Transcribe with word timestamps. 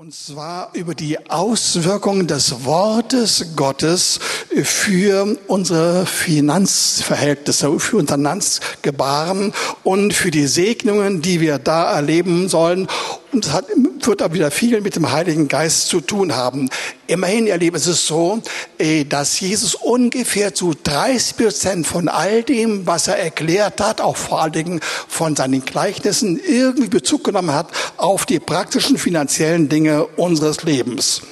Und 0.00 0.14
zwar 0.14 0.70
über 0.74 0.94
die 0.94 1.28
Auswirkungen 1.28 2.28
des 2.28 2.64
Wortes 2.64 3.56
Gottes 3.56 4.20
für 4.62 5.36
unsere 5.48 6.06
Finanzverhältnisse, 6.06 7.80
für 7.80 7.96
unser 7.96 8.14
Finanzgebaren 8.14 9.52
und 9.82 10.14
für 10.14 10.30
die 10.30 10.46
Segnungen, 10.46 11.20
die 11.20 11.40
wir 11.40 11.58
da 11.58 11.92
erleben 11.96 12.48
sollen. 12.48 12.86
Und 13.32 13.44
es 13.44 13.52
hat, 13.52 13.64
wird 14.06 14.22
auch 14.22 14.32
wieder 14.32 14.50
viel 14.50 14.80
mit 14.80 14.96
dem 14.96 15.10
Heiligen 15.10 15.48
Geist 15.48 15.88
zu 15.88 16.00
tun 16.00 16.36
haben. 16.36 16.70
Immerhin, 17.06 17.46
ihr 17.46 17.56
Lieben, 17.56 17.76
ist 17.76 17.86
es 17.86 18.06
so, 18.06 18.40
äh, 18.78 19.04
dass 19.04 19.40
Jesus 19.40 19.74
ungefähr 19.74 20.54
zu 20.54 20.74
30 20.82 21.36
Prozent 21.36 21.86
von 21.86 22.08
all 22.08 22.42
dem, 22.42 22.86
was 22.86 23.08
er 23.08 23.18
erklärt 23.18 23.80
hat, 23.80 24.00
auch 24.00 24.16
vor 24.16 24.42
allen 24.42 24.52
Dingen 24.52 24.80
von 25.08 25.36
seinen 25.36 25.64
Gleichnissen, 25.64 26.38
irgendwie 26.38 26.88
Bezug 26.88 27.24
genommen 27.24 27.54
hat 27.54 27.68
auf 27.96 28.26
die 28.26 28.40
praktischen 28.40 28.98
finanziellen 28.98 29.68
Dinge 29.68 30.06
unseres 30.16 30.62
Lebens. 30.62 31.22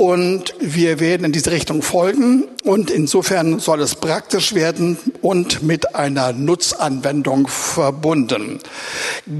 Und 0.00 0.54
wir 0.60 0.98
werden 0.98 1.26
in 1.26 1.32
diese 1.32 1.50
Richtung 1.50 1.82
folgen. 1.82 2.48
Und 2.64 2.90
insofern 2.90 3.58
soll 3.58 3.82
es 3.82 3.96
praktisch 3.96 4.54
werden 4.54 4.96
und 5.20 5.62
mit 5.62 5.94
einer 5.94 6.32
Nutzanwendung 6.32 7.48
verbunden. 7.48 8.60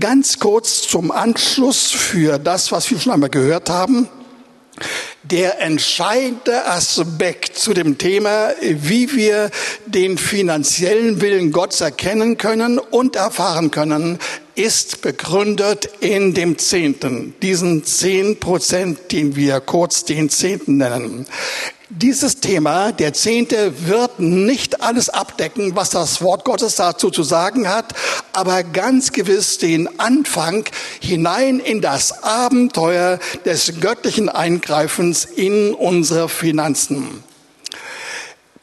Ganz 0.00 0.38
kurz 0.38 0.82
zum 0.82 1.12
Anschluss 1.12 1.90
für 1.90 2.38
das, 2.38 2.72
was 2.72 2.90
wir 2.90 3.00
schon 3.00 3.14
einmal 3.14 3.30
gehört 3.30 3.70
haben. 3.70 4.10
Der 5.22 5.62
entscheidende 5.62 6.66
Aspekt 6.66 7.56
zu 7.56 7.72
dem 7.72 7.96
Thema, 7.96 8.50
wie 8.60 9.14
wir 9.14 9.50
den 9.86 10.18
finanziellen 10.18 11.22
Willen 11.22 11.52
Gottes 11.52 11.80
erkennen 11.80 12.36
können 12.36 12.78
und 12.78 13.16
erfahren 13.16 13.70
können, 13.70 14.18
ist 14.60 15.00
begründet 15.00 15.88
in 16.00 16.34
dem 16.34 16.58
Zehnten, 16.58 17.34
diesen 17.40 17.82
zehn 17.84 18.38
Prozent, 18.38 19.10
den 19.10 19.34
wir 19.34 19.58
kurz 19.60 20.04
den 20.04 20.28
Zehnten 20.28 20.76
nennen. 20.76 21.26
Dieses 21.88 22.40
Thema, 22.40 22.92
der 22.92 23.14
Zehnte, 23.14 23.88
wird 23.88 24.20
nicht 24.20 24.82
alles 24.82 25.08
abdecken, 25.08 25.74
was 25.76 25.90
das 25.90 26.20
Wort 26.20 26.44
Gottes 26.44 26.76
dazu 26.76 27.10
zu 27.10 27.22
sagen 27.22 27.68
hat, 27.68 27.94
aber 28.32 28.62
ganz 28.62 29.12
gewiss 29.12 29.56
den 29.56 29.98
Anfang 29.98 30.66
hinein 31.00 31.58
in 31.58 31.80
das 31.80 32.22
Abenteuer 32.22 33.18
des 33.46 33.80
göttlichen 33.80 34.28
Eingreifens 34.28 35.24
in 35.24 35.72
unsere 35.72 36.28
Finanzen. 36.28 37.24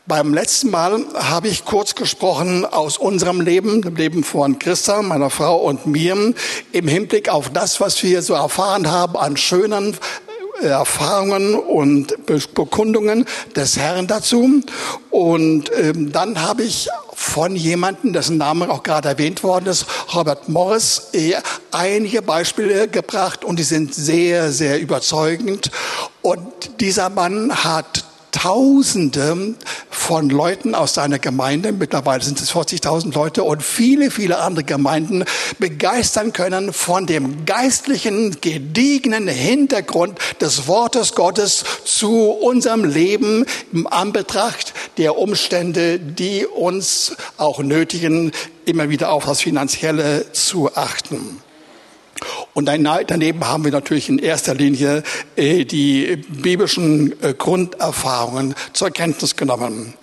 Beim 0.08 0.34
letzten 0.34 0.70
Mal 0.72 1.04
habe 1.16 1.50
ich 1.50 1.66
kurz 1.66 1.94
gesprochen 1.94 2.64
aus 2.64 2.98
unserem 2.98 3.42
Leben, 3.42 3.82
dem 3.82 3.98
Leben 3.98 4.24
von 4.24 4.58
Christa, 4.58 5.02
meiner 5.02 5.30
Frau 5.30 5.58
und 5.58 5.86
mir, 5.86 6.34
im 6.72 6.88
Hinblick 6.88 7.28
auf 7.28 7.50
das, 7.50 7.82
was 7.82 8.02
wir 8.04 8.22
so 8.22 8.34
erfahren 8.34 8.90
haben 8.90 9.18
an 9.18 9.36
schönen 9.36 9.98
äh, 10.62 10.68
Erfahrungen 10.68 11.56
und 11.56 12.26
Bekundungen 12.26 13.26
des 13.58 13.78
Herrn 13.78 14.08
dazu. 14.08 14.62
Und 15.10 15.72
ähm, 15.78 16.14
dann 16.14 16.42
habe 16.42 16.64
ich 16.64 16.88
von 17.14 17.58
jemandem, 17.58 18.14
dessen 18.14 18.38
Name 18.38 18.70
auch 18.70 18.84
gerade 18.84 19.10
erwähnt 19.10 19.44
worden 19.44 19.66
ist, 19.66 19.88
Robert 20.16 20.48
Morris, 20.48 21.10
äh, 21.12 21.34
einige 21.72 22.22
Beispiele 22.22 22.88
gebracht 22.88 23.44
und 23.44 23.60
die 23.60 23.64
sind 23.64 23.94
sehr, 23.94 24.54
sehr 24.54 24.80
überzeugend. 24.80 25.70
Und 26.22 26.80
dieser 26.80 27.10
Mann 27.10 27.66
hat 27.66 28.06
Tausende 28.40 29.56
von 29.90 30.30
Leuten 30.30 30.76
aus 30.76 30.94
seiner 30.94 31.18
Gemeinde, 31.18 31.72
mittlerweile 31.72 32.24
sind 32.24 32.40
es 32.40 32.54
40.000 32.54 33.12
Leute 33.16 33.44
und 33.44 33.64
viele, 33.64 34.12
viele 34.12 34.38
andere 34.38 34.64
Gemeinden 34.64 35.26
begeistern 35.58 36.34
können 36.34 36.72
von 36.72 37.08
dem 37.08 37.46
geistlichen, 37.48 38.40
gediegenen 38.40 39.28
Hintergrund 39.28 40.20
des 40.40 40.68
Wortes 40.68 41.16
Gottes 41.16 41.66
zu 41.84 42.30
unserem 42.30 42.86
Leben 42.86 43.44
im 43.74 43.88
Anbetracht 43.88 44.76
der 44.98 45.18
Umstände, 45.18 45.98
die 45.98 46.46
uns 46.46 47.18
auch 47.38 47.58
nötigen, 47.58 48.32
immer 48.66 48.92
wieder 48.92 49.14
auf 49.14 49.26
das 49.26 49.42
Finanzielle 49.42 50.32
zu 50.32 50.76
achten. 50.76 51.42
Und 52.58 52.66
daneben 52.66 53.46
haben 53.48 53.64
wir 53.66 53.72
natürlich 53.72 54.10
in 54.10 54.18
erster 54.18 54.56
Linie 54.56 55.04
äh, 55.36 55.64
die 55.64 56.16
biblischen 56.16 57.14
äh, 57.22 57.36
Grunderfahrungen 57.36 58.56
zur 58.74 58.90
Kenntnis 58.90 59.36
genommen. 59.36 59.94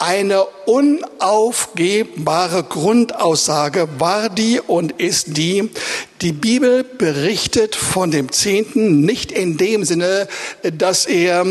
Eine 0.00 0.42
unaufgebbare 0.66 2.64
Grundaussage 2.64 3.86
war 4.00 4.28
die 4.28 4.58
und 4.58 4.90
ist 5.00 5.36
die, 5.36 5.70
die 6.22 6.32
Bibel 6.32 6.84
berichtet 6.84 7.74
von 7.74 8.12
dem 8.12 8.30
Zehnten 8.30 9.00
nicht 9.00 9.32
in 9.32 9.56
dem 9.56 9.84
Sinne, 9.84 10.28
dass 10.78 11.06
er 11.06 11.44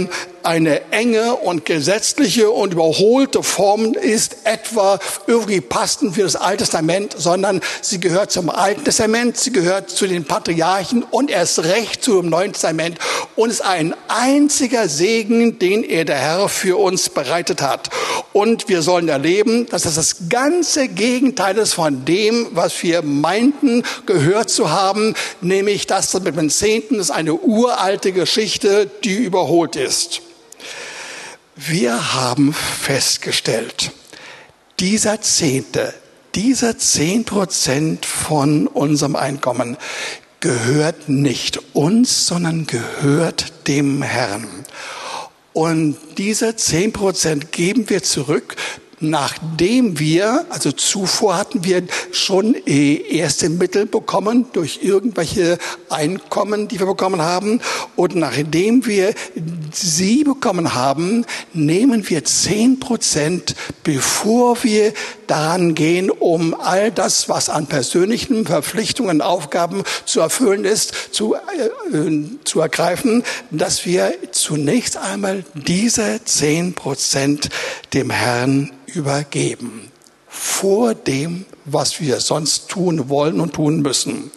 eine 0.43 0.91
enge 0.91 1.35
und 1.35 1.65
gesetzliche 1.65 2.49
und 2.49 2.73
überholte 2.73 3.43
Form 3.43 3.93
ist, 3.93 4.37
etwa 4.43 4.99
irgendwie 5.27 5.61
passend 5.61 6.15
für 6.15 6.23
das 6.23 6.35
Alte 6.35 6.63
Testament, 6.63 7.15
sondern 7.17 7.61
sie 7.81 7.99
gehört 7.99 8.31
zum 8.31 8.49
Alten 8.49 8.83
Testament, 8.83 9.37
sie 9.37 9.51
gehört 9.51 9.89
zu 9.89 10.07
den 10.07 10.25
Patriarchen 10.25 11.03
und 11.03 11.31
erst 11.31 11.63
recht 11.63 12.03
zum 12.03 12.29
Neuen 12.29 12.53
Testament 12.53 12.97
und 13.35 13.49
ist 13.49 13.61
ein 13.61 13.93
einziger 14.07 14.87
Segen, 14.87 15.59
den 15.59 15.83
er 15.83 16.05
der 16.05 16.17
Herr 16.17 16.49
für 16.49 16.79
uns 16.79 17.09
bereitet 17.09 17.61
hat. 17.61 17.89
Und 18.33 18.69
wir 18.69 18.81
sollen 18.81 19.09
erleben, 19.09 19.67
dass 19.67 19.83
das 19.83 19.95
das 19.95 20.29
ganze 20.29 20.87
Gegenteil 20.87 21.57
ist 21.57 21.73
von 21.73 22.05
dem, 22.05 22.47
was 22.51 22.81
wir 22.83 23.01
meinten, 23.01 23.83
gehört 24.05 24.49
zu 24.49 24.60
haben, 24.69 25.15
nämlich 25.41 25.87
das 25.87 26.13
mit 26.13 26.37
dem 26.37 26.49
Zehnten 26.49 26.99
ist 26.99 27.11
eine 27.11 27.33
uralte 27.33 28.11
Geschichte, 28.11 28.89
die 29.03 29.15
überholt 29.15 29.75
ist. 29.75 30.21
Wir 31.55 32.13
haben 32.13 32.53
festgestellt, 32.53 33.91
dieser 34.79 35.21
Zehnte, 35.21 35.93
dieser 36.35 36.77
zehn 36.77 37.25
Prozent 37.25 38.05
von 38.05 38.67
unserem 38.67 39.15
Einkommen 39.15 39.77
gehört 40.39 41.07
nicht 41.07 41.59
uns, 41.73 42.25
sondern 42.25 42.65
gehört 42.67 43.67
dem 43.67 44.01
Herrn. 44.01 44.47
Und 45.53 45.97
diese 46.17 46.55
zehn 46.55 46.93
Prozent 46.93 47.51
geben 47.51 47.89
wir 47.89 48.01
zurück 48.03 48.55
nachdem 49.01 49.99
wir, 49.99 50.45
also 50.49 50.71
zuvor 50.71 51.37
hatten 51.37 51.63
wir 51.63 51.83
schon 52.11 52.55
äh, 52.67 52.95
erste 53.17 53.49
Mittel 53.49 53.85
bekommen 53.85 54.45
durch 54.53 54.79
irgendwelche 54.83 55.57
Einkommen, 55.89 56.67
die 56.67 56.79
wir 56.79 56.85
bekommen 56.85 57.21
haben. 57.21 57.61
Und 57.95 58.15
nachdem 58.15 58.85
wir 58.85 59.13
sie 59.73 60.23
bekommen 60.23 60.75
haben, 60.75 61.25
nehmen 61.53 62.07
wir 62.09 62.23
zehn 62.23 62.79
Prozent, 62.79 63.55
bevor 63.83 64.63
wir 64.63 64.93
daran 65.27 65.75
gehen, 65.75 66.09
um 66.09 66.53
all 66.53 66.91
das, 66.91 67.29
was 67.29 67.49
an 67.49 67.65
persönlichen 67.65 68.45
Verpflichtungen, 68.45 69.21
Aufgaben 69.21 69.83
zu 70.05 70.19
erfüllen 70.19 70.65
ist, 70.65 70.93
zu, 71.11 71.35
äh, 71.35 71.97
äh 71.97 72.25
zu 72.43 72.59
ergreifen, 72.59 73.23
dass 73.49 73.85
wir 73.85 74.13
zunächst 74.31 74.97
einmal 74.97 75.43
diese 75.55 76.23
zehn 76.25 76.73
Prozent 76.73 77.49
dem 77.93 78.09
Herrn 78.09 78.71
übergeben. 78.93 79.91
Vor 80.27 80.95
dem, 80.95 81.45
was 81.65 81.99
wir 81.99 82.19
sonst 82.19 82.69
tun 82.69 83.09
wollen 83.09 83.39
und 83.39 83.53
tun 83.53 83.81
müssen. 83.81 84.31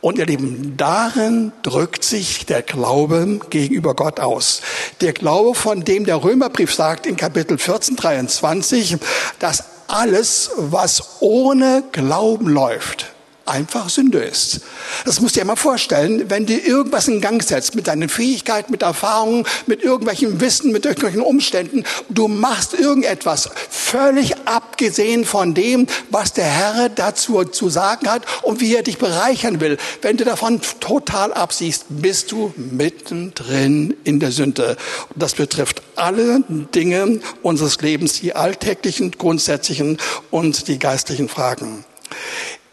Und 0.00 0.18
ihr 0.18 0.26
Lieben, 0.26 0.74
darin 0.76 1.52
drückt 1.62 2.04
sich 2.04 2.46
der 2.46 2.62
Glaube 2.62 3.40
gegenüber 3.50 3.94
Gott 3.94 4.20
aus. 4.20 4.60
Der 5.00 5.12
Glaube, 5.12 5.54
von 5.54 5.84
dem 5.84 6.04
der 6.04 6.22
Römerbrief 6.22 6.72
sagt 6.74 7.06
in 7.06 7.16
Kapitel 7.16 7.58
14, 7.58 7.96
23, 7.96 8.98
dass 9.38 9.64
alles, 9.88 10.50
was 10.56 11.20
ohne 11.20 11.82
Glauben 11.92 12.48
läuft, 12.48 13.15
einfach 13.46 13.88
Sünde 13.88 14.18
ist. 14.18 14.60
Das 15.04 15.20
musst 15.20 15.36
du 15.36 15.40
dir 15.40 15.46
mal 15.46 15.56
vorstellen, 15.56 16.28
wenn 16.28 16.46
du 16.46 16.54
irgendwas 16.54 17.08
in 17.08 17.20
Gang 17.20 17.42
setzt 17.42 17.74
mit 17.74 17.86
deinen 17.86 18.08
Fähigkeiten, 18.08 18.72
mit 18.72 18.82
Erfahrungen, 18.82 19.46
mit 19.66 19.82
irgendwelchem 19.82 20.40
Wissen, 20.40 20.72
mit 20.72 20.84
irgendwelchen 20.84 21.20
Umständen, 21.20 21.84
du 22.08 22.28
machst 22.28 22.74
irgendetwas 22.74 23.48
völlig 23.70 24.36
abgesehen 24.46 25.24
von 25.24 25.54
dem, 25.54 25.86
was 26.10 26.32
der 26.32 26.44
Herr 26.44 26.88
dazu 26.88 27.44
zu 27.44 27.68
sagen 27.68 28.08
hat 28.08 28.22
und 28.42 28.60
wie 28.60 28.74
er 28.74 28.82
dich 28.82 28.98
bereichern 28.98 29.60
will. 29.60 29.78
Wenn 30.02 30.16
du 30.16 30.24
davon 30.24 30.60
total 30.80 31.32
absiehst, 31.32 31.86
bist 31.88 32.32
du 32.32 32.52
mittendrin 32.56 33.96
in 34.04 34.20
der 34.20 34.32
Sünde. 34.32 34.76
Das 35.14 35.34
betrifft 35.34 35.82
alle 35.94 36.42
Dinge 36.48 37.20
unseres 37.42 37.80
Lebens, 37.80 38.20
die 38.20 38.34
alltäglichen, 38.34 39.12
grundsätzlichen 39.12 39.98
und 40.30 40.68
die 40.68 40.78
geistlichen 40.78 41.28
Fragen. 41.28 41.84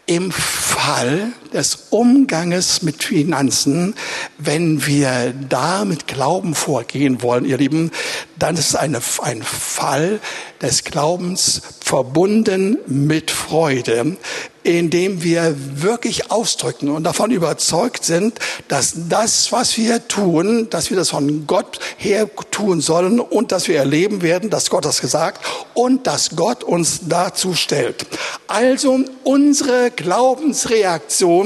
Im 0.06 0.30
Fall 0.30 1.32
des 1.54 1.86
Umganges 1.90 2.82
mit 2.82 3.02
Finanzen, 3.02 3.94
wenn 4.38 4.86
wir 4.86 5.32
da 5.48 5.84
mit 5.84 6.06
Glauben 6.06 6.54
vorgehen 6.54 7.22
wollen, 7.22 7.44
ihr 7.44 7.56
Lieben, 7.56 7.92
dann 8.38 8.56
ist 8.56 8.70
es 8.70 8.76
ein 8.76 9.00
Fall 9.42 10.20
des 10.60 10.84
Glaubens 10.84 11.62
verbunden 11.80 12.78
mit 12.86 13.30
Freude, 13.30 14.16
indem 14.64 15.22
wir 15.22 15.54
wirklich 15.82 16.30
ausdrücken 16.30 16.88
und 16.88 17.04
davon 17.04 17.30
überzeugt 17.30 18.04
sind, 18.04 18.38
dass 18.68 18.94
das, 19.10 19.52
was 19.52 19.76
wir 19.76 20.08
tun, 20.08 20.68
dass 20.70 20.88
wir 20.88 20.96
das 20.96 21.10
von 21.10 21.46
Gott 21.46 21.78
her 21.98 22.28
tun 22.50 22.80
sollen 22.80 23.20
und 23.20 23.52
dass 23.52 23.68
wir 23.68 23.76
erleben 23.76 24.22
werden, 24.22 24.48
dass 24.48 24.70
Gott 24.70 24.86
das 24.86 25.02
gesagt 25.02 25.44
und 25.74 26.06
dass 26.06 26.34
Gott 26.34 26.64
uns 26.64 27.00
dazu 27.08 27.54
stellt. 27.54 28.06
Also 28.46 29.00
unsere 29.22 29.90
Glaubensreaktion 29.90 31.43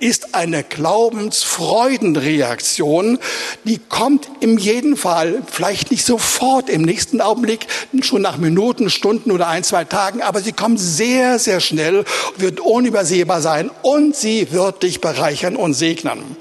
ist 0.00 0.34
eine 0.34 0.64
Glaubensfreudenreaktion, 0.64 3.18
die 3.64 3.78
kommt 3.78 4.28
im 4.40 4.58
jeden 4.58 4.96
Fall 4.96 5.42
vielleicht 5.50 5.90
nicht 5.90 6.04
sofort 6.04 6.68
im 6.68 6.82
nächsten 6.82 7.20
Augenblick, 7.20 7.66
schon 8.02 8.22
nach 8.22 8.38
Minuten, 8.38 8.90
Stunden 8.90 9.30
oder 9.30 9.48
ein, 9.48 9.64
zwei 9.64 9.84
Tagen, 9.84 10.22
aber 10.22 10.40
sie 10.40 10.52
kommt 10.52 10.80
sehr, 10.80 11.38
sehr 11.38 11.60
schnell, 11.60 12.04
wird 12.36 12.60
unübersehbar 12.60 13.40
sein 13.40 13.70
und 13.82 14.16
sie 14.16 14.52
wird 14.52 14.82
dich 14.82 15.00
bereichern 15.00 15.56
und 15.56 15.74
segnen. 15.74 16.36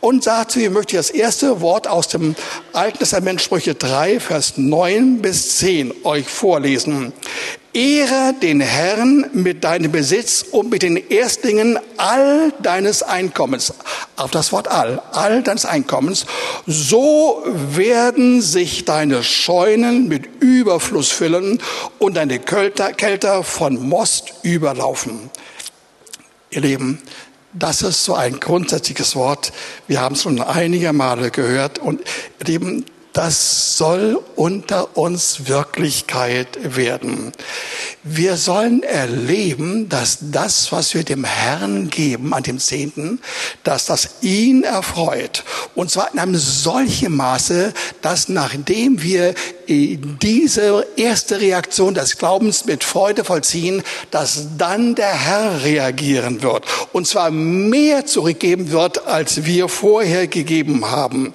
Und 0.00 0.26
dazu 0.26 0.58
möchte 0.70 0.96
ich 0.96 0.98
das 0.98 1.10
erste 1.10 1.60
Wort 1.60 1.86
aus 1.86 2.08
dem 2.08 2.34
Alten 2.72 2.98
Testament 2.98 3.40
Sprüche 3.40 3.74
3, 3.74 4.20
Vers 4.20 4.54
9 4.56 5.22
bis 5.22 5.58
10 5.58 5.92
euch 6.04 6.28
vorlesen. 6.28 7.12
Ehre 7.74 8.34
den 8.34 8.60
Herrn 8.60 9.30
mit 9.32 9.64
deinem 9.64 9.92
Besitz 9.92 10.44
und 10.50 10.70
mit 10.70 10.82
den 10.82 10.96
Erstlingen 10.96 11.78
all 11.96 12.52
deines 12.62 13.02
Einkommens. 13.02 13.72
Auf 14.16 14.30
das 14.30 14.52
Wort 14.52 14.68
all, 14.68 15.00
all 15.12 15.42
deines 15.42 15.64
Einkommens. 15.64 16.26
So 16.66 17.42
werden 17.46 18.42
sich 18.42 18.84
deine 18.84 19.22
Scheunen 19.22 20.08
mit 20.08 20.26
Überfluss 20.40 21.10
füllen 21.10 21.60
und 21.98 22.16
deine 22.16 22.38
Kälter, 22.38 23.42
von 23.42 23.88
Most 23.88 24.34
überlaufen. 24.42 25.30
Ihr 26.50 26.60
Lieben, 26.60 27.00
das 27.54 27.82
ist 27.82 28.04
so 28.04 28.14
ein 28.14 28.38
grundsätzliches 28.40 29.16
Wort. 29.16 29.52
Wir 29.86 30.00
haben 30.00 30.14
es 30.14 30.22
schon 30.22 30.40
einige 30.40 30.92
Male 30.92 31.30
gehört 31.30 31.78
und 31.78 32.02
ihr 32.40 32.46
Lieben, 32.46 32.84
das 33.12 33.76
soll 33.76 34.22
unter 34.36 34.96
uns 34.96 35.46
Wirklichkeit 35.46 36.76
werden. 36.76 37.32
Wir 38.02 38.36
sollen 38.36 38.82
erleben, 38.82 39.88
dass 39.88 40.18
das, 40.20 40.72
was 40.72 40.94
wir 40.94 41.04
dem 41.04 41.24
Herrn 41.24 41.88
geben 41.88 42.32
an 42.32 42.42
dem 42.42 42.58
Zehnten, 42.58 43.20
dass 43.64 43.86
das 43.86 44.16
ihn 44.22 44.64
erfreut. 44.64 45.44
Und 45.74 45.90
zwar 45.90 46.12
in 46.12 46.18
einem 46.18 46.36
solchen 46.36 47.14
Maße, 47.14 47.74
dass 48.00 48.28
nachdem 48.28 49.02
wir 49.02 49.34
diese 49.68 50.86
erste 50.96 51.40
Reaktion 51.40 51.94
des 51.94 52.18
Glaubens 52.18 52.64
mit 52.64 52.82
Freude 52.82 53.24
vollziehen, 53.24 53.82
dass 54.10 54.48
dann 54.58 54.94
der 54.94 55.12
Herr 55.12 55.62
reagieren 55.62 56.42
wird. 56.42 56.64
Und 56.92 57.06
zwar 57.06 57.30
mehr 57.30 58.06
zurückgeben 58.06 58.70
wird, 58.70 59.06
als 59.06 59.44
wir 59.44 59.68
vorher 59.68 60.26
gegeben 60.26 60.90
haben. 60.90 61.32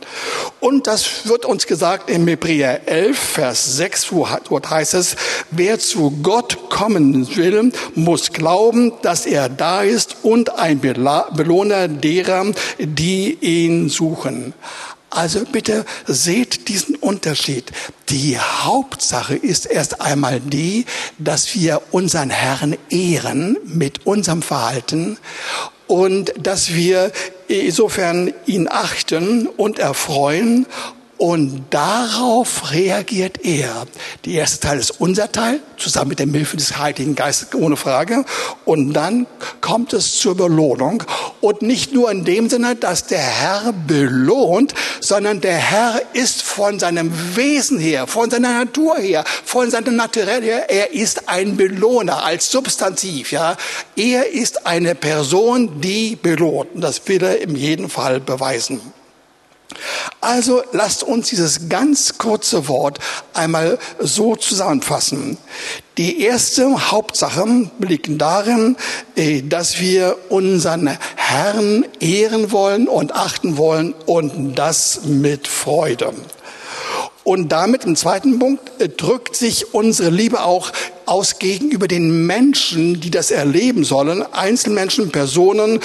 Und 0.60 0.88
das 0.88 1.28
wird 1.28 1.46
uns 1.46 1.68
gesagt 1.68 2.10
im 2.10 2.28
Hebräer 2.28 2.88
11, 2.88 3.18
Vers 3.18 3.78
6, 3.78 4.12
wo 4.12 4.28
dort 4.50 4.70
heißt 4.70 4.96
es, 4.96 5.16
wer 5.52 5.78
zu 5.78 6.12
Gott 6.24 6.70
kommen 6.70 7.36
will, 7.36 7.72
muss 7.94 8.32
glauben, 8.32 8.94
dass 9.04 9.28
er 9.28 9.50
da 9.50 9.84
ist 9.84 10.18
und 10.24 10.58
ein 10.58 10.80
Belohner 10.80 11.88
derer, 11.88 12.52
die 12.80 13.38
ihn 13.40 13.90
suchen. 13.90 14.54
Also 15.10 15.46
bitte 15.46 15.86
seht 16.06 16.68
diesen 16.68 16.96
Unterschied. 16.96 17.72
Die 18.10 18.38
Hauptsache 18.38 19.36
ist 19.36 19.66
erst 19.66 20.02
einmal 20.02 20.40
die, 20.40 20.86
dass 21.18 21.56
wir 21.56 21.82
unseren 21.92 22.30
Herrn 22.30 22.76
ehren 22.90 23.58
mit 23.64 24.06
unserem 24.06 24.42
Verhalten 24.42 25.18
und 25.88 26.34
dass 26.38 26.74
wir 26.74 27.12
insofern 27.48 28.34
ihn 28.46 28.68
achten 28.70 29.48
und 29.48 29.80
erfreuen 29.80 30.66
und 31.18 31.66
darauf 31.72 32.72
reagiert 32.72 33.44
er. 33.44 33.86
Der 34.26 34.34
erste 34.34 34.60
Teil 34.60 34.80
ist 34.80 35.00
unser 35.00 35.32
Teil, 35.32 35.60
zusammen 35.78 36.10
mit 36.10 36.20
der 36.20 36.28
Hilfe 36.28 36.58
des 36.58 36.78
Heiligen 36.78 37.16
Geistes, 37.16 37.54
ohne 37.56 37.76
Frage. 37.76 38.24
Und 38.66 38.94
dann 38.94 39.26
kommt 39.60 39.94
es 39.94 40.20
zur 40.20 40.36
Belohnung. 40.36 41.04
Und 41.42 41.62
nicht 41.64 41.94
nur 41.94 42.12
in 42.12 42.24
dem 42.24 42.50
Sinne, 42.50 42.76
dass 42.76 43.08
der 43.08 43.20
Herr 43.20 43.74
belohnt, 43.88 44.74
sondern 45.00 45.42
der 45.42 45.58
Herr 45.58 46.02
ist 46.14 46.44
von 46.44 46.80
seinem 46.80 47.12
Wesen 47.36 47.80
her, 47.80 48.06
von 48.06 48.30
seiner 48.30 48.54
Natur 48.54 48.98
her, 48.98 49.24
von 49.44 49.72
seinem 49.72 49.96
Naturell 49.96 50.44
her, 50.44 50.70
er 50.70 50.94
ist 50.94 51.30
ein 51.30 51.58
Belohner 51.58 52.24
als 52.24 52.52
Substantiv, 52.52 53.32
ja. 53.32 53.58
Er 53.96 54.32
ist 54.32 54.68
eine 54.68 54.94
Person, 54.94 55.82
die 55.82 56.16
belohnt. 56.16 56.76
Und 56.76 56.82
das 56.82 57.02
will 57.08 57.24
er 57.24 57.42
in 57.42 57.56
jedem 57.56 57.90
Fall 57.90 58.20
beweisen. 58.20 58.82
Also 60.22 60.64
lasst 60.72 61.04
uns 61.04 61.30
dieses 61.30 61.70
ganz 61.70 62.18
kurze 62.18 62.68
Wort 62.68 63.00
einmal 63.34 63.78
so 64.00 64.36
zusammenfassen. 64.36 65.38
Die 65.98 66.22
erste 66.22 66.92
Hauptsache 66.92 67.70
liegt 67.80 68.10
darin, 68.22 68.78
äh, 69.16 69.42
dass 69.42 69.80
wir 69.80 70.18
unseren 70.30 70.98
Herrn 71.16 71.86
ehren 72.00 72.52
wollen 72.52 72.88
und 72.88 73.14
achten 73.14 73.58
wollen 73.58 73.94
und 74.06 74.56
das 74.56 75.02
mit 75.06 75.48
Freude. 75.48 76.14
Und 77.24 77.52
damit 77.52 77.84
im 77.84 77.98
zweiten 77.98 78.40
Punkt 78.40 78.80
äh, 78.80 78.88
drückt 78.88 79.36
sich 79.36 79.74
unsere 79.74 80.10
Liebe 80.10 80.44
auch 80.44 80.72
aus 81.06 81.40
gegenüber 81.40 81.88
den 81.88 82.26
Menschen, 82.26 83.02
die 83.02 83.12
das 83.12 83.32
erleben 83.32 83.84
sollen, 83.84 84.24
Einzelmenschen, 84.34 85.12
Personen, 85.12 85.80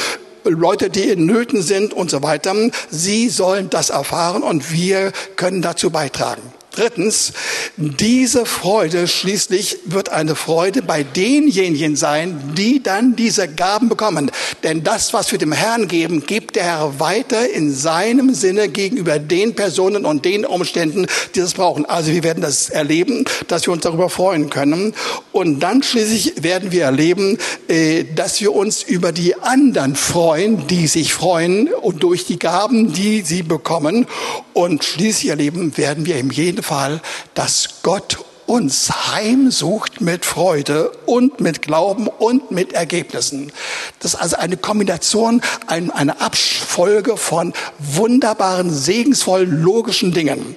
Leute, 0.44 0.91
die 0.91 1.11
in 1.11 1.27
Nöten 1.27 1.62
sind 1.62 1.93
und 1.93 2.11
so 2.11 2.23
weiter. 2.23 2.55
Sie 2.91 3.29
sollen 3.29 3.71
das 3.71 3.91
erfahren 3.91 4.43
und 4.43 4.73
wir 4.73 5.12
können 5.37 5.62
dazu 5.62 5.91
beitragen. 5.91 6.43
Drittens, 6.74 7.34
diese 7.76 8.46
Freude 8.46 9.06
schließlich 9.06 9.78
wird 9.84 10.08
eine 10.08 10.34
Freude 10.34 10.80
bei 10.80 11.02
denjenigen 11.02 11.96
sein, 11.96 12.54
die 12.56 12.82
dann 12.82 13.14
diese 13.14 13.46
Gaben 13.46 13.90
bekommen. 13.90 14.30
Denn 14.62 14.82
das, 14.82 15.12
was 15.12 15.32
wir 15.32 15.38
dem 15.38 15.52
Herrn 15.52 15.86
geben, 15.86 16.24
gibt 16.24 16.56
der 16.56 16.64
Herr 16.64 16.98
weiter 16.98 17.50
in 17.50 17.74
seinem 17.74 18.32
Sinne 18.32 18.70
gegenüber 18.70 19.19
den 19.19 19.54
Personen 19.54 20.06
und 20.06 20.24
den 20.24 20.46
Umständen, 20.46 21.06
die 21.34 21.40
das 21.40 21.52
brauchen. 21.52 21.84
Also 21.84 22.10
wir 22.10 22.22
werden 22.22 22.42
das 22.42 22.70
erleben, 22.70 23.26
dass 23.48 23.66
wir 23.66 23.74
uns 23.74 23.82
darüber 23.82 24.08
freuen 24.08 24.48
können. 24.48 24.94
Und 25.32 25.60
dann 25.60 25.82
schließlich 25.82 26.42
werden 26.42 26.72
wir 26.72 26.84
erleben, 26.84 27.36
äh, 27.69 28.04
dass 28.14 28.40
wir 28.40 28.54
uns 28.54 28.82
über 28.82 29.12
die 29.12 29.36
anderen 29.36 29.94
freuen, 29.94 30.66
die 30.69 30.86
sich 30.86 31.12
freuen 31.12 31.69
und 31.69 32.02
durch 32.02 32.24
die 32.24 32.38
Gaben, 32.38 32.94
die 32.94 33.20
sie 33.20 33.42
bekommen. 33.42 34.06
Und 34.54 34.84
schließlich 34.84 35.28
erleben 35.28 35.76
werden 35.76 36.06
wir 36.06 36.17
in 36.17 36.31
jedem 36.62 36.64
Fall, 36.64 37.00
dass 37.34 37.82
Gott 37.82 38.19
uns 38.46 38.90
heimsucht 39.12 40.00
mit 40.00 40.24
Freude 40.24 40.90
und 41.06 41.40
mit 41.40 41.62
Glauben 41.62 42.06
und 42.06 42.50
mit 42.50 42.72
Ergebnissen. 42.72 43.52
Das 44.00 44.14
ist 44.14 44.20
also 44.20 44.36
eine 44.36 44.56
Kombination, 44.56 45.40
eine 45.66 46.20
Abfolge 46.20 47.16
von 47.16 47.52
wunderbaren, 47.78 48.70
segensvollen, 48.70 49.62
logischen 49.62 50.12
Dingen. 50.12 50.56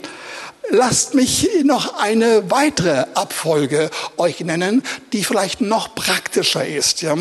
Lasst 0.69 1.13
mich 1.13 1.47
noch 1.63 1.99
eine 1.99 2.49
weitere 2.49 3.05
Abfolge 3.13 3.91
euch 4.17 4.39
nennen, 4.39 4.81
die 5.13 5.23
vielleicht 5.23 5.61
noch 5.61 5.93
praktischer 5.93 6.65
ist, 6.65 7.01
ja? 7.01 7.15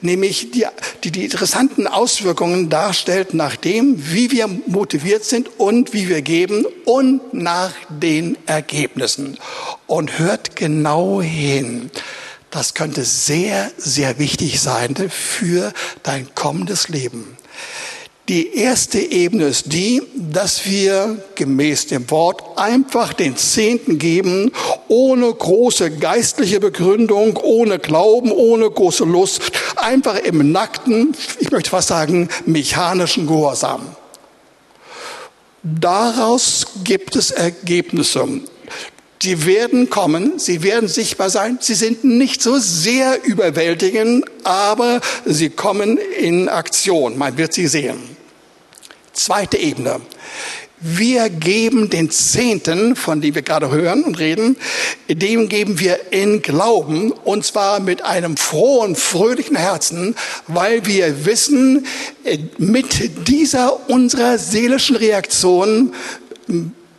nämlich 0.00 0.50
die, 0.50 0.66
die 1.04 1.10
die 1.10 1.24
interessanten 1.24 1.86
Auswirkungen 1.86 2.68
darstellt 2.68 3.32
nach 3.32 3.56
dem, 3.56 4.12
wie 4.12 4.32
wir 4.32 4.48
motiviert 4.66 5.24
sind 5.24 5.48
und 5.58 5.92
wie 5.92 6.08
wir 6.08 6.22
geben 6.22 6.66
und 6.84 7.32
nach 7.32 7.72
den 7.88 8.36
Ergebnissen. 8.46 9.38
Und 9.86 10.18
hört 10.18 10.56
genau 10.56 11.22
hin. 11.22 11.90
Das 12.50 12.74
könnte 12.74 13.04
sehr, 13.04 13.70
sehr 13.76 14.18
wichtig 14.18 14.60
sein 14.60 14.96
für 15.08 15.72
dein 16.02 16.34
kommendes 16.34 16.88
Leben. 16.88 17.36
Die 18.28 18.54
erste 18.54 19.00
Ebene 19.00 19.46
ist 19.46 19.72
die, 19.72 20.02
dass 20.14 20.64
wir 20.64 21.20
gemäß 21.34 21.88
dem 21.88 22.08
Wort 22.10 22.42
einfach 22.56 23.12
den 23.12 23.36
Zehnten 23.36 23.98
geben, 23.98 24.52
ohne 24.86 25.32
große 25.32 25.90
geistliche 25.90 26.60
Begründung, 26.60 27.36
ohne 27.42 27.80
Glauben, 27.80 28.30
ohne 28.30 28.70
große 28.70 29.04
Lust, 29.04 29.50
einfach 29.74 30.16
im 30.16 30.52
nackten, 30.52 31.16
ich 31.40 31.50
möchte 31.50 31.70
fast 31.70 31.88
sagen, 31.88 32.28
mechanischen 32.46 33.26
Gehorsam. 33.26 33.96
Daraus 35.62 36.66
gibt 36.84 37.16
es 37.16 37.32
Ergebnisse. 37.32 38.26
Die 39.22 39.44
werden 39.44 39.90
kommen, 39.90 40.38
sie 40.38 40.62
werden 40.62 40.88
sichtbar 40.88 41.28
sein. 41.28 41.58
Sie 41.60 41.74
sind 41.74 42.04
nicht 42.04 42.40
so 42.40 42.58
sehr 42.58 43.22
überwältigend, 43.22 44.24
aber 44.44 45.00
sie 45.26 45.50
kommen 45.50 45.98
in 45.98 46.48
Aktion. 46.48 47.18
Man 47.18 47.36
wird 47.36 47.52
sie 47.52 47.66
sehen. 47.66 47.98
Zweite 49.12 49.58
Ebene. 49.58 50.00
Wir 50.82 51.28
geben 51.28 51.90
den 51.90 52.10
Zehnten, 52.10 52.96
von 52.96 53.20
dem 53.20 53.34
wir 53.34 53.42
gerade 53.42 53.70
hören 53.70 54.02
und 54.02 54.18
reden, 54.18 54.56
dem 55.10 55.50
geben 55.50 55.78
wir 55.78 56.10
in 56.10 56.40
Glauben 56.40 57.12
und 57.12 57.44
zwar 57.44 57.80
mit 57.80 58.02
einem 58.02 58.38
frohen, 58.38 58.96
fröhlichen 58.96 59.56
Herzen, 59.56 60.16
weil 60.46 60.86
wir 60.86 61.26
wissen, 61.26 61.84
äh, 62.24 62.38
mit 62.56 63.28
dieser 63.28 63.90
unserer 63.90 64.38
seelischen 64.38 64.96
Reaktion 64.96 65.92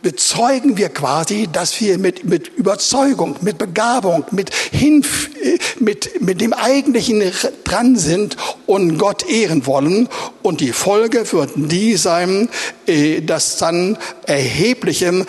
bezeugen 0.02 0.76
wir 0.76 0.88
quasi, 0.88 1.48
dass 1.50 1.80
wir 1.80 1.98
mit, 1.98 2.24
mit 2.24 2.48
Überzeugung, 2.48 3.36
mit 3.40 3.58
Begabung, 3.58 4.24
mit, 4.32 4.52
Hinf 4.54 5.30
mit, 5.78 6.20
mit 6.20 6.40
dem 6.40 6.52
Eigentlichen 6.52 7.22
dran 7.64 7.96
sind 7.96 8.36
und 8.66 8.98
Gott 8.98 9.28
ehren 9.28 9.66
wollen. 9.66 10.08
Und 10.42 10.60
die 10.60 10.72
Folge 10.72 11.30
wird 11.32 11.52
die 11.56 11.96
sein, 11.96 12.48
äh, 12.86 13.20
dass 13.20 13.58
dann 13.58 13.96
erhebliche 14.26 15.26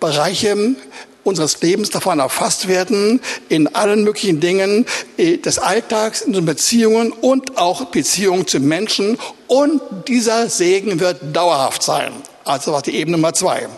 Bereiche 0.00 0.76
unseres 1.24 1.62
Lebens 1.62 1.88
davon 1.90 2.18
erfasst 2.18 2.68
werden, 2.68 3.20
in 3.48 3.74
allen 3.74 4.04
möglichen 4.04 4.40
Dingen 4.40 4.84
äh, 5.16 5.38
des 5.38 5.58
Alltags, 5.58 6.20
in 6.20 6.34
den 6.34 6.44
Beziehungen 6.44 7.12
und 7.12 7.56
auch 7.56 7.86
Beziehungen 7.86 8.46
zu 8.46 8.60
Menschen. 8.60 9.18
Und 9.46 9.80
dieser 10.06 10.50
Segen 10.50 11.00
wird 11.00 11.34
dauerhaft 11.34 11.82
sein. 11.82 12.12
Also 12.44 12.72
war 12.72 12.82
die 12.82 12.94
Ebene 12.94 13.16
Nummer 13.16 13.32
zwei. 13.32 13.68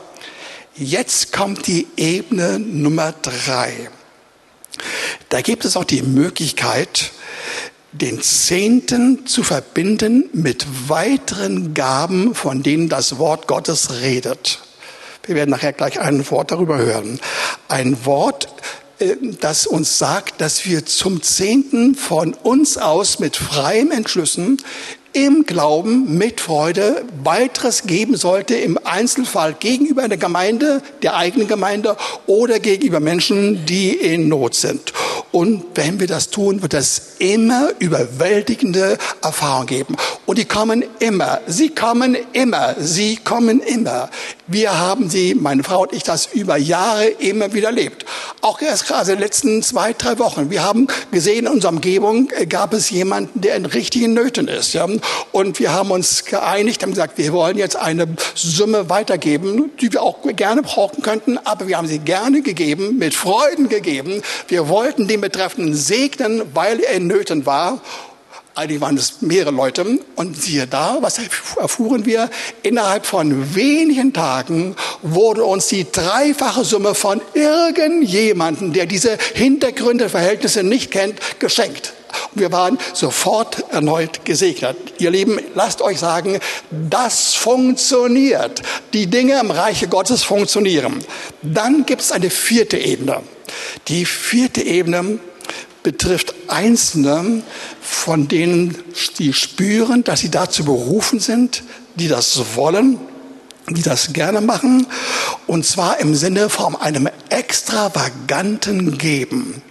Jetzt 0.79 1.33
kommt 1.33 1.67
die 1.69 1.87
Ebene 1.97 2.59
Nummer 2.59 3.15
drei. 3.23 3.89
Da 5.31 5.41
gibt 5.41 5.65
es 5.65 5.75
auch 5.75 5.85
die 5.85 6.03
Möglichkeit, 6.03 7.13
den 7.93 8.21
Zehnten 8.21 9.27
zu 9.27 9.43
verbinden 9.43 10.29
mit 10.35 10.67
weiteren 10.89 11.73
Gaben, 11.73 12.35
von 12.35 12.63
denen 12.63 12.91
das 12.91 13.17
Wort 13.17 13.49
Gottes 13.49 14.03
redet. 14.03 14.61
Wir 15.25 15.35
werden 15.35 15.51
nachher 15.51 15.73
gleich 15.73 15.99
ein 15.99 16.31
Wort 16.31 16.51
darüber 16.51 16.77
hören. 16.77 17.21
Ein 17.69 18.05
Wort, 18.05 18.49
äh, 18.99 19.17
das 19.41 19.67
uns 19.67 19.97
sagt, 19.97 20.43
dass 20.43 20.67
wir 20.67 20.85
zum 20.85 21.23
Zehnten 21.23 21.95
von 21.95 22.35
uns 22.35 22.77
aus 22.77 23.19
mit 23.19 23.37
freiem 23.37 23.93
Entschlüssen 23.93 24.59
im 25.17 25.47
Glauben 25.47 26.19
mit 26.19 26.43
Freude 26.43 27.03
weiteres 27.25 27.85
geben 27.85 28.19
sollte, 28.19 28.55
im 28.55 28.79
Einzelfall 28.85 29.55
gegenüber 29.55 30.09
der 30.09 30.19
Gemeinde, 30.19 30.83
der 31.03 31.17
eigenen 31.17 31.49
Gemeinde 31.49 31.97
oder 32.27 32.61
gegenüber 32.61 33.01
Menschen, 33.01 33.65
die 33.65 33.93
in 33.93 34.29
Not 34.29 34.55
sind. 34.55 34.93
Und 35.33 35.65
wenn 35.75 36.01
wir 36.01 36.07
das 36.07 36.29
tun, 36.29 36.61
wird 36.61 36.75
es 36.75 37.15
immer 37.19 37.71
überwältigende 37.79 38.99
Erfahrungen 39.23 39.67
geben. 39.67 39.97
Und 40.27 40.37
die 40.37 40.45
kommen 40.45 40.85
immer. 40.99 41.41
Sie 41.47 41.71
kommen 41.71 42.15
immer. 42.35 42.75
Sie 42.79 43.17
kommen 43.17 43.61
immer. 43.61 44.11
Wir 44.47 44.79
haben 44.79 45.09
sie, 45.09 45.35
meine 45.35 45.65
Frau 45.65 45.83
und 45.83 45.95
ich, 45.95 46.03
das 46.03 46.27
über 46.27 46.59
Jahre 46.59 47.07
immer 47.07 47.55
wieder 47.55 47.69
erlebt. 47.69 48.05
Auch 48.47 48.63
erst 48.63 48.87
gerade 48.87 49.11
in 49.11 49.17
den 49.17 49.25
letzten 49.25 49.61
zwei, 49.61 49.93
drei 49.93 50.21
Wochen. 50.21 50.51
Wir 50.51 50.63
haben 50.63 50.87
gesehen, 51.11 51.47
in 51.47 51.53
unserer 51.53 51.73
Umgebung 51.73 52.31
äh, 52.31 52.47
gab 52.47 52.75
es 52.75 52.91
jemanden, 52.91 53.41
der 53.41 53.57
in 53.57 53.67
richtigen 53.67 54.15
Nöten 54.15 54.47
ist. 54.47 54.79
Und 55.33 55.59
wir 55.59 55.73
haben 55.73 55.91
uns 55.91 56.25
geeinigt, 56.25 56.85
haben 56.85 56.91
gesagt, 56.91 57.19
wir 57.19 57.33
wollen 57.33 57.59
jetzt 57.59 57.75
eine 57.75 58.07
Summe 58.37 58.89
weitergeben, 58.89 59.73
die 59.81 59.93
wir 59.93 60.01
auch 60.01 60.19
gerne 60.23 60.63
brauchen 60.63 61.03
könnten, 61.03 61.39
aber 61.39 61.67
wir 61.67 61.77
haben 61.77 61.89
sie 61.89 61.99
gerne 61.99 62.41
gegeben, 62.41 62.99
mit 62.99 63.15
Freuden 63.15 63.69
gegeben. 63.69 64.23
Wir 64.47 64.69
wollten 64.69 65.09
den 65.09 65.23
Betreffenden 65.23 65.75
segnen, 65.75 66.43
weil 66.55 66.79
er 66.79 66.93
in 66.93 67.09
Nöten 67.09 67.47
war. 67.47 67.81
Eigentlich 68.57 68.81
waren 68.81 68.97
es 68.97 69.21
mehrere 69.21 69.51
Leute. 69.51 69.99
Und 70.17 70.41
siehe 70.41 70.67
da, 70.67 70.97
was 71.03 71.21
erfuhren 71.61 72.07
wir? 72.07 72.31
Innerhalb 72.63 73.05
von 73.05 73.55
wenigen 73.55 74.15
Tagen 74.15 74.75
wurde 75.03 75.45
uns 75.45 75.67
die 75.67 75.85
dreifache 75.93 76.65
Summe 76.65 76.95
von 76.95 77.21
irgendjemanden, 77.35 78.73
der 78.73 78.87
diese 78.87 79.19
Hintergründe, 79.35 80.09
Verhältnisse 80.09 80.63
nicht 80.63 80.91
kennt, 80.91 81.21
geschenkt. 81.39 81.93
Und 82.35 82.41
wir 82.41 82.51
waren 82.51 82.79
sofort 82.95 83.63
erneut 83.73 84.25
gesegnet. 84.25 84.79
Ihr 84.97 85.11
Lieben, 85.11 85.39
lasst 85.55 85.83
euch 85.83 85.99
sagen, 85.99 86.39
das 86.71 87.35
funktioniert. 87.35 88.63
Die 88.95 89.07
Dinge 89.07 89.39
im 89.39 89.51
Reiche 89.51 89.87
Gottes 89.87 90.23
funktionieren. 90.23 91.05
Dann 91.43 91.85
gibt 91.85 92.01
es 92.01 92.11
eine 92.11 92.31
vierte 92.31 92.79
Ebene. 92.79 93.21
Die 93.89 94.07
vierte 94.07 94.63
Ebene 94.63 95.19
betrifft 95.87 96.35
Einzelne, 96.49 97.45
von 97.81 98.27
denen 98.27 98.77
die 99.21 99.33
spüren, 99.33 100.03
dass 100.03 100.19
sie 100.19 100.33
dazu 100.33 100.65
berufen 100.65 101.21
sind, 101.21 101.63
die 101.95 102.09
das 102.09 102.57
wollen, 102.57 102.99
die 103.69 103.83
das 103.83 104.13
gerne 104.13 104.41
machen, 104.41 104.89
und 105.47 105.65
zwar 105.65 106.01
im 106.01 106.17
Sinne 106.17 106.51
von 106.51 106.75
einem 106.75 107.09
extravaganten 107.29 108.99
Geben. 108.99 109.63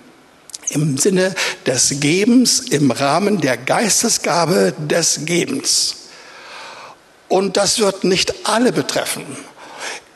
Im 0.69 0.97
Sinne 0.97 1.35
des 1.65 1.99
Gebens 1.99 2.61
im 2.61 2.91
Rahmen 2.91 3.41
der 3.41 3.57
Geistesgabe 3.57 4.73
des 4.77 5.25
Gebens. 5.25 5.95
Und 7.27 7.57
das 7.57 7.79
wird 7.79 8.05
nicht 8.05 8.47
alle 8.47 8.71
betreffen. 8.71 9.25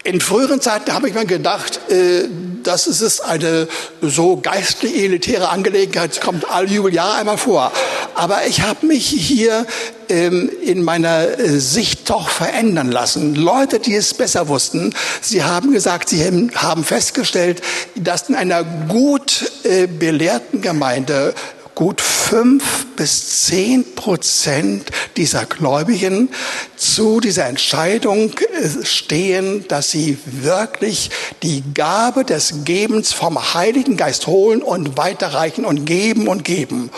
In 0.03 0.21
früheren 0.21 0.61
Zeiten 0.61 0.93
habe 0.93 1.09
ich 1.09 1.13
mir 1.13 1.25
gedacht, 1.25 1.81
äh, 1.91 2.23
das 2.63 2.87
ist 2.87 3.19
eine 3.19 3.67
so 4.01 4.37
geistlich 4.37 4.95
elitäre 4.95 5.49
Angelegenheit, 5.49 6.11
es 6.13 6.21
kommt 6.21 6.49
all 6.49 6.71
Jubeljahr 6.71 7.15
einmal 7.15 7.37
vor. 7.37 7.71
Aber 8.15 8.45
ich 8.47 8.61
habe 8.61 8.85
mich 8.85 9.07
hier 9.07 9.65
ähm, 10.07 10.49
in 10.63 10.83
meiner 10.83 11.37
äh, 11.37 11.59
Sicht 11.59 12.09
doch 12.09 12.29
verändern 12.29 12.91
lassen. 12.91 13.35
Leute, 13.35 13.79
die 13.79 13.95
es 13.95 14.13
besser 14.13 14.47
wussten, 14.47 14.93
sie 15.21 15.43
haben 15.43 15.71
gesagt, 15.71 16.09
sie 16.09 16.23
haben 16.55 16.83
festgestellt, 16.83 17.61
dass 17.95 18.29
in 18.29 18.35
einer 18.35 18.63
gut 18.63 19.51
äh, 19.63 19.87
belehrten 19.87 20.61
Gemeinde 20.61 21.33
gut 21.79 22.01
fünf 22.01 22.87
bis 22.97 23.45
zehn 23.45 23.95
Prozent 23.95 24.89
dieser 25.15 25.45
Gläubigen 25.45 26.27
zu 26.75 27.21
dieser 27.21 27.45
Entscheidung 27.45 28.33
äh, 28.33 28.85
stehen, 28.85 29.65
dass 29.69 29.89
sie 29.89 30.17
wirklich 30.25 31.09
die 31.41 31.63
Gabe 31.73 32.25
des 32.25 32.65
Gebens 32.65 33.13
vom 33.13 33.53
Heiligen 33.53 33.95
Geist 33.95 34.27
holen 34.27 34.61
und 34.61 34.97
weiterreichen 34.97 35.63
und 35.63 35.85
geben 35.85 36.27
und 36.27 36.43
geben. 36.43 36.89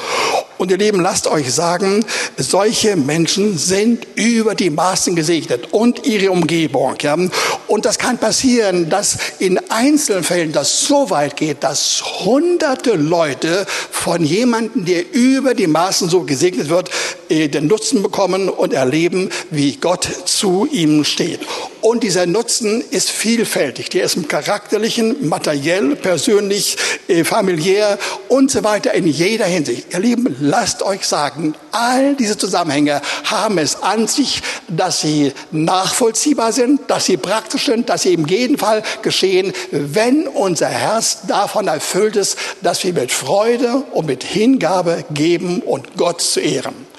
Und 0.62 0.70
ihr 0.70 0.78
Lieben, 0.78 1.00
lasst 1.00 1.26
euch 1.26 1.52
sagen, 1.52 2.06
solche 2.38 2.96
Menschen 2.96 3.58
sind 3.58 4.06
über 4.14 4.54
die 4.54 4.70
Maßen 4.70 5.16
gesegnet 5.16 5.70
und 5.72 6.06
ihre 6.06 6.30
Umgebung. 6.30 6.98
Ja? 7.02 7.18
Und 7.66 7.86
das 7.86 7.98
kann 7.98 8.20
passieren, 8.20 8.88
dass 8.88 9.18
in 9.40 9.58
Einzelfällen 9.72 10.52
das 10.52 10.86
so 10.86 11.10
weit 11.10 11.36
geht, 11.36 11.64
dass 11.64 12.04
hunderte 12.24 12.92
Leute 12.94 13.66
von 13.90 14.24
jemandem, 14.24 14.86
der 14.86 15.12
über 15.12 15.56
die 15.56 15.66
Maßen 15.66 16.10
so 16.10 16.26
gesegnet 16.26 16.70
wird, 16.70 16.92
äh, 17.30 17.48
den 17.48 17.66
Nutzen 17.66 18.04
bekommen 18.04 18.48
und 18.48 18.72
erleben, 18.72 19.32
wie 19.50 19.78
Gott 19.78 20.08
zu 20.26 20.68
ihm 20.72 21.06
steht. 21.06 21.40
Und 21.82 22.04
dieser 22.04 22.28
Nutzen 22.28 22.84
ist 22.92 23.10
vielfältig. 23.10 23.90
Der 23.90 24.04
ist 24.04 24.16
im 24.16 24.28
charakterlichen, 24.28 25.28
materiell, 25.28 25.96
persönlich, 25.96 26.78
äh, 27.08 27.24
familiär 27.24 27.98
und 28.28 28.52
so 28.52 28.64
weiter 28.64 28.94
in 28.94 29.08
jeder 29.08 29.46
Hinsicht. 29.46 29.88
Ihr 29.92 30.00
Lieben, 30.00 30.36
lasst 30.52 30.84
euch 30.84 31.08
sagen, 31.08 31.56
all 31.72 32.16
diese 32.16 32.38
Zusammenhänge 32.38 33.02
haben 33.24 33.58
es 33.58 33.82
an 33.82 34.08
sich, 34.08 34.42
dass 34.68 35.00
sie 35.00 35.32
nachvollziehbar 35.52 36.52
sind, 36.52 36.82
dass 36.90 37.06
sie 37.06 37.16
praktisch 37.16 37.66
sind, 37.66 37.88
dass 37.90 38.02
sie 38.02 38.14
im 38.14 38.28
jeden 38.28 38.58
Fall 38.58 38.84
geschehen, 39.02 39.54
wenn 39.72 40.28
unser 40.28 40.68
Herz 40.68 41.20
davon 41.28 41.68
erfüllt 41.70 42.18
ist, 42.18 42.38
dass 42.62 42.84
wir 42.84 42.94
mit 42.94 43.14
Freude 43.14 43.84
und 43.94 44.08
mit 44.08 44.26
Hingabe 44.26 45.06
geben 45.12 45.62
und 45.62 45.96
Gott 45.96 46.20
zu 46.20 46.42
ehren. 46.42 46.91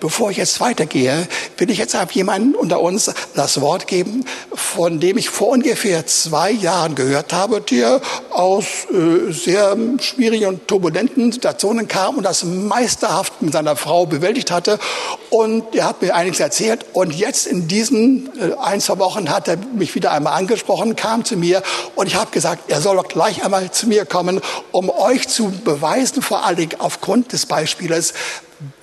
Bevor 0.00 0.30
ich 0.30 0.36
jetzt 0.36 0.60
weitergehe, 0.60 1.26
will 1.56 1.70
ich 1.70 1.78
jetzt 1.78 1.96
auf 1.96 2.12
jemanden 2.12 2.54
unter 2.54 2.80
uns 2.80 3.10
das 3.34 3.60
Wort 3.60 3.86
geben, 3.86 4.24
von 4.54 5.00
dem 5.00 5.18
ich 5.18 5.28
vor 5.28 5.48
ungefähr 5.48 6.06
zwei 6.06 6.50
Jahren 6.50 6.94
gehört 6.94 7.32
habe, 7.32 7.60
der 7.60 8.00
aus 8.30 8.64
äh, 8.92 9.32
sehr 9.32 9.76
schwierigen 10.00 10.46
und 10.46 10.68
turbulenten 10.68 11.32
Situationen 11.32 11.88
kam 11.88 12.16
und 12.16 12.22
das 12.24 12.44
meisterhaft 12.44 13.42
mit 13.42 13.52
seiner 13.52 13.76
Frau 13.76 14.06
bewältigt 14.06 14.50
hatte. 14.50 14.78
Und 15.30 15.74
er 15.74 15.86
hat 15.86 16.00
mir 16.02 16.14
einiges 16.14 16.40
erzählt. 16.40 16.86
Und 16.92 17.14
jetzt 17.14 17.46
in 17.46 17.66
diesen 17.66 18.30
äh, 18.38 18.54
ein, 18.60 18.80
zwei 18.80 18.98
Wochen 18.98 19.30
hat 19.30 19.48
er 19.48 19.56
mich 19.56 19.94
wieder 19.94 20.12
einmal 20.12 20.34
angesprochen, 20.34 20.94
kam 20.96 21.24
zu 21.24 21.36
mir 21.36 21.62
und 21.94 22.06
ich 22.06 22.14
habe 22.14 22.30
gesagt, 22.30 22.70
er 22.70 22.80
soll 22.80 22.96
doch 22.96 23.08
gleich 23.08 23.44
einmal 23.44 23.70
zu 23.70 23.88
mir 23.88 24.04
kommen, 24.04 24.40
um 24.70 24.90
euch 24.90 25.28
zu 25.28 25.50
beweisen, 25.64 26.22
vor 26.22 26.44
allen 26.44 26.56
Dingen 26.56 26.76
aufgrund 26.78 27.32
des 27.32 27.46
Beispieles, 27.46 28.14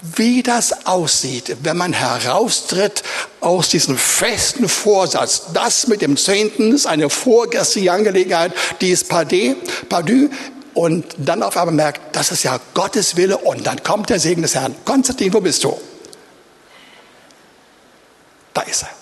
wie 0.02 0.42
das 0.44 0.86
aussieht, 0.86 1.58
wenn 1.64 1.78
man 1.78 1.94
heraustritt 1.94 3.04
aus 3.42 3.70
diesem 3.70 3.98
festen 3.98 4.70
Vorsatz. 4.70 5.48
Das 5.54 5.88
mit 5.88 6.02
dem 6.02 6.18
Zehnten 6.18 6.74
ist 6.74 6.86
eine 6.86 7.10
vorgestliche 7.10 7.92
Angelegenheit, 7.92 8.54
die 8.82 8.92
ist 8.92 9.12
pardé, 9.12 9.56
pardue. 9.90 10.30
Und 10.74 11.06
dann 11.18 11.42
auf 11.42 11.56
einmal 11.56 11.74
merkt, 11.74 12.16
das 12.16 12.32
ist 12.32 12.44
ja 12.44 12.60
Gottes 12.74 13.16
Wille 13.16 13.38
und 13.38 13.66
dann 13.66 13.82
kommt 13.84 14.10
der 14.10 14.20
Segen 14.20 14.42
des 14.42 14.56
Herrn. 14.56 14.76
Konstantin, 14.84 15.34
wo 15.34 15.40
bist 15.40 15.64
du? 15.64 15.78
Da 18.54 18.62
ist 18.62 18.84
er. 18.84 18.95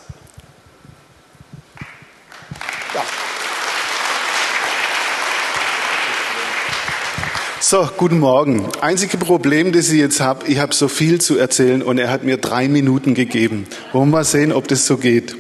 So, 7.66 7.88
guten 7.96 8.20
Morgen. 8.20 8.66
Einzige 8.82 9.18
Problem, 9.18 9.72
das 9.72 9.90
ich 9.90 9.98
jetzt 9.98 10.20
habe, 10.20 10.46
ich 10.48 10.60
habe 10.60 10.74
so 10.74 10.90
viel 10.90 11.22
zu 11.22 11.38
erzählen 11.38 11.82
und 11.82 11.98
er 11.98 12.12
hat 12.12 12.26
mir 12.26 12.36
drei 12.36 12.68
Minuten 12.68 13.14
gegeben. 13.14 13.68
Wollen 13.94 14.10
wir 14.10 14.18
mal 14.18 14.24
sehen, 14.26 14.52
ob 14.52 14.68
das 14.68 14.86
so 14.86 14.98
geht. 14.98 15.38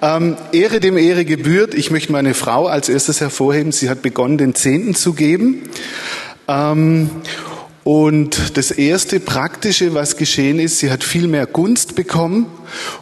Ähm, 0.00 0.36
Ehre 0.52 0.78
dem 0.78 0.96
Ehre 0.96 1.24
gebührt. 1.24 1.74
Ich 1.74 1.90
möchte 1.90 2.12
meine 2.12 2.34
Frau 2.34 2.68
als 2.68 2.88
erstes 2.88 3.20
hervorheben. 3.20 3.72
Sie 3.72 3.90
hat 3.90 4.00
begonnen, 4.00 4.38
den 4.38 4.54
Zehnten 4.54 4.94
zu 4.94 5.12
geben. 5.12 5.68
Ähm, 6.46 7.10
und 7.86 8.56
das 8.56 8.72
erste 8.72 9.20
Praktische, 9.20 9.94
was 9.94 10.16
geschehen 10.16 10.58
ist, 10.58 10.80
sie 10.80 10.90
hat 10.90 11.04
viel 11.04 11.28
mehr 11.28 11.46
Gunst 11.46 11.94
bekommen 11.94 12.46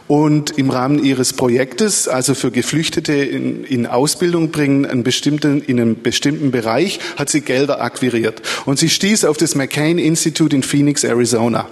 und 0.07 0.59
im 0.59 0.69
Rahmen 0.69 1.03
ihres 1.03 1.33
Projektes, 1.33 2.07
also 2.07 2.35
für 2.35 2.51
Geflüchtete 2.51 3.13
in, 3.13 3.63
in 3.63 3.87
Ausbildung 3.87 4.51
bringen, 4.51 4.85
einen 4.85 5.01
bestimmten, 5.01 5.63
in 5.63 5.79
einem 5.79 6.03
bestimmten 6.03 6.51
Bereich, 6.51 6.99
hat 7.17 7.31
sie 7.31 7.41
Gelder 7.41 7.81
akquiriert. 7.81 8.43
Und 8.65 8.77
sie 8.77 8.89
stieß 8.89 9.25
auf 9.25 9.37
das 9.37 9.55
McCain 9.55 9.97
Institute 9.97 10.55
in 10.55 10.61
Phoenix, 10.61 11.03
Arizona. 11.03 11.67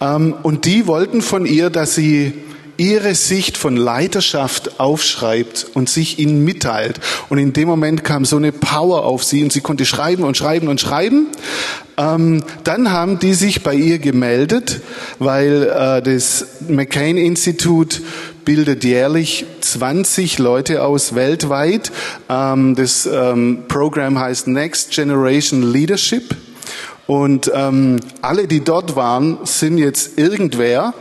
Ähm, 0.00 0.34
und 0.42 0.64
die 0.64 0.86
wollten 0.86 1.20
von 1.20 1.44
ihr, 1.44 1.68
dass 1.68 1.94
sie 1.94 2.32
ihre 2.80 3.14
Sicht 3.14 3.58
von 3.58 3.76
Leiterschaft 3.76 4.80
aufschreibt 4.80 5.66
und 5.74 5.90
sich 5.90 6.18
ihnen 6.18 6.42
mitteilt. 6.44 6.98
Und 7.28 7.36
in 7.36 7.52
dem 7.52 7.68
Moment 7.68 8.04
kam 8.04 8.24
so 8.24 8.36
eine 8.38 8.52
Power 8.52 9.04
auf 9.04 9.22
sie 9.22 9.44
und 9.44 9.52
sie 9.52 9.60
konnte 9.60 9.84
schreiben 9.84 10.24
und 10.24 10.38
schreiben 10.38 10.66
und 10.66 10.80
schreiben. 10.80 11.26
Ähm, 11.98 12.42
dann 12.64 12.90
haben 12.90 13.18
die 13.18 13.34
sich 13.34 13.62
bei 13.62 13.74
ihr 13.74 13.98
gemeldet, 13.98 14.80
weil 15.18 15.64
äh, 15.64 16.00
das 16.00 16.46
McCain-Institut 16.68 18.00
bildet 18.46 18.82
jährlich 18.82 19.44
20 19.60 20.38
Leute 20.38 20.82
aus 20.82 21.14
weltweit. 21.14 21.92
Ähm, 22.30 22.76
das 22.76 23.04
ähm, 23.04 23.64
Programm 23.68 24.18
heißt 24.18 24.48
Next 24.48 24.92
Generation 24.92 25.70
Leadership. 25.70 26.34
Und 27.06 27.52
ähm, 27.54 27.96
alle, 28.22 28.46
die 28.46 28.64
dort 28.64 28.96
waren, 28.96 29.36
sind 29.44 29.76
jetzt 29.76 30.16
irgendwer. 30.16 30.94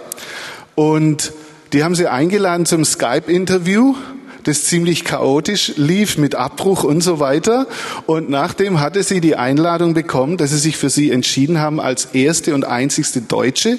Und 0.76 1.32
die 1.74 1.84
haben 1.84 1.96
sie 1.96 2.08
eingeladen 2.08 2.66
zum 2.66 2.86
Skype-Interview 2.86 3.96
das 4.44 4.64
ziemlich 4.64 5.04
chaotisch 5.04 5.74
lief 5.76 6.18
mit 6.18 6.36
Abbruch 6.36 6.84
und 6.84 7.02
so 7.02 7.20
weiter. 7.20 7.68
Und 8.06 8.30
nachdem 8.30 8.80
hatte 8.80 9.04
sie 9.04 9.22
die 9.22 9.36
Einladung 9.36 9.94
bekommen, 9.94 10.38
dass 10.38 10.52
sie 10.52 10.58
sich 10.58 10.78
für 10.78 10.90
sie 10.90 11.12
entschieden 11.12 11.60
haben 11.60 11.80
als 11.80 12.06
erste 12.14 12.56
und 12.56 12.66
einzigste 12.66 13.22
Deutsche 13.22 13.78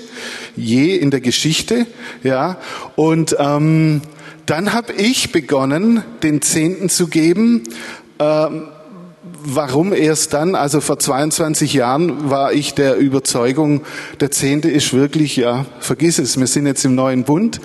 je 0.56 0.94
in 0.96 1.10
der 1.10 1.20
Geschichte. 1.20 1.86
Ja, 2.22 2.58
und 2.96 3.36
ähm, 3.38 4.02
dann 4.46 4.72
habe 4.72 4.92
ich 4.92 5.32
begonnen, 5.32 6.02
den 6.22 6.42
Zehnten 6.42 6.88
zu 6.88 7.08
geben. 7.08 7.64
Ähm, 8.18 8.68
Warum 9.22 9.92
erst 9.92 10.32
dann? 10.32 10.54
Also 10.54 10.80
vor 10.80 10.98
22 10.98 11.74
Jahren 11.74 12.30
war 12.30 12.54
ich 12.54 12.72
der 12.72 12.96
Überzeugung, 12.96 13.82
der 14.18 14.30
Zehnte 14.30 14.70
ist 14.70 14.94
wirklich, 14.94 15.36
ja, 15.36 15.66
vergiss 15.78 16.18
es, 16.18 16.40
wir 16.40 16.46
sind 16.46 16.66
jetzt 16.66 16.86
im 16.86 16.94
neuen 16.94 17.24
Bund 17.24 17.60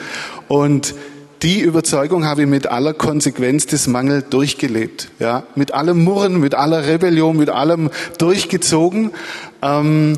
und 0.49 0.95
die 1.43 1.61
Überzeugung 1.61 2.25
habe 2.25 2.41
ich 2.41 2.47
mit 2.47 2.67
aller 2.67 2.93
Konsequenz 2.93 3.67
des 3.67 3.87
Mangels 3.87 4.25
durchgelebt. 4.29 5.11
Ja, 5.19 5.43
mit 5.55 5.73
allem 5.73 6.03
Murren, 6.03 6.39
mit 6.39 6.55
aller 6.55 6.87
Rebellion, 6.87 7.37
mit 7.37 7.49
allem 7.49 7.89
durchgezogen. 8.17 9.11
Ähm, 9.61 10.17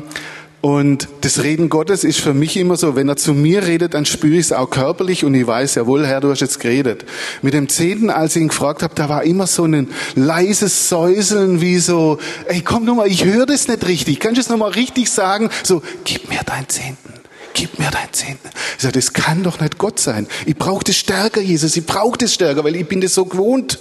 und 0.60 1.08
das 1.20 1.44
Reden 1.44 1.68
Gottes 1.68 2.02
ist 2.02 2.20
für 2.20 2.34
mich 2.34 2.56
immer 2.56 2.76
so, 2.76 2.96
wenn 2.96 3.08
er 3.08 3.16
zu 3.16 3.32
mir 3.32 3.64
redet, 3.64 3.94
dann 3.94 4.04
spüre 4.04 4.34
ich 4.34 4.46
es 4.46 4.52
auch 4.52 4.70
körperlich 4.70 5.24
und 5.24 5.34
ich 5.34 5.46
weiß, 5.46 5.76
jawohl, 5.76 6.04
Herr, 6.04 6.20
du 6.20 6.30
hast 6.30 6.40
jetzt 6.40 6.58
geredet. 6.58 7.04
Mit 7.42 7.54
dem 7.54 7.68
Zehnten, 7.68 8.10
als 8.10 8.34
ich 8.34 8.42
ihn 8.42 8.48
gefragt 8.48 8.82
habe, 8.82 8.94
da 8.96 9.08
war 9.08 9.22
immer 9.22 9.46
so 9.46 9.64
ein 9.64 9.88
leises 10.16 10.88
Säuseln 10.88 11.60
wie 11.60 11.78
so, 11.78 12.18
ey, 12.46 12.60
komm 12.60 12.84
nur 12.84 12.96
mal, 12.96 13.06
ich 13.06 13.24
höre 13.24 13.46
das 13.46 13.68
nicht 13.68 13.86
richtig. 13.86 14.18
Kannst 14.18 14.38
du 14.38 14.40
es 14.40 14.48
nochmal 14.48 14.72
richtig 14.72 15.10
sagen? 15.10 15.48
So, 15.62 15.80
gib 16.04 16.28
mir 16.28 16.40
dein 16.44 16.68
Zehnten 16.68 17.14
gib 17.54 17.76
mir 17.80 17.90
dein 17.90 18.12
Zehnten. 18.12 18.48
Ich 18.76 18.82
sage, 18.82 18.92
das 18.92 19.12
kann 19.12 19.42
doch 19.42 19.58
nicht 19.58 19.78
Gott 19.78 19.98
sein. 19.98 20.28
Ich 20.46 20.54
brauche 20.54 20.84
das 20.84 20.94
stärker, 20.94 21.40
Jesus. 21.40 21.76
Ich 21.76 21.84
brauche 21.84 22.16
das 22.16 22.32
stärker, 22.32 22.62
weil 22.62 22.76
ich 22.76 22.86
bin 22.86 23.00
das 23.00 23.14
so 23.14 23.24
gewohnt. 23.24 23.80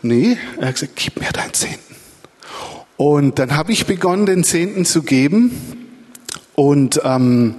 Nee, 0.00 0.38
er 0.58 0.68
hat 0.68 0.76
gesagt, 0.76 0.96
gib 0.96 1.20
mir 1.20 1.28
dein 1.30 1.52
Zehnten. 1.52 1.89
Und 3.00 3.38
dann 3.38 3.56
habe 3.56 3.72
ich 3.72 3.86
begonnen, 3.86 4.26
den 4.26 4.44
Zehnten 4.44 4.84
zu 4.84 5.00
geben. 5.00 5.86
Und 6.54 7.00
ähm, 7.02 7.54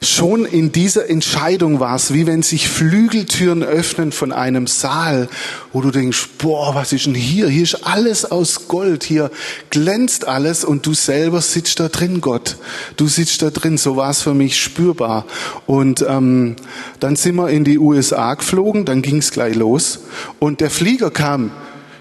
Schon 0.00 0.44
in 0.44 0.70
dieser 0.70 1.10
Entscheidung 1.10 1.80
war 1.80 1.96
es, 1.96 2.14
wie 2.14 2.28
wenn 2.28 2.44
sich 2.44 2.68
Flügeltüren 2.68 3.64
öffnen 3.64 4.12
von 4.12 4.30
einem 4.30 4.68
Saal, 4.68 5.28
wo 5.72 5.80
du 5.80 5.90
denkst, 5.90 6.28
boah, 6.38 6.72
was 6.76 6.92
ist 6.92 7.06
denn 7.06 7.16
hier? 7.16 7.48
Hier 7.48 7.64
ist 7.64 7.84
alles 7.84 8.24
aus 8.24 8.68
Gold, 8.68 9.02
hier 9.02 9.32
glänzt 9.70 10.28
alles 10.28 10.62
und 10.62 10.86
du 10.86 10.94
selber 10.94 11.40
sitzt 11.40 11.80
da 11.80 11.88
drin, 11.88 12.20
Gott. 12.20 12.58
Du 12.96 13.08
sitzt 13.08 13.42
da 13.42 13.50
drin, 13.50 13.76
so 13.76 13.96
war 13.96 14.10
es 14.10 14.22
für 14.22 14.34
mich 14.34 14.56
spürbar. 14.56 15.24
Und 15.66 16.06
ähm, 16.08 16.54
dann 17.00 17.16
sind 17.16 17.34
wir 17.34 17.50
in 17.50 17.64
die 17.64 17.80
USA 17.80 18.34
geflogen, 18.34 18.84
dann 18.84 19.02
ging 19.02 19.16
es 19.16 19.32
gleich 19.32 19.56
los 19.56 19.98
und 20.38 20.60
der 20.60 20.70
Flieger 20.70 21.10
kam 21.10 21.50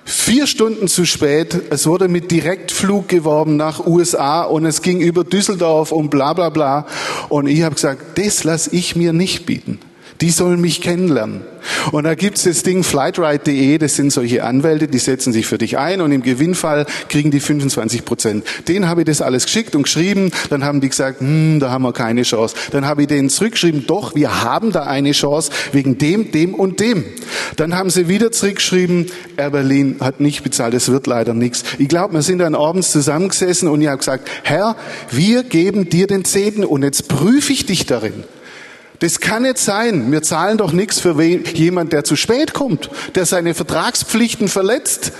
Vier 0.10 0.48
Stunden 0.48 0.88
zu 0.88 1.06
spät, 1.06 1.64
es 1.70 1.86
wurde 1.86 2.08
mit 2.08 2.32
Direktflug 2.32 3.10
geworben 3.10 3.58
nach 3.58 3.86
USA 3.86 4.44
und 4.44 4.66
es 4.66 4.82
ging 4.82 5.02
über 5.02 5.26
Düsseldorf 5.26 5.92
und 5.92 6.10
bla 6.10 6.32
bla 6.32 6.48
bla. 6.50 6.88
Und 7.28 7.48
ich 7.48 7.64
habe 7.64 7.76
gesagt, 7.76 8.18
das 8.18 8.46
lasse 8.46 8.70
ich 8.74 8.96
mir 8.96 9.12
nicht 9.12 9.46
bieten. 9.46 9.80
Die 10.22 10.30
sollen 10.30 10.62
mich 10.62 10.80
kennenlernen. 10.80 11.42
Und 11.92 12.04
da 12.04 12.16
gibt's 12.16 12.44
das 12.44 12.64
Ding 12.64 12.84
flightride.de, 12.84 13.78
das 13.78 13.96
sind 13.96 14.12
solche 14.12 14.44
Anwälte, 14.44 14.88
die 14.88 14.98
setzen 14.98 15.34
sich 15.34 15.48
für 15.48 15.58
dich 15.58 15.78
ein 15.78 16.02
und 16.02 16.12
im 16.12 16.22
Gewinnfall 16.22 16.86
kriegen 17.10 17.32
die 17.32 17.40
25 17.40 18.06
Prozent. 18.06 18.46
Denen 18.68 18.88
habe 18.88 19.02
ich 19.02 19.06
das 19.06 19.22
alles 19.22 19.46
geschickt 19.46 19.76
und 19.76 19.84
geschrieben, 19.84 20.32
dann 20.50 20.64
haben 20.64 20.82
die 20.82 20.90
gesagt, 20.90 21.20
hm, 21.20 21.60
da 21.60 21.70
haben 21.72 21.84
wir 21.84 21.94
keine 21.94 22.24
Chance. 22.24 22.56
Dann 22.72 22.86
habe 22.86 23.04
ich 23.04 23.08
denen 23.08 23.30
zurückgeschrieben, 23.30 23.86
doch, 23.88 24.16
wir 24.16 24.44
haben 24.44 24.72
da 24.72 24.84
eine 24.84 25.12
Chance 25.12 25.52
wegen 25.72 25.98
dem, 25.98 26.32
dem 26.32 26.54
und 26.54 26.80
dem. 26.80 27.04
Dann 27.56 27.76
haben 27.76 27.90
sie 27.90 28.08
wieder 28.08 28.32
zurückgeschrieben, 28.32 29.08
Air 29.38 29.52
Berlin 29.52 29.98
hat 30.00 30.20
nicht 30.20 30.44
bezahlt, 30.44 30.74
es 30.74 30.90
wird 30.90 31.08
leider 31.08 31.34
nichts. 31.34 31.64
Ich 31.78 31.88
glaube, 31.88 32.14
wir 32.14 32.22
sind 32.22 32.40
dann 32.40 32.56
abends 32.56 32.92
zusammengesessen 32.92 33.68
und 33.68 33.82
ich 33.82 33.88
habe 33.88 33.98
gesagt, 33.98 34.30
Herr, 34.44 34.76
wir 35.12 35.44
geben 35.44 35.90
dir 35.90 36.08
den 36.08 36.26
Zehnten 36.26 36.66
und 36.66 36.84
jetzt 36.84 37.08
prüfe 37.08 37.54
ich 37.54 37.66
dich 37.66 37.86
darin. 37.86 38.24
Das 39.00 39.20
kann 39.20 39.44
nicht 39.44 39.60
sein. 39.60 40.12
Wir 40.12 40.24
zahlen 40.24 40.58
doch 40.58 40.72
nichts 40.72 41.00
für 41.00 41.22
jemand, 41.22 41.94
der 41.94 42.04
zu 42.04 42.16
spät 42.16 42.54
kommt, 42.54 42.90
der 43.16 43.26
seine 43.26 43.54
Vertragspflichten 43.54 44.48
verletzt. 44.48 45.12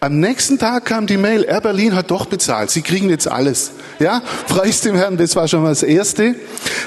Am 0.00 0.20
nächsten 0.20 0.58
Tag 0.58 0.84
kam 0.84 1.06
die 1.06 1.16
Mail, 1.16 1.44
Air 1.44 1.62
Berlin 1.62 1.94
hat 1.94 2.10
doch 2.10 2.26
bezahlt. 2.26 2.70
Sie 2.70 2.82
kriegen 2.82 3.08
jetzt 3.08 3.28
alles. 3.28 3.72
Ja, 3.98 4.22
preis 4.48 4.82
dem 4.82 4.94
Herrn, 4.94 5.16
das 5.16 5.34
war 5.36 5.48
schon 5.48 5.62
mal 5.62 5.70
das 5.70 5.82
Erste. 5.82 6.34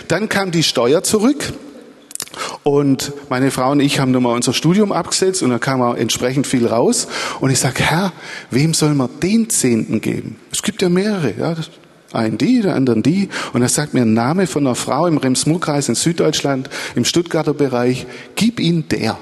Dann 0.08 0.30
kam 0.30 0.52
die 0.52 0.63
Steuer 0.63 1.04
zurück. 1.04 1.54
Und 2.63 3.12
meine 3.30 3.50
Frau 3.50 3.72
und 3.72 3.80
ich 3.80 4.00
haben 4.00 4.12
nochmal 4.12 4.36
unser 4.36 4.54
Studium 4.54 4.92
abgesetzt 4.92 5.42
und 5.42 5.50
da 5.50 5.58
kam 5.58 5.82
auch 5.82 5.96
entsprechend 5.96 6.46
viel 6.46 6.68
raus. 6.68 7.08
Und 7.39 7.50
ich 7.50 7.60
sage, 7.60 7.82
Herr, 7.84 8.13
wem 8.52 8.74
soll 8.74 8.94
man 8.94 9.10
den 9.22 9.50
Zehnten 9.50 10.02
geben? 10.02 10.38
Es 10.52 10.62
gibt 10.62 10.82
ja 10.82 10.89
mehrere. 10.89 11.34
Ja, 11.38 11.56
einen 12.13 12.38
die, 12.38 12.62
der 12.62 12.76
anderen 12.76 13.04
die. 13.04 13.30
Und 13.54 13.62
er 13.62 13.69
sagt 13.69 13.93
mir 13.93 14.02
ein 14.02 14.13
Name 14.13 14.48
von 14.48 14.65
einer 14.65 14.76
Frau 14.76 15.08
im 15.08 15.17
Rems-Murr-Kreis 15.17 15.89
in 15.89 15.95
Süddeutschland, 15.95 16.69
im 16.95 17.06
Stuttgarter 17.06 17.54
Bereich. 17.54 18.06
Gib 18.36 18.60
ihn 18.60 18.88
der. 18.89 19.17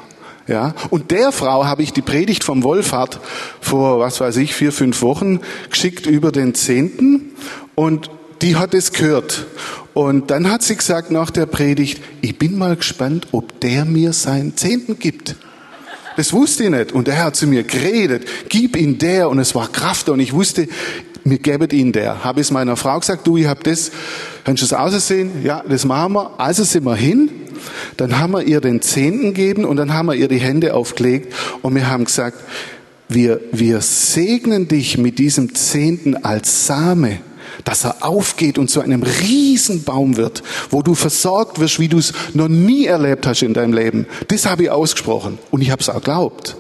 Ja, 0.47 0.73
und 0.91 1.11
der 1.11 1.33
Frau 1.33 1.65
habe 1.65 1.83
ich 1.83 1.91
die 1.91 2.01
Predigt 2.01 2.43
vom 2.43 2.63
Wohlfahrt 2.63 3.19
vor, 3.59 3.99
was 3.99 4.21
weiß 4.21 4.37
ich, 4.37 4.55
vier, 4.55 4.71
fünf 4.71 5.01
Wochen 5.01 5.41
geschickt 5.69 6.05
über 6.05 6.31
den 6.31 6.55
Zehnten 6.55 7.31
und 7.75 8.09
die 8.41 8.55
hat 8.55 8.73
es 8.73 8.93
gehört. 8.93 9.45
Und 9.93 10.31
dann 10.31 10.49
hat 10.49 10.63
sie 10.63 10.77
gesagt 10.77 11.11
nach 11.11 11.31
der 11.31 11.47
Predigt, 11.47 12.01
ich 12.21 12.37
bin 12.37 12.57
mal 12.57 12.77
gespannt, 12.77 13.27
ob 13.31 13.59
der 13.59 13.83
mir 13.83 14.13
seinen 14.13 14.55
Zehnten 14.55 14.99
gibt. 14.99 15.35
Das 16.17 16.33
wusste 16.33 16.65
ich 16.65 16.69
nicht. 16.69 16.91
Und 16.91 17.07
er 17.07 17.23
hat 17.23 17.35
zu 17.35 17.47
mir 17.47 17.63
geredet, 17.63 18.27
gib 18.49 18.75
ihn 18.75 18.97
der. 18.97 19.29
Und 19.29 19.39
es 19.39 19.53
war 19.53 19.71
Kraft. 19.71 20.09
Und 20.09 20.19
ich 20.19 20.33
wusste, 20.33 20.67
wir 21.29 21.39
geben 21.39 21.69
ihn 21.71 21.91
der. 21.91 22.23
Habe 22.23 22.41
ich 22.41 22.51
meiner 22.51 22.75
Frau 22.75 22.99
gesagt, 22.99 23.25
du, 23.27 23.37
ich 23.37 23.47
habe 23.47 23.63
das, 23.63 23.91
kannst 24.43 24.63
du 24.63 24.67
das 24.67 24.73
aussehen? 24.73 25.43
Ja, 25.43 25.63
das 25.67 25.85
machen 25.85 26.13
wir. 26.13 26.39
Also 26.39 26.63
sind 26.63 26.85
wir 26.85 26.95
hin. 26.95 27.29
Dann 27.97 28.19
haben 28.19 28.31
wir 28.33 28.43
ihr 28.43 28.61
den 28.61 28.81
Zehnten 28.81 29.33
gegeben 29.33 29.65
und 29.65 29.77
dann 29.77 29.93
haben 29.93 30.07
wir 30.07 30.15
ihr 30.15 30.27
die 30.27 30.39
Hände 30.39 30.73
aufgelegt 30.73 31.33
und 31.61 31.75
wir 31.75 31.89
haben 31.89 32.05
gesagt, 32.05 32.37
wir, 33.09 33.39
wir 33.51 33.81
segnen 33.81 34.67
dich 34.67 34.97
mit 34.97 35.17
diesem 35.19 35.55
Zehnten 35.55 36.15
als 36.15 36.67
Same 36.67 37.19
dass 37.63 37.83
er 37.83 38.05
aufgeht 38.05 38.57
und 38.57 38.69
zu 38.69 38.81
einem 38.81 39.03
Riesenbaum 39.03 40.15
wird, 40.15 40.43
wo 40.69 40.81
du 40.81 40.95
versorgt 40.95 41.59
wirst, 41.59 41.79
wie 41.79 41.87
du 41.87 41.97
es 41.97 42.13
noch 42.33 42.47
nie 42.47 42.85
erlebt 42.85 43.25
hast 43.27 43.41
in 43.41 43.53
deinem 43.53 43.73
Leben. 43.73 44.05
Das 44.27 44.45
habe 44.45 44.63
ich 44.63 44.69
ausgesprochen 44.69 45.37
und 45.51 45.61
ich 45.61 45.71
habe 45.71 45.81
es 45.81 45.89
auch 45.89 46.01
glaubt. 46.01 46.55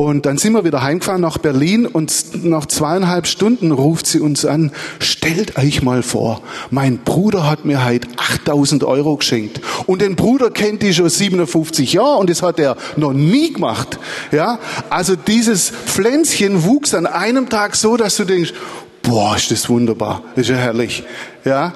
Und 0.00 0.24
dann 0.24 0.38
sind 0.38 0.54
wir 0.54 0.64
wieder 0.64 0.80
heimgefahren 0.80 1.20
nach 1.20 1.36
Berlin 1.36 1.84
und 1.84 2.42
nach 2.42 2.64
zweieinhalb 2.64 3.26
Stunden 3.26 3.70
ruft 3.70 4.06
sie 4.06 4.18
uns 4.18 4.46
an, 4.46 4.72
stellt 4.98 5.58
euch 5.58 5.82
mal 5.82 6.02
vor, 6.02 6.40
mein 6.70 6.96
Bruder 6.96 7.46
hat 7.46 7.66
mir 7.66 7.84
heute 7.84 8.08
8000 8.16 8.82
Euro 8.84 9.18
geschenkt. 9.18 9.60
Und 9.84 10.00
den 10.00 10.16
Bruder 10.16 10.50
kennt 10.50 10.82
die 10.82 10.94
schon 10.94 11.10
57 11.10 11.92
Jahre 11.92 12.16
und 12.16 12.30
das 12.30 12.40
hat 12.40 12.58
er 12.58 12.78
noch 12.96 13.12
nie 13.12 13.52
gemacht. 13.52 13.98
Ja, 14.32 14.58
also 14.88 15.16
dieses 15.16 15.68
Pflänzchen 15.68 16.64
wuchs 16.64 16.94
an 16.94 17.04
einem 17.04 17.50
Tag 17.50 17.76
so, 17.76 17.98
dass 17.98 18.16
du 18.16 18.24
denkst, 18.24 18.54
boah, 19.02 19.36
ist 19.36 19.50
das 19.50 19.68
wunderbar, 19.68 20.22
ist 20.34 20.48
ja 20.48 20.56
herrlich. 20.56 21.04
Ja, 21.44 21.74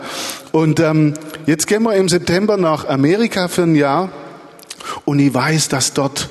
und 0.51 0.81
ähm, 0.81 1.13
jetzt 1.45 1.67
gehen 1.67 1.83
wir 1.83 1.93
im 1.93 2.09
September 2.09 2.57
nach 2.57 2.89
Amerika 2.89 3.49
für 3.49 3.65
ein 3.65 3.75
Jahr 3.75 4.09
und 5.05 5.19
ich 5.19 5.35
weiß, 5.35 5.69
dass 5.69 5.93
dort 5.93 6.31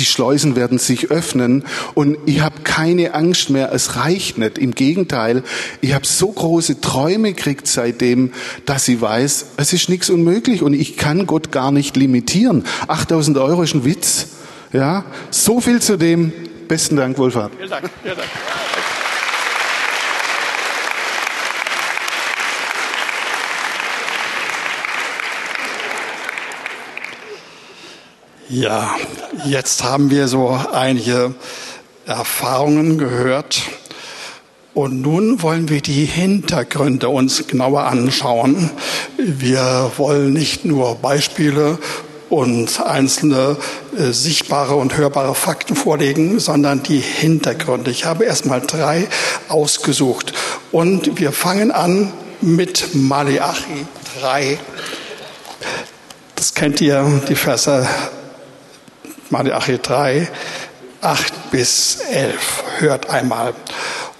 die 0.00 0.06
Schleusen 0.06 0.56
werden 0.56 0.78
sich 0.78 1.10
öffnen 1.10 1.64
und 1.94 2.16
ich 2.26 2.40
habe 2.40 2.62
keine 2.64 3.14
Angst 3.14 3.50
mehr. 3.50 3.70
Es 3.72 3.96
reicht 3.96 4.38
nicht. 4.38 4.58
Im 4.58 4.74
Gegenteil, 4.74 5.42
ich 5.80 5.94
habe 5.94 6.06
so 6.06 6.32
große 6.32 6.80
Träume 6.80 7.34
gekriegt 7.34 7.66
seitdem, 7.66 8.32
dass 8.64 8.88
ich 8.88 9.00
weiß, 9.00 9.46
es 9.58 9.72
ist 9.72 9.88
nichts 9.88 10.10
unmöglich 10.10 10.62
und 10.62 10.72
ich 10.72 10.96
kann 10.96 11.26
Gott 11.26 11.52
gar 11.52 11.70
nicht 11.70 11.96
limitieren. 11.96 12.64
8000 12.88 13.38
Euro 13.38 13.62
ist 13.62 13.74
ein 13.74 13.84
Witz. 13.84 14.28
Ja, 14.72 15.04
so 15.30 15.60
viel 15.60 15.80
zu 15.80 15.96
dem. 15.96 16.32
Besten 16.66 16.96
Dank, 16.96 17.18
Wolfhard. 17.18 17.52
Vielen 17.56 17.70
Dank. 17.70 17.90
Vielen 18.02 18.16
Dank. 18.16 18.28
Ja, 28.52 28.96
jetzt 29.44 29.84
haben 29.84 30.10
wir 30.10 30.26
so 30.26 30.58
einige 30.72 31.34
Erfahrungen 32.04 32.98
gehört. 32.98 33.62
Und 34.74 35.02
nun 35.02 35.40
wollen 35.40 35.68
wir 35.68 35.80
die 35.80 36.04
Hintergründe 36.04 37.10
uns 37.10 37.46
genauer 37.46 37.84
anschauen. 37.84 38.70
Wir 39.16 39.92
wollen 39.98 40.32
nicht 40.32 40.64
nur 40.64 40.96
Beispiele 40.96 41.78
und 42.28 42.84
einzelne 42.84 43.56
äh, 43.96 44.10
sichtbare 44.10 44.74
und 44.74 44.96
hörbare 44.96 45.36
Fakten 45.36 45.76
vorlegen, 45.76 46.40
sondern 46.40 46.82
die 46.82 46.98
Hintergründe. 46.98 47.92
Ich 47.92 48.04
habe 48.04 48.24
erstmal 48.24 48.62
drei 48.62 49.06
ausgesucht. 49.48 50.32
Und 50.72 51.20
wir 51.20 51.30
fangen 51.30 51.70
an 51.70 52.12
mit 52.40 52.96
Malachi 52.96 53.86
3. 54.20 54.58
Das 56.34 56.54
kennt 56.54 56.80
ihr, 56.80 57.22
die 57.28 57.36
Verse 57.36 57.86
Malachi 59.30 59.78
3, 59.80 60.28
8 61.00 61.50
bis 61.52 61.98
11. 62.10 62.64
Hört 62.78 63.10
einmal. 63.10 63.54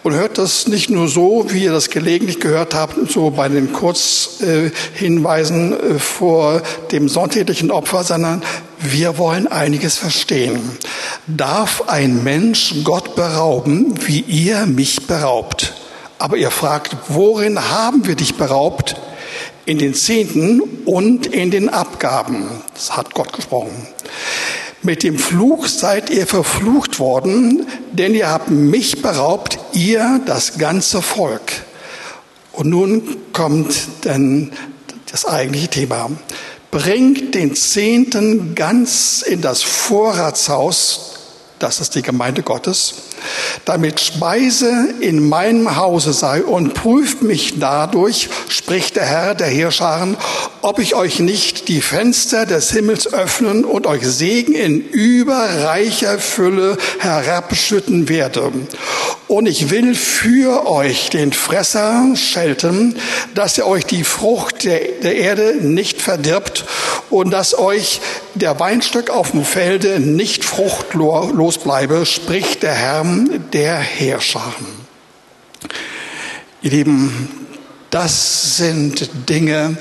Und 0.02 0.14
hört 0.14 0.38
das 0.38 0.66
nicht 0.66 0.88
nur 0.88 1.08
so, 1.08 1.46
wie 1.48 1.64
ihr 1.64 1.72
das 1.72 1.90
gelegentlich 1.90 2.40
gehört 2.40 2.74
habt, 2.74 3.10
so 3.10 3.30
bei 3.30 3.48
den 3.48 3.72
Kurzhinweisen 3.72 5.72
äh, 5.72 5.98
vor 5.98 6.62
dem 6.90 7.08
sonntäglichen 7.08 7.70
Opfer, 7.70 8.04
sondern 8.04 8.42
wir 8.78 9.18
wollen 9.18 9.46
einiges 9.46 9.98
verstehen. 9.98 10.78
Darf 11.26 11.88
ein 11.88 12.24
Mensch 12.24 12.76
Gott 12.82 13.14
berauben, 13.14 13.94
wie 14.06 14.20
ihr 14.20 14.64
mich 14.64 15.06
beraubt? 15.06 15.74
Aber 16.18 16.36
ihr 16.36 16.50
fragt, 16.50 16.96
worin 17.08 17.70
haben 17.70 18.06
wir 18.06 18.14
dich 18.14 18.36
beraubt? 18.36 18.96
In 19.66 19.78
den 19.78 19.94
Zehnten 19.94 20.60
und 20.86 21.26
in 21.26 21.50
den 21.50 21.68
Abgaben. 21.68 22.48
Das 22.74 22.96
hat 22.96 23.12
Gott 23.12 23.32
gesprochen. 23.32 23.86
Mit 24.82 25.02
dem 25.02 25.18
Fluch 25.18 25.66
seid 25.66 26.08
ihr 26.08 26.26
verflucht 26.26 26.98
worden, 26.98 27.66
denn 27.92 28.14
ihr 28.14 28.30
habt 28.30 28.50
mich 28.50 29.02
beraubt, 29.02 29.58
ihr 29.74 30.22
das 30.24 30.56
ganze 30.56 31.02
Volk. 31.02 31.52
Und 32.52 32.70
nun 32.70 33.16
kommt 33.34 33.74
dann 34.02 34.52
das 35.10 35.26
eigentliche 35.26 35.68
Thema. 35.68 36.10
Bringt 36.70 37.34
den 37.34 37.54
Zehnten 37.54 38.54
ganz 38.54 39.20
in 39.20 39.42
das 39.42 39.60
Vorratshaus, 39.60 41.18
das 41.58 41.80
ist 41.80 41.94
die 41.94 42.02
Gemeinde 42.02 42.42
Gottes, 42.42 42.94
damit 43.64 44.00
Speise 44.00 44.94
in 45.00 45.28
meinem 45.28 45.76
Hause 45.76 46.12
sei 46.12 46.42
und 46.42 46.74
prüft 46.74 47.22
mich 47.22 47.58
dadurch, 47.58 48.28
spricht 48.48 48.96
der 48.96 49.04
Herr 49.04 49.34
der 49.34 49.48
Heerscharen, 49.48 50.16
ob 50.62 50.78
ich 50.78 50.94
euch 50.94 51.20
nicht 51.20 51.68
die 51.68 51.80
Fenster 51.80 52.46
des 52.46 52.70
Himmels 52.70 53.12
öffnen 53.12 53.64
und 53.64 53.86
euch 53.86 54.06
Segen 54.06 54.54
in 54.54 54.80
überreicher 54.88 56.18
Fülle 56.18 56.76
herabschütten 56.98 58.08
werde. 58.08 58.52
Und 59.28 59.46
ich 59.46 59.70
will 59.70 59.94
für 59.94 60.68
euch 60.68 61.08
den 61.10 61.32
Fresser 61.32 62.04
schelten, 62.16 62.96
dass 63.34 63.58
er 63.58 63.68
euch 63.68 63.86
die 63.86 64.02
Frucht 64.02 64.64
der, 64.64 65.16
Erde 65.16 65.56
nicht 65.60 66.02
verdirbt 66.02 66.64
und 67.10 67.30
dass 67.30 67.56
euch 67.56 68.00
der 68.34 68.58
Weinstock 68.58 69.10
auf 69.10 69.30
dem 69.30 69.44
Felde 69.44 70.00
nicht 70.00 70.44
fruchtlos 70.44 71.58
bleibe, 71.58 72.06
spricht 72.06 72.64
der 72.64 72.74
Herr 72.74 73.04
der 73.52 73.78
Heerscharen. 73.78 74.66
Ihr 76.62 76.70
Lieben, 76.70 77.28
das 77.90 78.56
sind 78.56 79.10
Dinge, 79.28 79.76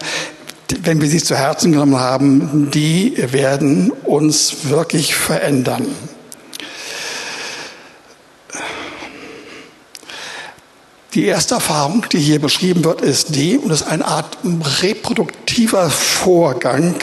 wenn 0.83 1.01
wir 1.01 1.09
sie 1.09 1.21
zu 1.21 1.35
Herzen 1.35 1.71
genommen 1.71 1.99
haben, 1.99 2.71
die 2.71 3.15
werden 3.17 3.91
uns 3.91 4.69
wirklich 4.69 5.15
verändern. 5.15 5.87
Die 11.15 11.25
erste 11.25 11.55
Erfahrung, 11.55 12.05
die 12.11 12.19
hier 12.19 12.39
beschrieben 12.39 12.83
wird, 12.83 13.01
ist 13.01 13.35
die, 13.35 13.57
und 13.57 13.69
das 13.69 13.81
ist 13.81 13.87
eine 13.87 14.05
Art 14.05 14.37
reproduktiver 14.81 15.89
Vorgang 15.89 16.95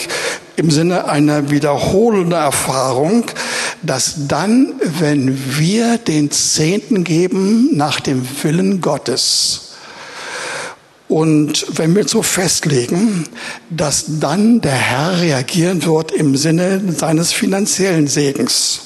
im 0.54 0.70
Sinne 0.70 1.08
einer 1.08 1.50
wiederholenden 1.50 2.32
Erfahrung, 2.32 3.24
dass 3.86 4.26
dann, 4.28 4.74
wenn 4.80 5.58
wir 5.58 5.98
den 5.98 6.30
Zehnten 6.30 7.04
geben 7.04 7.76
nach 7.76 8.00
dem 8.00 8.26
Willen 8.42 8.80
Gottes, 8.80 9.62
und 11.08 11.66
wenn 11.78 11.94
wir 11.94 12.08
so 12.08 12.22
festlegen, 12.22 13.28
dass 13.70 14.06
dann 14.20 14.60
der 14.60 14.72
Herr 14.72 15.20
reagieren 15.20 15.84
wird 15.84 16.10
im 16.10 16.36
Sinne 16.36 16.82
seines 16.96 17.32
finanziellen 17.32 18.08
Segens. 18.08 18.80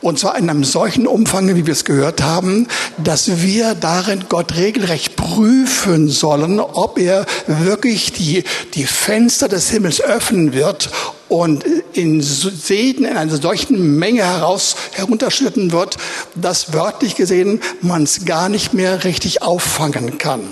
Und 0.00 0.18
zwar 0.18 0.36
in 0.38 0.48
einem 0.48 0.64
solchen 0.64 1.06
Umfang, 1.06 1.54
wie 1.54 1.66
wir 1.66 1.72
es 1.72 1.84
gehört 1.84 2.22
haben, 2.22 2.66
dass 2.98 3.42
wir 3.42 3.74
darin 3.74 4.24
Gott 4.28 4.56
regelrecht 4.56 5.14
prüfen 5.14 6.08
sollen, 6.08 6.58
ob 6.58 6.98
er 6.98 7.26
wirklich 7.46 8.12
die, 8.12 8.44
die 8.74 8.86
Fenster 8.86 9.46
des 9.46 9.70
Himmels 9.70 10.00
öffnen 10.00 10.52
wird 10.52 10.90
und 11.30 11.64
in 11.92 12.20
Segen 12.20 13.04
in 13.04 13.16
einer 13.16 13.36
solchen 13.36 13.96
Menge 13.98 14.24
heraus 14.24 14.74
herunterschütten 14.92 15.70
wird, 15.70 15.96
dass 16.34 16.72
wörtlich 16.72 17.14
gesehen 17.14 17.60
man 17.80 18.02
es 18.02 18.24
gar 18.24 18.48
nicht 18.48 18.74
mehr 18.74 19.04
richtig 19.04 19.40
auffangen 19.40 20.18
kann. 20.18 20.42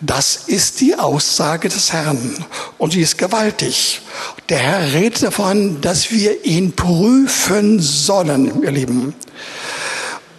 Das 0.00 0.42
ist 0.46 0.80
die 0.80 0.94
Aussage 0.94 1.70
des 1.70 1.92
Herrn 1.92 2.44
und 2.76 2.92
sie 2.92 3.00
ist 3.00 3.16
gewaltig. 3.16 4.02
Der 4.50 4.58
Herr 4.58 4.92
redet 4.92 5.22
davon, 5.22 5.80
dass 5.80 6.12
wir 6.12 6.44
ihn 6.44 6.72
prüfen 6.72 7.80
sollen, 7.80 8.62
ihr 8.62 8.70
Lieben. 8.70 9.14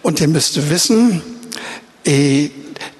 Und 0.02 0.20
ihr 0.20 0.28
müsst 0.28 0.70
wissen, 0.70 1.22
eh, 2.06 2.50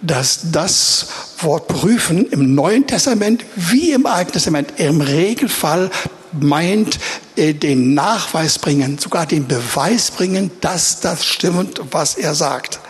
dass 0.03 0.41
das 0.51 1.07
Wort 1.39 1.69
prüfen 1.69 2.27
im 2.31 2.55
Neuen 2.55 2.87
Testament 2.87 3.45
wie 3.55 3.93
im 3.93 4.05
Alten 4.05 4.33
Testament 4.33 4.75
im 4.79 5.01
Regelfall 5.01 5.91
meint 6.33 6.99
äh, 7.37 7.55
den 7.55 7.95
Nachweis 7.95 8.59
bringen, 8.59 8.99
sogar 8.99 9.27
den 9.27 9.47
Beweis 9.47 10.11
bringen, 10.11 10.51
dass 10.61 11.01
das 11.01 11.25
stimmt, 11.25 11.81
was 11.91 12.15
er 12.15 12.35
sagt. 12.35 12.81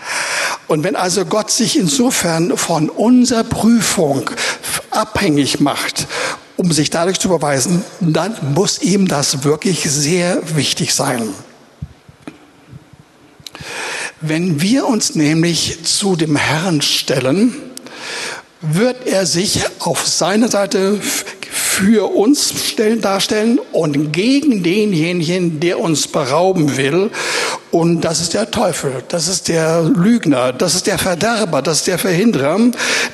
Und 0.67 0.85
wenn 0.85 0.97
also 0.97 1.25
Gott 1.25 1.51
sich 1.51 1.79
insofern 1.79 2.57
von 2.57 2.89
unserer 2.89 3.45
Prüfung 3.45 4.31
abhängig 4.91 5.61
macht, 5.61 6.07
um 6.57 6.73
sich 6.73 6.91
dadurch 6.91 7.19
zu 7.19 7.29
beweisen, 7.29 7.85
dann 8.01 8.35
muss 8.55 8.83
ihm 8.83 9.09
das 9.09 9.45
wirklich 9.45 9.83
sehr 9.91 10.57
wichtig 10.57 10.95
sein. 10.95 11.31
Wenn 14.21 14.61
wir 14.61 14.87
uns 14.87 15.15
nämlich 15.15 15.83
zu 15.85 16.15
dem 16.15 16.37
Herrn 16.37 16.83
stellen, 16.83 17.55
wird 18.61 19.07
er 19.07 19.25
sich 19.25 19.63
auf 19.79 20.07
seiner 20.07 20.49
Seite 20.49 21.01
für 21.81 22.15
uns 22.15 22.53
stellen, 22.67 23.01
darstellen 23.01 23.59
und 23.73 24.13
gegen 24.13 24.63
denjenigen, 24.63 25.61
der 25.61 25.81
uns 25.81 26.07
berauben 26.07 26.77
will. 26.77 27.11
Und 27.71 28.03
das 28.03 28.21
ist 28.21 28.35
der 28.35 28.51
Teufel, 28.51 29.03
das 29.09 29.29
ist 29.29 29.49
der 29.49 29.83
Lügner, 29.83 30.53
das 30.53 30.75
ist 30.75 30.87
der 30.87 30.99
Verderber, 30.99 31.63
das 31.63 31.79
ist 31.79 31.87
der 31.87 31.97
Verhinderer, 31.99 32.59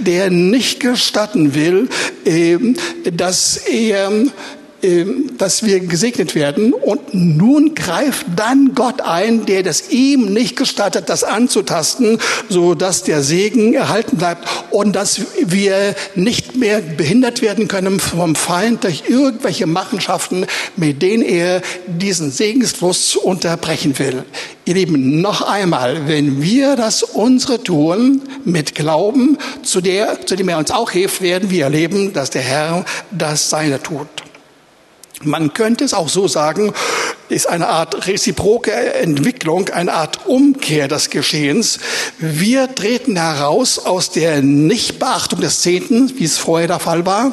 der 0.00 0.31
nicht 0.31 0.81
gestatten 0.81 1.55
will, 1.55 1.88
ähm, 2.24 2.76
dass 3.12 3.57
er 3.57 4.11
dass 5.38 5.64
wir 5.64 5.81
gesegnet 5.81 6.35
werden. 6.35 6.72
Und 6.72 7.14
nun 7.14 7.75
greift 7.75 8.27
dann 8.37 8.72
Gott 8.75 9.01
ein, 9.01 9.46
der 9.46 9.62
das 9.62 9.90
ihm 9.90 10.33
nicht 10.33 10.57
gestattet, 10.57 11.09
das 11.09 11.25
anzutasten, 11.25 12.18
so 12.49 12.75
dass 12.75 13.03
der 13.03 13.22
Segen 13.22 13.75
erhalten 13.75 14.16
bleibt 14.16 14.46
und 14.70 14.94
dass 14.94 15.20
wir 15.44 15.94
nicht 16.14 16.57
mehr 16.57 16.81
behindert 16.81 17.42
werden 17.42 17.68
können 17.68 18.01
vom 18.01 18.35
Feind 18.35 18.85
durch 18.85 19.05
irgendwelche 19.09 19.66
Machenschaften, 19.66 20.46
mit 20.77 21.03
denen 21.03 21.22
er 21.22 21.62
diesen 21.87 22.31
Segensfluss 22.31 23.16
unterbrechen 23.16 23.99
will. 23.99 24.25
Ihr 24.64 24.75
Lieben, 24.75 25.20
noch 25.20 25.42
einmal, 25.42 26.09
wenn 26.09 26.42
wir 26.42 26.77
das 26.77 27.03
unsere 27.03 27.62
tun 27.62 28.22
mit 28.44 28.75
Glauben, 28.75 29.38
zu, 29.62 29.81
der, 29.81 30.27
zu 30.27 30.35
dem 30.35 30.49
er 30.49 30.59
uns 30.59 30.70
auch 30.70 30.90
hilft, 30.90 31.22
werden 31.22 31.51
wir 31.51 31.64
erleben, 31.64 32.12
dass 32.12 32.31
der 32.31 32.42
Herr 32.42 32.85
das 33.12 33.49
Seine 33.49 33.81
tut. 33.81 34.09
Man 35.22 35.52
könnte 35.52 35.85
es 35.85 35.94
auch 35.94 36.09
so 36.09 36.29
sagen, 36.29 36.72
ist 37.29 37.49
eine 37.49 37.69
Art 37.69 38.07
reziproke 38.07 38.73
Entwicklung, 38.73 39.69
eine 39.71 39.93
Art 39.93 40.27
Umkehr 40.27 40.89
des 40.89 41.11
Geschehens. 41.11 41.79
Wir 42.19 42.75
treten 42.75 43.17
heraus 43.17 43.79
aus 43.79 44.11
der 44.11 44.43
Nichtbeachtung 44.43 45.41
des 45.41 45.61
Zehnten, 45.61 46.12
wie 46.19 46.25
es 46.25 46.39
vorher 46.39 46.69
der 46.69 46.79
Fall 46.79 47.07
war, 47.07 47.33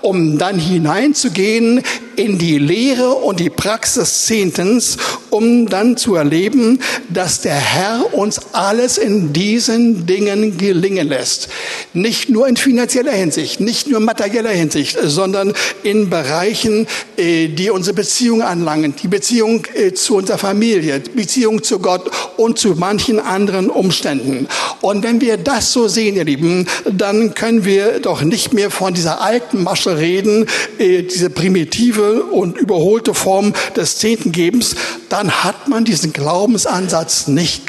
um 0.00 0.38
dann 0.38 0.58
hineinzugehen 0.58 1.82
in 2.16 2.38
die 2.38 2.58
Lehre 2.58 3.10
und 3.10 3.40
die 3.40 3.50
Praxis 3.50 4.26
Zehntens, 4.26 4.96
um 5.30 5.66
dann 5.66 5.96
zu 5.96 6.14
erleben, 6.14 6.80
dass 7.08 7.40
der 7.40 7.56
Herr 7.56 8.14
uns 8.14 8.40
alles 8.52 8.98
in 8.98 9.32
diesen 9.32 10.06
Dingen 10.06 10.56
gelingen 10.56 11.08
lässt. 11.08 11.48
Nicht 11.92 12.28
nur 12.28 12.46
in 12.46 12.56
finanzieller 12.56 13.12
Hinsicht, 13.12 13.60
nicht 13.60 13.88
nur 13.88 13.98
in 13.98 14.04
materieller 14.04 14.50
Hinsicht, 14.50 14.96
sondern 15.02 15.52
in 15.82 16.08
Bereichen, 16.08 16.86
äh, 17.16 17.48
die 17.48 17.70
unsere 17.70 17.94
Beziehung 17.94 18.42
anlangen, 18.42 18.94
die 19.02 19.08
Beziehung 19.08 19.33
äh, 19.40 19.92
zu 19.94 20.16
unserer 20.16 20.38
Familie, 20.38 21.00
Beziehung 21.00 21.62
zu 21.62 21.78
Gott 21.78 22.10
und 22.36 22.58
zu 22.58 22.74
manchen 22.76 23.20
anderen 23.20 23.70
Umständen. 23.70 24.48
Und 24.80 25.02
wenn 25.02 25.20
wir 25.20 25.36
das 25.36 25.72
so 25.72 25.88
sehen, 25.88 26.16
ihr 26.16 26.24
Lieben, 26.24 26.66
dann 26.90 27.34
können 27.34 27.64
wir 27.64 28.00
doch 28.00 28.22
nicht 28.22 28.52
mehr 28.52 28.70
von 28.70 28.94
dieser 28.94 29.20
alten 29.20 29.62
Masche 29.62 29.98
reden, 29.98 30.46
äh, 30.78 31.02
diese 31.02 31.30
primitive 31.30 32.24
und 32.24 32.58
überholte 32.58 33.14
Form 33.14 33.52
des 33.76 33.98
Zehntengebens, 33.98 34.76
dann 35.08 35.44
hat 35.44 35.68
man 35.68 35.84
diesen 35.84 36.12
Glaubensansatz 36.12 37.28
nicht 37.28 37.64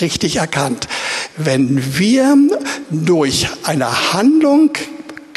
richtig 0.00 0.36
erkannt. 0.36 0.88
Wenn 1.36 1.98
wir 1.98 2.36
durch 2.90 3.48
eine 3.62 4.12
Handlung 4.12 4.70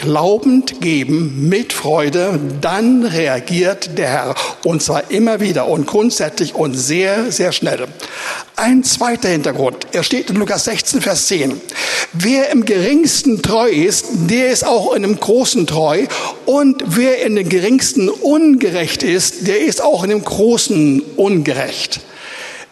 glaubend 0.01 0.81
geben 0.81 1.47
mit 1.47 1.71
Freude, 1.71 2.39
dann 2.59 3.05
reagiert 3.05 3.97
der 3.97 4.09
Herr. 4.09 4.35
Und 4.65 4.81
zwar 4.81 5.09
immer 5.11 5.39
wieder 5.39 5.67
und 5.67 5.87
grundsätzlich 5.87 6.55
und 6.55 6.73
sehr, 6.73 7.31
sehr 7.31 7.51
schnell. 7.51 7.87
Ein 8.55 8.83
zweiter 8.83 9.29
Hintergrund. 9.29 9.87
Er 9.93 10.03
steht 10.03 10.29
in 10.29 10.35
Lukas 10.35 10.65
16, 10.65 11.01
Vers 11.01 11.27
10. 11.27 11.61
Wer 12.13 12.49
im 12.49 12.65
geringsten 12.65 13.41
treu 13.41 13.69
ist, 13.69 14.05
der 14.29 14.49
ist 14.49 14.65
auch 14.65 14.93
in 14.93 15.03
dem 15.03 15.19
großen 15.19 15.67
treu. 15.67 16.05
Und 16.45 16.83
wer 16.85 17.25
in 17.25 17.35
dem 17.35 17.47
geringsten 17.47 18.09
ungerecht 18.09 19.03
ist, 19.03 19.47
der 19.47 19.61
ist 19.61 19.81
auch 19.81 20.03
in 20.03 20.09
dem 20.09 20.23
großen 20.23 21.01
ungerecht. 21.15 22.01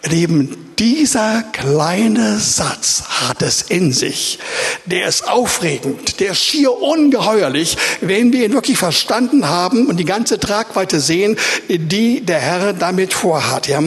Lieben, 0.08 0.70
dieser 0.80 1.44
kleine 1.52 2.40
Satz 2.40 3.04
hat 3.06 3.42
es 3.42 3.64
in 3.64 3.92
sich. 3.92 4.40
Der 4.86 5.10
ist 5.10 5.28
aufregend, 5.28 6.22
der 6.22 6.32
ist 6.32 6.42
schier 6.42 6.72
ungeheuerlich, 6.72 7.76
wenn 8.00 8.32
wir 8.32 8.46
ihn 8.46 8.54
wirklich 8.54 8.78
verstanden 8.78 9.50
haben 9.50 9.88
und 9.88 9.98
die 9.98 10.06
ganze 10.06 10.40
Tragweite 10.40 11.02
sehen, 11.02 11.36
die 11.68 12.22
der 12.22 12.40
Herr 12.40 12.72
damit 12.72 13.14
vorhat. 13.14 13.68
Ja? 13.68 13.84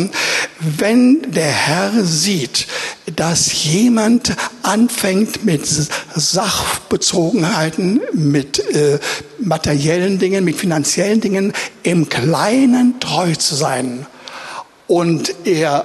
Wenn 0.61 1.23
der 1.33 1.51
Herr 1.51 1.93
sieht, 2.05 2.67
dass 3.17 3.65
jemand 3.65 4.35
anfängt 4.63 5.47
mit 5.47 5.67
Sachbezogenheiten, 6.15 8.03
mit 8.13 8.59
äh, 8.75 8.99
materiellen 9.39 10.19
Dingen, 10.19 10.45
mit 10.45 10.57
finanziellen 10.57 11.23
Dingen 11.23 11.55
im 11.83 12.11
Kleinen 12.11 13.01
treu 13.01 13.35
zu 13.35 13.55
sein 13.55 14.07
und 14.87 15.35
er 15.45 15.85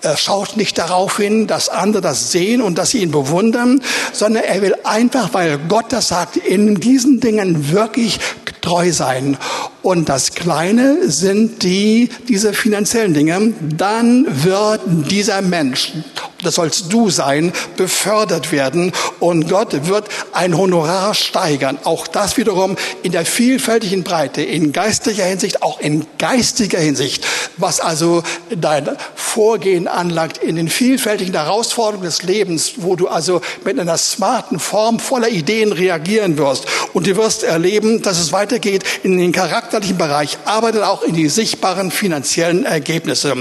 er 0.00 0.16
schaut 0.16 0.56
nicht 0.56 0.78
darauf 0.78 1.16
hin, 1.16 1.46
dass 1.46 1.68
andere 1.68 2.02
das 2.02 2.30
sehen 2.30 2.62
und 2.62 2.78
dass 2.78 2.90
sie 2.90 3.02
ihn 3.02 3.10
bewundern, 3.10 3.82
sondern 4.12 4.44
er 4.44 4.62
will 4.62 4.74
einfach, 4.84 5.34
weil 5.34 5.58
Gott 5.68 5.86
das 5.90 6.08
sagt, 6.08 6.36
in 6.36 6.76
diesen 6.76 7.20
Dingen 7.20 7.72
wirklich 7.72 8.20
treu 8.60 8.92
sein. 8.92 9.36
Und 9.82 10.08
das 10.08 10.34
Kleine 10.34 11.10
sind 11.10 11.62
die, 11.62 12.10
diese 12.28 12.52
finanziellen 12.52 13.14
Dinge. 13.14 13.54
Dann 13.60 14.26
wird 14.44 14.82
dieser 15.10 15.42
Mensch, 15.42 15.92
das 16.42 16.54
sollst 16.54 16.92
du 16.92 17.10
sein, 17.10 17.52
befördert 17.76 18.52
werden 18.52 18.92
und 19.20 19.48
Gott 19.48 19.86
wird 19.88 20.08
ein 20.32 20.56
Honorar 20.56 21.14
steigern. 21.14 21.78
Auch 21.84 22.06
das 22.06 22.36
wiederum 22.36 22.76
in 23.02 23.12
der 23.12 23.24
vielfältigen 23.24 24.04
Breite, 24.04 24.42
in 24.42 24.72
geistlicher 24.72 25.24
Hinsicht, 25.24 25.62
auch 25.62 25.80
in 25.80 26.06
geistiger 26.18 26.78
Hinsicht, 26.78 27.26
was 27.56 27.80
also 27.80 28.22
dein 28.50 28.88
Vorgehen 29.14 29.88
anlangt, 29.88 30.38
in 30.38 30.56
den 30.56 30.68
vielfältigen 30.68 31.34
Herausforderungen 31.34 32.04
des 32.04 32.22
Lebens, 32.22 32.72
wo 32.76 32.96
du 32.96 33.08
also 33.08 33.40
mit 33.64 33.78
einer 33.78 33.98
smarten 33.98 34.58
Form 34.58 34.98
voller 34.98 35.28
Ideen 35.28 35.72
reagieren 35.72 36.38
wirst. 36.38 36.66
Und 36.92 37.06
du 37.06 37.16
wirst 37.16 37.42
erleben, 37.42 38.02
dass 38.02 38.18
es 38.18 38.32
weitergeht 38.32 38.84
in 39.02 39.18
den 39.18 39.32
charakterlichen 39.32 39.98
Bereich, 39.98 40.38
aber 40.44 40.72
dann 40.72 40.84
auch 40.84 41.02
in 41.02 41.14
die 41.14 41.28
sichtbaren 41.28 41.90
finanziellen 41.90 42.64
Ergebnisse. 42.64 43.34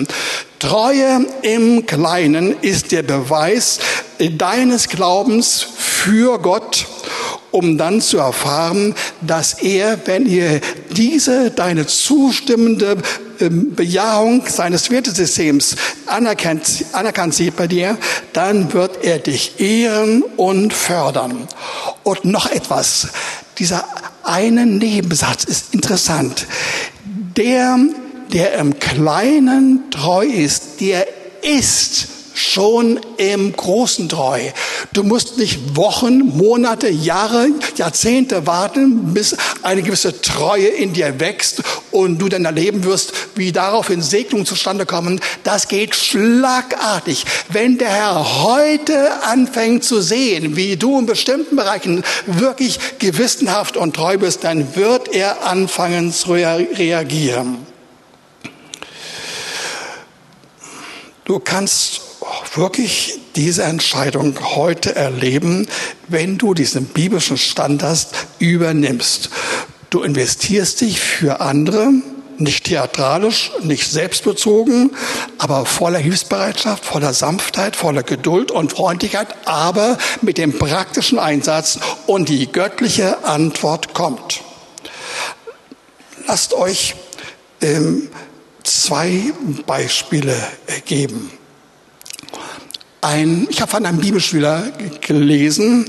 Treue 0.59 1.25
im 1.43 1.85
Kleinen 1.85 2.59
ist 2.61 2.91
der 2.91 3.03
Beweis 3.03 3.79
deines 4.19 4.89
Glaubens 4.89 5.65
für 5.77 6.39
Gott, 6.39 6.85
um 7.57 7.75
dann 7.75 8.01
zu 8.01 8.19
erfahren, 8.19 8.93
dass 9.21 9.53
er, 9.53 10.05
wenn 10.05 10.27
ihr 10.27 10.61
diese 10.95 11.49
deine 11.49 11.87
zustimmende 11.87 12.97
ähm, 13.39 13.73
Bejahung 13.73 14.43
seines 14.47 14.91
Wertesystems 14.91 15.75
anerkannt, 16.05 16.85
anerkannt 16.91 17.33
sieht 17.33 17.55
bei 17.55 17.65
dir, 17.65 17.97
dann 18.33 18.73
wird 18.73 19.03
er 19.03 19.17
dich 19.17 19.59
ehren 19.59 20.21
und 20.37 20.71
fördern. 20.71 21.47
Und 22.03 22.25
noch 22.25 22.51
etwas, 22.51 23.07
dieser 23.57 23.85
eine 24.23 24.67
Nebensatz 24.67 25.43
ist 25.43 25.73
interessant. 25.73 26.45
Der 27.35 27.79
der 28.33 28.55
im 28.55 28.77
Kleinen 28.77 29.89
treu 29.89 30.25
ist, 30.25 30.81
der 30.81 31.07
ist 31.41 32.09
schon 32.37 32.99
im 33.17 33.53
Großen 33.53 34.07
treu. 34.09 34.41
Du 34.93 35.03
musst 35.03 35.37
nicht 35.37 35.75
Wochen, 35.75 36.19
Monate, 36.37 36.87
Jahre, 36.89 37.47
Jahrzehnte 37.75 38.45
warten, 38.45 39.13
bis 39.13 39.35
eine 39.63 39.81
gewisse 39.81 40.21
Treue 40.21 40.67
in 40.67 40.93
dir 40.93 41.19
wächst 41.19 41.63
und 41.91 42.19
du 42.19 42.29
dann 42.29 42.45
erleben 42.45 42.83
wirst, 42.83 43.13
wie 43.35 43.51
daraufhin 43.51 44.01
Segnungen 44.01 44.45
zustande 44.45 44.85
kommen. 44.85 45.19
Das 45.43 45.67
geht 45.67 45.95
schlagartig. 45.95 47.25
Wenn 47.49 47.77
der 47.77 47.89
Herr 47.89 48.43
heute 48.43 49.23
anfängt 49.23 49.83
zu 49.83 50.01
sehen, 50.01 50.55
wie 50.55 50.77
du 50.77 50.99
in 50.99 51.05
bestimmten 51.05 51.55
Bereichen 51.55 52.03
wirklich 52.25 52.79
gewissenhaft 52.99 53.77
und 53.77 53.95
treu 53.95 54.17
bist, 54.17 54.43
dann 54.43 54.75
wird 54.75 55.13
er 55.13 55.45
anfangen 55.47 56.13
zu 56.13 56.33
reagieren. 56.33 57.65
Du 61.25 61.39
kannst 61.39 62.06
wirklich 62.55 63.19
diese 63.35 63.63
Entscheidung 63.63 64.35
heute 64.55 64.95
erleben, 64.95 65.67
wenn 66.07 66.37
du 66.37 66.53
diesen 66.53 66.85
biblischen 66.85 67.37
Standard 67.37 68.07
übernimmst. 68.39 69.29
Du 69.89 70.01
investierst 70.01 70.81
dich 70.81 70.99
für 70.99 71.39
andere, 71.39 71.91
nicht 72.37 72.65
theatralisch, 72.65 73.51
nicht 73.63 73.89
selbstbezogen, 73.89 74.91
aber 75.37 75.65
voller 75.65 75.99
Hilfsbereitschaft, 75.99 76.85
voller 76.85 77.13
Sanftheit, 77.13 77.75
voller 77.75 78.03
Geduld 78.03 78.51
und 78.51 78.71
Freundlichkeit, 78.71 79.27
aber 79.45 79.97
mit 80.21 80.37
dem 80.37 80.57
praktischen 80.57 81.19
Einsatz 81.19 81.79
und 82.05 82.29
die 82.29 82.51
göttliche 82.51 83.23
Antwort 83.25 83.93
kommt. 83.93 84.41
Lasst 86.27 86.53
euch 86.53 86.95
ähm, 87.61 88.09
zwei 88.63 89.33
Beispiele 89.65 90.35
geben. 90.85 91.31
Ein, 93.01 93.47
ich 93.49 93.61
habe 93.61 93.69
von 93.69 93.85
einem 93.85 93.99
Bibelschüler 93.99 94.71
gelesen, 95.01 95.87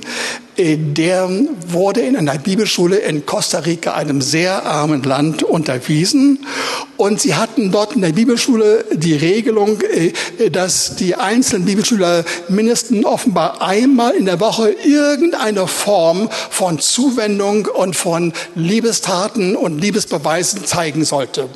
äh, 0.59 0.77
der 0.77 1.31
wurde 1.69 2.01
in 2.01 2.17
einer 2.17 2.37
Bibelschule 2.37 2.97
in 2.97 3.25
Costa 3.25 3.61
Rica, 3.61 3.95
einem 3.95 4.21
sehr 4.21 4.67
armen 4.67 5.03
Land, 5.03 5.43
unterwiesen. 5.43 6.45
Und 6.97 7.21
sie 7.21 7.37
hatten 7.37 7.71
dort 7.71 7.95
in 7.95 8.03
der 8.03 8.13
Bibelschule 8.13 8.85
die 8.93 9.15
Regelung, 9.15 9.81
äh, 9.81 10.51
dass 10.51 10.97
die 10.97 11.15
einzelnen 11.15 11.65
Bibelschüler 11.65 12.25
mindestens 12.49 13.07
offenbar 13.07 13.63
einmal 13.63 14.15
in 14.15 14.27
der 14.27 14.41
Woche 14.41 14.71
irgendeine 14.71 15.67
Form 15.67 16.29
von 16.51 16.79
Zuwendung 16.79 17.67
und 17.67 17.97
von 17.97 18.35
Liebestaten 18.55 19.57
und 19.57 19.81
Liebesbeweisen 19.81 20.67
zeigen 20.67 21.05
sollte. 21.05 21.49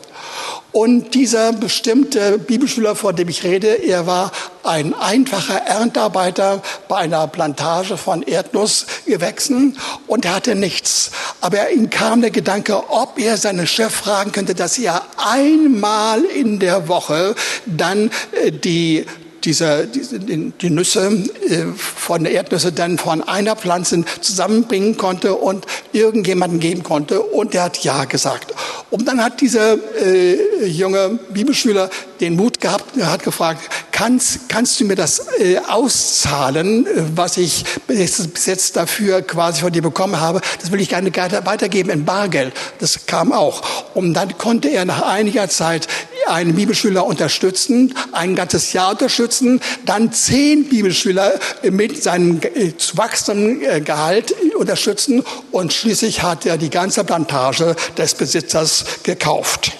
Und 0.72 1.14
dieser 1.14 1.52
bestimmte 1.52 2.38
Bibelschüler, 2.38 2.96
von 2.96 3.14
dem 3.14 3.28
ich 3.28 3.44
rede, 3.44 3.68
er 3.68 4.06
war 4.06 4.32
ein 4.64 4.94
einfacher 4.94 5.58
Erntearbeiter 5.58 6.62
bei 6.88 6.96
einer 6.96 7.26
Plantage 7.26 7.96
von 7.96 8.22
Erdnussgewächsen 8.22 9.76
und 10.06 10.24
er 10.24 10.36
hatte 10.36 10.54
nichts. 10.54 11.10
Aber 11.40 11.70
ihm 11.70 11.90
kam 11.90 12.22
der 12.22 12.30
Gedanke, 12.30 12.90
ob 12.90 13.18
er 13.18 13.36
seinen 13.36 13.66
Chef 13.66 13.92
fragen 13.92 14.32
könnte, 14.32 14.54
dass 14.54 14.78
er 14.78 15.02
einmal 15.18 16.22
in 16.24 16.58
der 16.58 16.88
Woche 16.88 17.34
dann 17.66 18.10
äh, 18.42 18.50
die 18.50 19.06
diese, 19.44 19.86
diese, 19.86 20.18
die 20.18 20.70
Nüsse 20.70 21.06
äh, 21.48 21.64
von 21.76 22.24
der 22.24 22.32
Erdnüsse 22.32 22.72
dann 22.72 22.98
von 22.98 23.22
einer 23.22 23.56
Pflanze 23.56 24.04
zusammenbringen 24.20 24.96
konnte 24.96 25.34
und 25.34 25.66
irgendjemanden 25.92 26.60
geben 26.60 26.82
konnte. 26.82 27.20
Und 27.20 27.54
er 27.54 27.64
hat 27.64 27.84
Ja 27.84 28.04
gesagt. 28.04 28.54
Und 28.90 29.08
dann 29.08 29.22
hat 29.22 29.40
dieser 29.40 29.76
äh, 30.02 30.66
junge 30.66 31.18
Bibelschüler 31.30 31.90
den 32.20 32.36
Mut 32.36 32.60
gehabt, 32.60 32.96
er 32.96 33.10
hat 33.10 33.24
gefragt, 33.24 33.62
kannst, 33.90 34.48
kannst 34.48 34.78
du 34.78 34.84
mir 34.84 34.96
das 34.96 35.26
äh, 35.40 35.58
auszahlen, 35.58 36.86
was 37.14 37.36
ich 37.36 37.64
bis 37.86 38.46
jetzt 38.46 38.76
dafür 38.76 39.22
quasi 39.22 39.60
von 39.60 39.72
dir 39.72 39.82
bekommen 39.82 40.20
habe? 40.20 40.40
Das 40.60 40.70
will 40.70 40.80
ich 40.80 40.88
gerne 40.88 41.12
weitergeben 41.12 41.90
in 41.90 42.04
Bargeld. 42.04 42.52
Das 42.78 43.06
kam 43.06 43.32
auch. 43.32 43.62
Und 43.94 44.14
dann 44.14 44.36
konnte 44.38 44.68
er 44.68 44.84
nach 44.84 45.02
einiger 45.02 45.48
Zeit 45.48 45.88
einen 46.28 46.54
Bibelschüler 46.54 47.04
unterstützen, 47.04 47.94
ein 48.12 48.34
ganzes 48.34 48.72
Jahr 48.72 48.92
unterstützen, 48.92 49.60
dann 49.86 50.12
zehn 50.12 50.68
Bibelschüler 50.68 51.32
mit 51.70 52.02
seinem 52.02 52.40
äh, 52.40 52.72
wachsenden 52.94 53.62
äh, 53.62 53.80
Gehalt 53.80 54.34
unterstützen 54.56 55.22
und 55.50 55.72
schließlich 55.72 56.22
hat 56.22 56.46
er 56.46 56.58
die 56.58 56.70
ganze 56.70 57.04
Plantage 57.04 57.76
des 57.96 58.14
Besitzers 58.14 58.84
gekauft. 59.02 59.72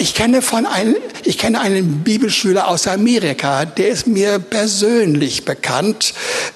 Ich 0.00 0.14
kenne 0.14 0.42
von 0.42 0.64
einem, 0.64 0.94
ich 1.24 1.38
kenne 1.38 1.60
einen 1.60 2.04
Bibelschüler 2.04 2.68
aus 2.68 2.86
Amerika, 2.86 3.64
der 3.64 3.88
ist 3.88 4.06
mir 4.06 4.38
persönlich 4.38 5.44
bekannt. 5.44 6.14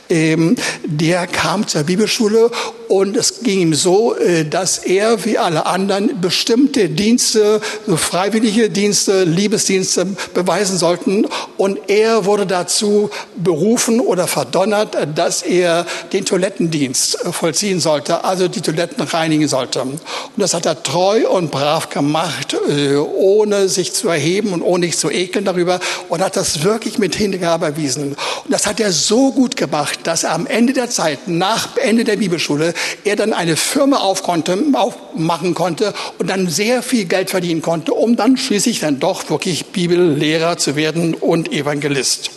Ähm, 0.08 0.54
der 0.84 1.26
kam 1.26 1.66
zur 1.66 1.82
Bibelschule 1.82 2.52
und 2.92 3.16
es 3.16 3.42
ging 3.42 3.60
ihm 3.60 3.74
so, 3.74 4.14
äh, 4.16 4.44
dass 4.44 4.76
er 4.76 5.24
wie 5.24 5.38
alle 5.38 5.64
anderen 5.64 6.20
bestimmte 6.20 6.90
Dienste, 6.90 7.62
so 7.86 7.96
freiwillige 7.96 8.68
Dienste, 8.68 9.24
Liebesdienste 9.24 10.04
beweisen 10.34 10.76
sollten. 10.76 11.26
Und 11.56 11.78
er 11.88 12.26
wurde 12.26 12.46
dazu 12.46 13.08
berufen 13.34 13.98
oder 13.98 14.26
verdonnert, 14.26 14.94
dass 15.14 15.40
er 15.40 15.86
den 16.12 16.26
Toilettendienst 16.26 17.24
äh, 17.24 17.32
vollziehen 17.32 17.80
sollte, 17.80 18.24
also 18.24 18.46
die 18.46 18.60
Toiletten 18.60 19.02
reinigen 19.04 19.48
sollte. 19.48 19.80
Und 19.80 19.98
das 20.36 20.52
hat 20.52 20.66
er 20.66 20.82
treu 20.82 21.26
und 21.30 21.50
brav 21.50 21.88
gemacht, 21.88 22.54
äh, 22.68 22.96
ohne 22.96 23.70
sich 23.70 23.94
zu 23.94 24.10
erheben 24.10 24.52
und 24.52 24.60
ohne 24.60 24.84
sich 24.84 24.98
zu 24.98 25.10
ekeln 25.10 25.46
darüber 25.46 25.80
und 26.10 26.20
hat 26.20 26.36
das 26.36 26.62
wirklich 26.62 26.98
mit 26.98 27.14
Hingabe 27.14 27.64
erwiesen. 27.64 28.16
Und 28.44 28.50
das 28.50 28.66
hat 28.66 28.80
er 28.80 28.92
so 28.92 29.32
gut 29.32 29.56
gemacht, 29.56 30.00
dass 30.02 30.24
er 30.24 30.32
am 30.32 30.46
Ende 30.46 30.74
der 30.74 30.90
Zeit, 30.90 31.26
nach 31.26 31.78
Ende 31.78 32.04
der 32.04 32.18
Bibelschule, 32.18 32.74
er 33.04 33.16
dann 33.16 33.32
eine 33.32 33.56
Firma 33.56 33.98
aufmachen 33.98 35.54
konnte 35.54 35.94
und 36.18 36.28
dann 36.30 36.48
sehr 36.48 36.82
viel 36.82 37.04
Geld 37.04 37.30
verdienen 37.30 37.62
konnte, 37.62 37.94
um 37.94 38.16
dann 38.16 38.36
schließlich 38.36 38.80
dann 38.80 39.00
doch 39.00 39.28
wirklich 39.30 39.66
Bibellehrer 39.66 40.56
zu 40.56 40.76
werden 40.76 41.14
und 41.14 41.52
Evangelist. 41.52 42.30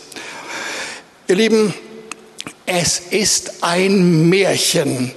Ihr 1.28 1.36
Lieben, 1.36 1.74
es 2.68 3.00
ist 3.12 3.64
ein 3.64 4.28
Märchen, 4.28 5.12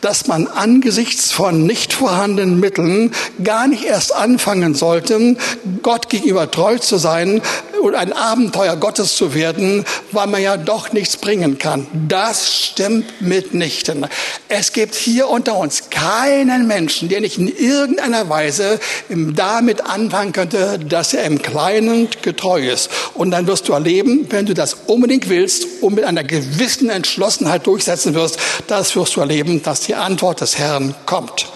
dass 0.00 0.26
man 0.26 0.46
angesichts 0.46 1.32
von 1.32 1.66
nicht 1.66 1.92
vorhandenen 1.92 2.58
Mitteln 2.60 3.12
gar 3.42 3.66
nicht 3.66 3.84
erst 3.84 4.14
anfangen 4.14 4.74
sollte, 4.74 5.36
Gott 5.82 6.08
gegenüber 6.08 6.50
treu 6.50 6.78
zu 6.78 6.96
sein 6.96 7.42
und 7.84 7.94
ein 7.94 8.14
Abenteuer 8.14 8.76
Gottes 8.76 9.14
zu 9.14 9.34
werden, 9.34 9.84
weil 10.10 10.26
man 10.26 10.40
ja 10.40 10.56
doch 10.56 10.92
nichts 10.92 11.18
bringen 11.18 11.58
kann. 11.58 11.86
Das 12.08 12.64
stimmt 12.64 13.20
mitnichten. 13.20 14.06
Es 14.48 14.72
gibt 14.72 14.94
hier 14.94 15.28
unter 15.28 15.56
uns 15.56 15.90
keinen 15.90 16.66
Menschen, 16.66 17.10
der 17.10 17.20
nicht 17.20 17.36
in 17.36 17.48
irgendeiner 17.48 18.30
Weise 18.30 18.80
damit 19.10 19.84
anfangen 19.84 20.32
könnte, 20.32 20.78
dass 20.78 21.12
er 21.12 21.24
im 21.24 21.42
Kleinen 21.42 22.08
getreu 22.22 22.66
ist. 22.66 22.88
Und 23.12 23.32
dann 23.32 23.46
wirst 23.46 23.68
du 23.68 23.74
erleben, 23.74 24.28
wenn 24.30 24.46
du 24.46 24.54
das 24.54 24.74
unbedingt 24.86 25.28
willst 25.28 25.66
und 25.82 25.94
mit 25.94 26.04
einer 26.04 26.24
gewissen 26.24 26.88
Entschlossenheit 26.88 27.66
durchsetzen 27.66 28.14
wirst, 28.14 28.38
das 28.66 28.96
wirst 28.96 29.16
du 29.16 29.20
erleben, 29.20 29.62
dass 29.62 29.80
die 29.80 29.94
Antwort 29.94 30.40
des 30.40 30.56
Herrn 30.56 30.94
kommt. 31.04 31.48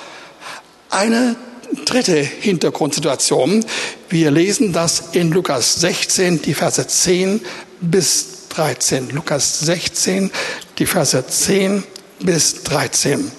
Eine 0.91 1.37
dritte 1.85 2.17
Hintergrundsituation. 2.17 3.65
Wir 4.09 4.31
lesen 4.31 4.73
das 4.73 5.11
in 5.13 5.31
Lukas 5.31 5.81
16, 5.81 6.43
die 6.43 6.55
Verse 6.55 6.87
10 6.87 7.41
bis 7.81 8.49
13. 8.51 9.11
Lukas 9.11 9.61
16, 9.61 10.31
die 10.79 10.87
Verse 10.87 11.27
10 11.27 11.85
bis 12.21 12.63
13. 12.65 13.31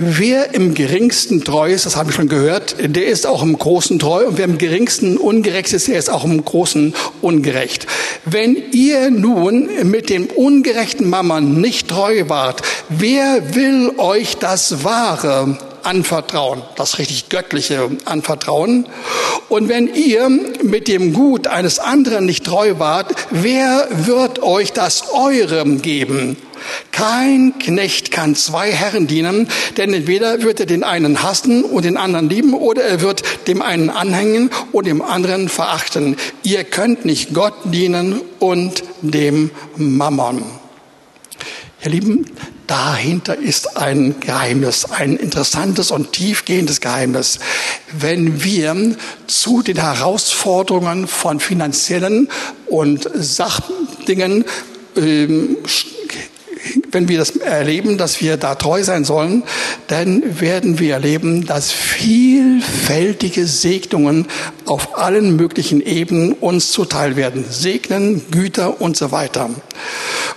Wer 0.00 0.54
im 0.54 0.74
geringsten 0.74 1.42
treu 1.42 1.72
ist, 1.72 1.84
das 1.84 1.96
habe 1.96 2.10
ich 2.10 2.16
schon 2.16 2.28
gehört, 2.28 2.76
der 2.78 3.06
ist 3.06 3.26
auch 3.26 3.42
im 3.42 3.58
Großen 3.58 3.98
treu. 3.98 4.28
Und 4.28 4.38
wer 4.38 4.44
im 4.44 4.56
geringsten 4.56 5.16
ungerecht 5.16 5.72
ist, 5.72 5.88
der 5.88 5.98
ist 5.98 6.08
auch 6.08 6.24
im 6.24 6.44
Großen 6.44 6.94
ungerecht. 7.20 7.86
Wenn 8.24 8.56
ihr 8.70 9.10
nun 9.10 9.68
mit 9.90 10.08
dem 10.08 10.26
ungerechten 10.26 11.10
Mammon 11.10 11.60
nicht 11.60 11.88
treu 11.88 12.28
wart, 12.28 12.62
wer 12.88 13.54
will 13.56 13.92
euch 13.98 14.36
das 14.36 14.84
Wahre 14.84 15.58
anvertrauen, 15.88 16.62
das 16.76 16.98
richtig 16.98 17.30
göttliche 17.30 17.90
anvertrauen. 18.04 18.86
Und 19.48 19.68
wenn 19.68 19.92
ihr 19.92 20.28
mit 20.28 20.86
dem 20.86 21.14
Gut 21.14 21.46
eines 21.46 21.78
anderen 21.78 22.26
nicht 22.26 22.44
treu 22.44 22.78
wart, 22.78 23.14
wer 23.30 23.88
wird 23.90 24.42
euch 24.42 24.72
das 24.72 25.04
Eure 25.12 25.64
geben? 25.76 26.36
Kein 26.92 27.54
Knecht 27.58 28.10
kann 28.10 28.34
zwei 28.34 28.70
Herren 28.70 29.06
dienen, 29.06 29.48
denn 29.76 29.94
entweder 29.94 30.42
wird 30.42 30.60
er 30.60 30.66
den 30.66 30.84
einen 30.84 31.22
hassen 31.22 31.64
und 31.64 31.84
den 31.84 31.96
anderen 31.96 32.28
lieben, 32.28 32.52
oder 32.52 32.82
er 32.82 33.00
wird 33.00 33.22
dem 33.46 33.62
einen 33.62 33.88
anhängen 33.88 34.50
und 34.72 34.86
dem 34.86 35.00
anderen 35.00 35.48
verachten. 35.48 36.16
Ihr 36.42 36.64
könnt 36.64 37.04
nicht 37.04 37.32
Gott 37.32 37.54
dienen 37.64 38.20
und 38.40 38.82
dem 39.00 39.50
Mammon. 39.76 40.42
Ihr 41.84 41.90
Lieben, 41.90 42.26
dahinter 42.68 43.36
ist 43.36 43.76
ein 43.76 44.20
Geheimnis, 44.20 44.84
ein 44.84 45.16
interessantes 45.16 45.90
und 45.90 46.12
tiefgehendes 46.12 46.80
Geheimnis. 46.80 47.40
Wenn 47.92 48.44
wir 48.44 48.96
zu 49.26 49.62
den 49.62 49.78
Herausforderungen 49.78 51.08
von 51.08 51.40
finanziellen 51.40 52.28
und 52.66 53.10
Sachdingen 53.14 54.44
ähm, 54.96 55.56
wenn 56.90 57.08
wir 57.08 57.18
das 57.18 57.30
erleben, 57.36 57.98
dass 57.98 58.20
wir 58.20 58.36
da 58.36 58.54
treu 58.54 58.82
sein 58.82 59.04
sollen, 59.04 59.42
dann 59.86 60.40
werden 60.40 60.78
wir 60.78 60.94
erleben, 60.94 61.46
dass 61.46 61.70
vielfältige 61.70 63.46
Segnungen 63.46 64.26
auf 64.64 64.98
allen 64.98 65.36
möglichen 65.36 65.80
Ebenen 65.80 66.32
uns 66.32 66.70
zuteil 66.70 67.16
werden. 67.16 67.44
Segnen, 67.48 68.22
Güter 68.30 68.80
und 68.80 68.96
so 68.96 69.12
weiter. 69.12 69.50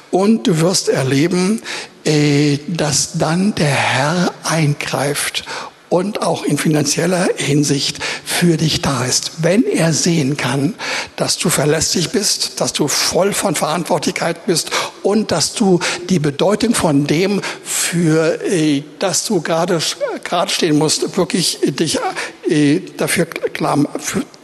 Und 0.10 0.48
du 0.48 0.60
wirst 0.60 0.90
erleben, 0.90 1.62
äh, 2.04 2.58
dass 2.68 3.18
dann 3.18 3.54
der 3.56 3.68
Herr 3.68 4.34
eingreift 4.44 5.46
und 5.92 6.22
auch 6.22 6.44
in 6.46 6.58
finanzieller 6.58 7.28
Hinsicht 7.36 8.00
für 8.24 8.56
dich 8.56 8.82
da 8.82 9.04
ist. 9.04 9.44
Wenn 9.44 9.64
er 9.64 9.92
sehen 9.92 10.38
kann, 10.38 10.74
dass 11.18 11.38
du 11.38 11.50
verlässlich 11.50 12.12
bist, 12.12 12.62
dass 12.62 12.72
du 12.72 12.88
voll 12.88 13.34
von 13.34 13.56
Verantwortlichkeit 13.56 14.46
bist 14.46 14.72
und 15.04 15.32
dass 15.32 15.54
du 15.54 15.80
die 16.10 16.20
Bedeutung 16.20 16.76
von 16.76 17.08
dem, 17.08 17.42
für 17.66 18.42
äh, 18.42 18.84
das 19.00 19.26
du 19.26 19.42
gerade 19.42 19.82
gerade 20.24 20.50
stehen 20.50 20.78
musst, 20.78 21.18
wirklich 21.18 21.60
dich 21.62 22.00
äh, 22.50 22.80
dafür 22.96 23.26
klar, 23.26 23.78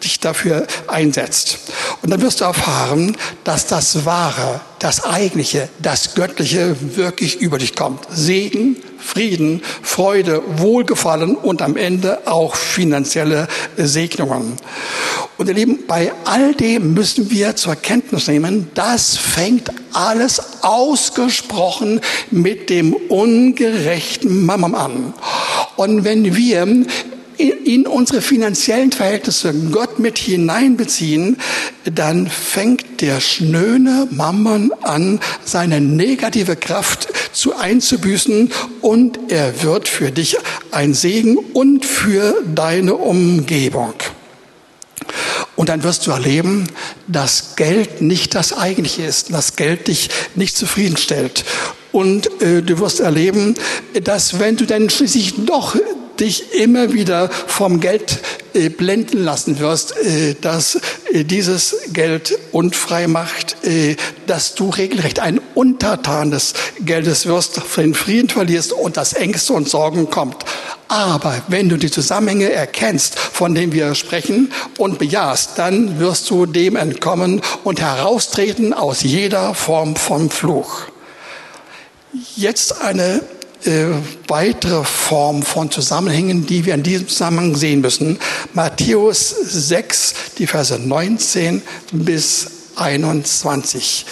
dich 0.03 0.19
dafür 0.19 0.67
einsetzt. 0.87 1.59
Und 2.01 2.09
dann 2.09 2.21
wirst 2.21 2.41
du 2.41 2.45
erfahren, 2.45 3.15
dass 3.45 3.67
das 3.67 4.03
Wahre, 4.03 4.59
das 4.79 5.05
Eigentliche, 5.05 5.69
das 5.79 6.13
Göttliche 6.13 6.75
wirklich 6.97 7.39
über 7.39 7.57
dich 7.57 7.73
kommt. 7.73 8.05
Segen, 8.11 8.75
Frieden, 8.97 9.61
Freude, 9.81 10.41
Wohlgefallen 10.57 11.35
und 11.35 11.61
am 11.61 11.77
Ende 11.77 12.27
auch 12.27 12.55
finanzielle 12.55 13.47
Segnungen. 13.77 14.53
Und 15.37 15.47
ihr 15.47 15.53
Lieben, 15.53 15.79
bei 15.87 16.11
all 16.25 16.53
dem 16.55 16.93
müssen 16.93 17.29
wir 17.29 17.55
zur 17.55 17.75
Kenntnis 17.75 18.27
nehmen, 18.27 18.69
das 18.73 19.17
fängt 19.17 19.71
alles 19.93 20.41
ausgesprochen 20.63 22.01
mit 22.31 22.69
dem 22.69 22.93
ungerechten 22.93 24.45
Mammon 24.45 24.75
an. 24.75 25.13
Und 25.75 26.03
wenn 26.03 26.35
wir 26.35 26.85
in 27.37 27.85
unsere 27.85 28.21
finanziellen 28.21 28.91
Verhältnisse 28.91 29.53
Gott 29.71 29.99
mit 29.99 30.17
hineinbeziehen, 30.17 31.37
dann 31.85 32.27
fängt 32.27 33.01
der 33.01 33.19
schnöne 33.19 34.07
Mammon 34.09 34.71
an, 34.81 35.19
seine 35.43 35.79
negative 35.79 36.55
Kraft 36.55 37.09
zu 37.37 37.55
einzubüßen 37.55 38.51
und 38.81 39.19
er 39.29 39.61
wird 39.63 39.87
für 39.87 40.11
dich 40.11 40.37
ein 40.71 40.93
Segen 40.93 41.37
und 41.37 41.85
für 41.85 42.35
deine 42.43 42.95
Umgebung. 42.95 43.93
Und 45.55 45.69
dann 45.69 45.83
wirst 45.83 46.05
du 46.07 46.11
erleben, 46.11 46.67
dass 47.07 47.55
Geld 47.55 48.01
nicht 48.01 48.35
das 48.35 48.57
Eigentliche 48.57 49.03
ist, 49.03 49.33
dass 49.33 49.55
Geld 49.55 49.87
dich 49.87 50.09
nicht 50.35 50.57
zufriedenstellt. 50.57 51.45
Und 51.91 52.41
äh, 52.41 52.61
du 52.61 52.79
wirst 52.79 52.99
erleben, 52.99 53.55
dass 54.03 54.39
wenn 54.39 54.55
du 54.55 54.65
dann 54.65 54.89
schließlich 54.89 55.45
doch 55.45 55.75
dich 56.19 56.53
immer 56.53 56.93
wieder 56.93 57.29
vom 57.29 57.79
Geld 57.79 58.19
äh, 58.57 58.69
blenden 58.69 59.23
lassen 59.23 59.59
wirst, 59.59 59.95
äh, 59.97 60.35
dass 60.39 60.79
äh, 61.11 61.23
dieses 61.23 61.75
Geld 61.93 62.37
unfrei 62.51 63.07
macht, 63.07 63.55
dass 64.25 64.55
du 64.55 64.69
regelrecht 64.69 65.19
ein 65.19 65.39
Untertan 65.53 66.31
des 66.31 66.53
Geldes 66.79 67.25
wirst, 67.25 67.61
den 67.75 67.93
Frieden 67.93 68.29
verlierst 68.29 68.73
und 68.73 68.97
das 68.97 69.13
Ängste 69.13 69.53
und 69.53 69.69
Sorgen 69.69 70.09
kommt. 70.09 70.45
Aber 70.87 71.41
wenn 71.47 71.69
du 71.69 71.77
die 71.77 71.91
Zusammenhänge 71.91 72.51
erkennst, 72.51 73.19
von 73.19 73.53
denen 73.53 73.73
wir 73.73 73.93
sprechen 73.95 74.51
und 74.77 74.99
bejahst, 74.99 75.51
dann 75.57 75.99
wirst 75.99 76.29
du 76.29 76.45
dem 76.45 76.75
entkommen 76.75 77.41
und 77.63 77.81
heraustreten 77.81 78.73
aus 78.73 79.01
jeder 79.03 79.53
Form 79.53 79.95
von 79.95 80.29
Fluch. 80.29 80.83
Jetzt 82.35 82.81
eine 82.81 83.21
äh, 83.67 83.87
weitere 84.27 84.83
Form 84.83 85.43
von 85.43 85.69
Zusammenhängen, 85.69 86.45
die 86.45 86.65
wir 86.65 86.73
in 86.73 86.83
diesem 86.83 87.07
Zusammenhang 87.07 87.55
sehen 87.55 87.81
müssen. 87.81 88.19
Matthäus 88.53 89.29
6, 89.29 90.13
die 90.37 90.47
Verse 90.47 90.77
19 90.79 91.61
bis 91.91 92.47
21. 92.75 94.05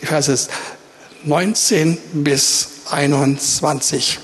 Die 0.00 0.06
Verse 0.06 0.48
19 1.24 1.98
bis 2.12 2.68
21. 2.90 4.18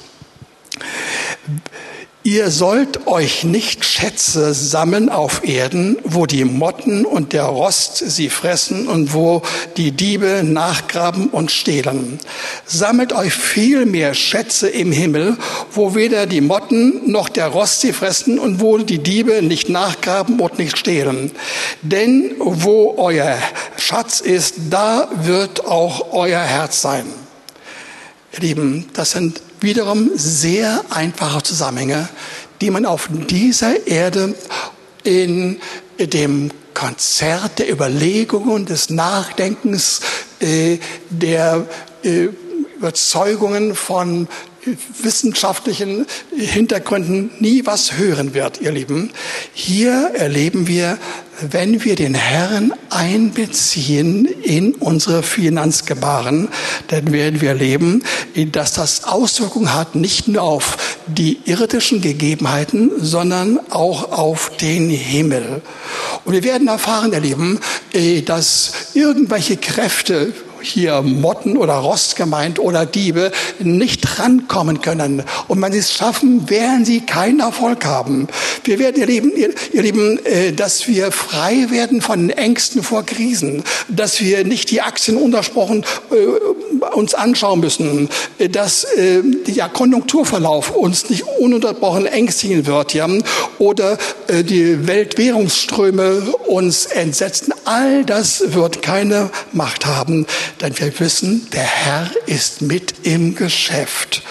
Ihr 2.22 2.50
sollt 2.50 3.06
euch 3.06 3.44
nicht 3.44 3.82
Schätze 3.82 4.52
sammeln 4.52 5.08
auf 5.08 5.42
Erden, 5.42 5.96
wo 6.04 6.26
die 6.26 6.44
Motten 6.44 7.06
und 7.06 7.32
der 7.32 7.44
Rost 7.44 7.96
sie 7.96 8.28
fressen 8.28 8.88
und 8.88 9.14
wo 9.14 9.40
die 9.78 9.92
Diebe 9.92 10.42
nachgraben 10.44 11.28
und 11.28 11.50
stehlen. 11.50 12.18
Sammelt 12.66 13.14
euch 13.14 13.32
viel 13.32 13.86
mehr 13.86 14.12
Schätze 14.12 14.68
im 14.68 14.92
Himmel, 14.92 15.38
wo 15.72 15.94
weder 15.94 16.26
die 16.26 16.42
Motten 16.42 17.10
noch 17.10 17.30
der 17.30 17.46
Rost 17.46 17.80
sie 17.80 17.94
fressen 17.94 18.38
und 18.38 18.60
wo 18.60 18.76
die 18.76 18.98
Diebe 18.98 19.40
nicht 19.40 19.70
nachgraben 19.70 20.40
und 20.40 20.58
nicht 20.58 20.76
stehlen. 20.76 21.30
Denn 21.80 22.34
wo 22.38 22.96
euer 22.98 23.38
Schatz 23.78 24.20
ist, 24.20 24.56
da 24.68 25.08
wird 25.22 25.64
auch 25.64 26.12
euer 26.12 26.42
Herz 26.42 26.82
sein. 26.82 27.06
Ihr 28.34 28.40
Lieben, 28.40 28.90
das 28.92 29.12
sind 29.12 29.40
wiederum 29.62 30.10
sehr 30.14 30.84
einfache 30.90 31.42
Zusammenhänge, 31.42 32.08
die 32.60 32.70
man 32.70 32.86
auf 32.86 33.08
dieser 33.10 33.86
Erde 33.86 34.34
in 35.02 35.60
dem 35.98 36.50
Konzert 36.74 37.58
der 37.58 37.70
Überlegungen, 37.70 38.64
des 38.66 38.90
Nachdenkens, 38.90 40.00
äh, 40.40 40.78
der 41.10 41.66
äh, 42.02 42.28
Überzeugungen 42.76 43.74
von 43.74 44.28
wissenschaftlichen 45.02 46.06
Hintergründen 46.36 47.30
nie 47.38 47.64
was 47.64 47.96
hören 47.96 48.34
wird, 48.34 48.60
ihr 48.60 48.72
Lieben. 48.72 49.10
Hier 49.52 50.12
erleben 50.14 50.66
wir, 50.66 50.98
wenn 51.40 51.84
wir 51.84 51.96
den 51.96 52.14
Herrn 52.14 52.74
einbeziehen 52.90 54.26
in 54.26 54.74
unsere 54.74 55.22
Finanzgebaren, 55.22 56.48
dann 56.88 57.12
werden 57.12 57.40
wir 57.40 57.50
erleben, 57.50 58.02
dass 58.52 58.74
das 58.74 59.04
Auswirkungen 59.04 59.72
hat 59.72 59.94
nicht 59.94 60.28
nur 60.28 60.42
auf 60.42 60.76
die 61.06 61.38
irdischen 61.46 62.02
Gegebenheiten, 62.02 62.90
sondern 62.98 63.58
auch 63.70 64.12
auf 64.12 64.54
den 64.58 64.90
Himmel. 64.90 65.62
Und 66.26 66.34
wir 66.34 66.44
werden 66.44 66.68
erfahren, 66.68 67.14
erleben, 67.14 67.58
dass 68.26 68.72
irgendwelche 68.92 69.56
Kräfte 69.56 70.34
hier 70.62 71.02
Motten 71.02 71.56
oder 71.56 71.74
Rost 71.74 72.16
gemeint 72.16 72.58
oder 72.58 72.86
Diebe 72.86 73.32
nicht 73.58 74.18
rankommen 74.18 74.80
können. 74.80 75.22
Und 75.48 75.62
wenn 75.62 75.72
sie 75.72 75.78
es 75.78 75.92
schaffen, 75.92 76.48
werden 76.48 76.84
sie 76.84 77.00
keinen 77.00 77.40
Erfolg 77.40 77.84
haben. 77.84 78.28
Wir 78.64 78.78
werden, 78.78 79.00
ihr 79.00 79.06
Lieben, 79.06 79.32
ihr, 79.36 79.50
ihr 79.72 79.82
Lieben, 79.82 80.24
äh, 80.24 80.52
dass 80.52 80.86
wir 80.86 81.12
frei 81.12 81.66
werden 81.70 82.00
von 82.00 82.30
Ängsten 82.30 82.82
vor 82.82 83.04
Krisen, 83.04 83.64
dass 83.88 84.20
wir 84.20 84.44
nicht 84.44 84.70
die 84.70 84.80
Aktien 84.80 85.16
untersprochen 85.16 85.84
äh, 86.10 86.86
uns 86.94 87.14
anschauen 87.14 87.60
müssen, 87.60 88.08
äh, 88.38 88.48
dass 88.48 88.86
der 88.96 89.68
Konjunkturverlauf 89.68 90.70
uns 90.70 91.08
nicht 91.10 91.24
ununterbrochen 91.38 92.06
ängstigen 92.06 92.66
wird, 92.66 92.94
ja, 92.94 93.08
oder 93.58 93.98
die 94.28 94.86
Weltwährungsströme 94.86 96.22
uns 96.46 96.86
entsetzen. 96.86 97.52
All 97.64 98.04
das 98.04 98.54
wird 98.54 98.82
keine 98.82 99.30
Macht 99.52 99.86
haben. 99.86 100.26
Denn 100.60 100.78
wir 100.78 100.98
wissen, 101.00 101.48
der 101.52 101.64
Herr 101.64 102.10
ist 102.26 102.62
mit 102.62 102.94
im 103.02 103.34
Geschäft. 103.34 104.22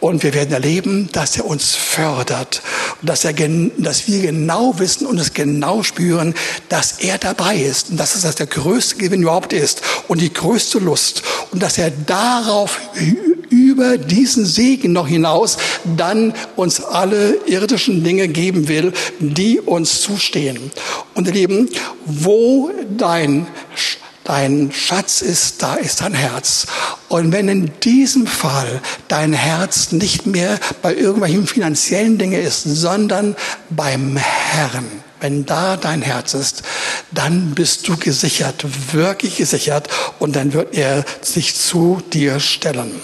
Und 0.00 0.22
wir 0.22 0.32
werden 0.34 0.52
erleben, 0.52 1.08
dass 1.12 1.36
er 1.36 1.46
uns 1.46 1.74
fördert. 1.74 2.62
Und 3.00 3.08
dass, 3.08 3.24
er, 3.24 3.32
dass 3.32 4.08
wir 4.08 4.22
genau 4.22 4.78
wissen 4.78 5.06
und 5.06 5.18
es 5.18 5.34
genau 5.34 5.82
spüren, 5.82 6.34
dass 6.68 7.00
er 7.00 7.18
dabei 7.18 7.56
ist. 7.56 7.90
Und 7.90 7.98
dass 7.98 8.14
es 8.14 8.22
das 8.22 8.34
der 8.34 8.46
größte 8.46 8.96
Gewinn 8.96 9.22
überhaupt 9.22 9.52
ist. 9.52 9.82
Und 10.08 10.20
die 10.20 10.32
größte 10.32 10.78
Lust. 10.78 11.22
Und 11.50 11.62
dass 11.62 11.78
er 11.78 11.90
darauf 11.90 12.80
über 13.50 13.98
diesen 13.98 14.46
Segen 14.46 14.92
noch 14.92 15.08
hinaus 15.08 15.58
dann 15.96 16.32
uns 16.56 16.82
alle 16.82 17.34
irdischen 17.46 18.02
Dinge 18.04 18.28
geben 18.28 18.68
will, 18.68 18.92
die 19.18 19.60
uns 19.60 20.00
zustehen. 20.00 20.70
Und 21.14 21.26
ihr 21.26 21.34
Lieben, 21.34 21.68
wo 22.06 22.70
dein 22.96 23.46
dein 24.24 24.70
Schatz 24.72 25.22
ist, 25.22 25.62
da 25.62 25.74
ist 25.74 26.00
dein 26.00 26.14
Herz. 26.14 26.66
Und 27.08 27.32
wenn 27.32 27.48
in 27.48 27.72
diesem 27.80 28.26
Fall 28.26 28.80
dein 29.08 29.32
Herz 29.32 29.92
nicht 29.92 30.26
mehr 30.26 30.58
bei 30.82 30.94
irgendwelchen 30.94 31.46
finanziellen 31.46 32.18
Dingen 32.18 32.40
ist, 32.40 32.62
sondern 32.62 33.36
beim 33.70 34.16
Herrn, 34.16 34.86
wenn 35.20 35.46
da 35.46 35.76
dein 35.76 36.02
Herz 36.02 36.34
ist, 36.34 36.62
dann 37.10 37.54
bist 37.54 37.88
du 37.88 37.96
gesichert, 37.96 38.64
wirklich 38.92 39.36
gesichert, 39.36 39.88
und 40.18 40.36
dann 40.36 40.52
wird 40.52 40.74
er 40.74 41.04
sich 41.20 41.56
zu 41.56 42.00
dir 42.12 42.40
stellen. 42.40 43.00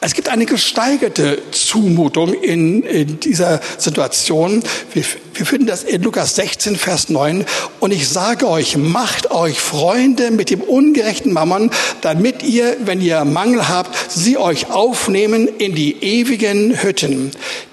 Es 0.00 0.14
gibt 0.14 0.28
eine 0.28 0.46
gesteigerte 0.46 1.42
Zumutung 1.50 2.34
in, 2.34 2.82
in 2.82 3.20
dieser 3.20 3.60
Situation. 3.78 4.62
Wir, 4.92 5.04
wir 5.34 5.46
finden 5.46 5.66
das 5.66 5.84
in 5.84 6.02
Lukas 6.02 6.36
16, 6.36 6.76
Vers 6.76 7.08
9. 7.08 7.44
Und 7.80 7.92
ich 7.92 8.08
sage 8.08 8.48
euch, 8.48 8.76
macht 8.76 9.30
euch 9.30 9.60
Freunde 9.60 10.30
mit 10.30 10.50
dem 10.50 10.60
ungerechten 10.60 11.32
Mammon, 11.32 11.70
damit 12.00 12.42
ihr, 12.42 12.76
wenn 12.84 13.00
ihr 13.00 13.24
Mangel 13.24 13.68
habt, 13.68 13.94
sie 14.10 14.38
euch 14.38 14.70
aufnehmen 14.70 15.48
in 15.58 15.74
die 15.74 16.02
ewigen 16.02 16.82
Hütten. 16.82 17.30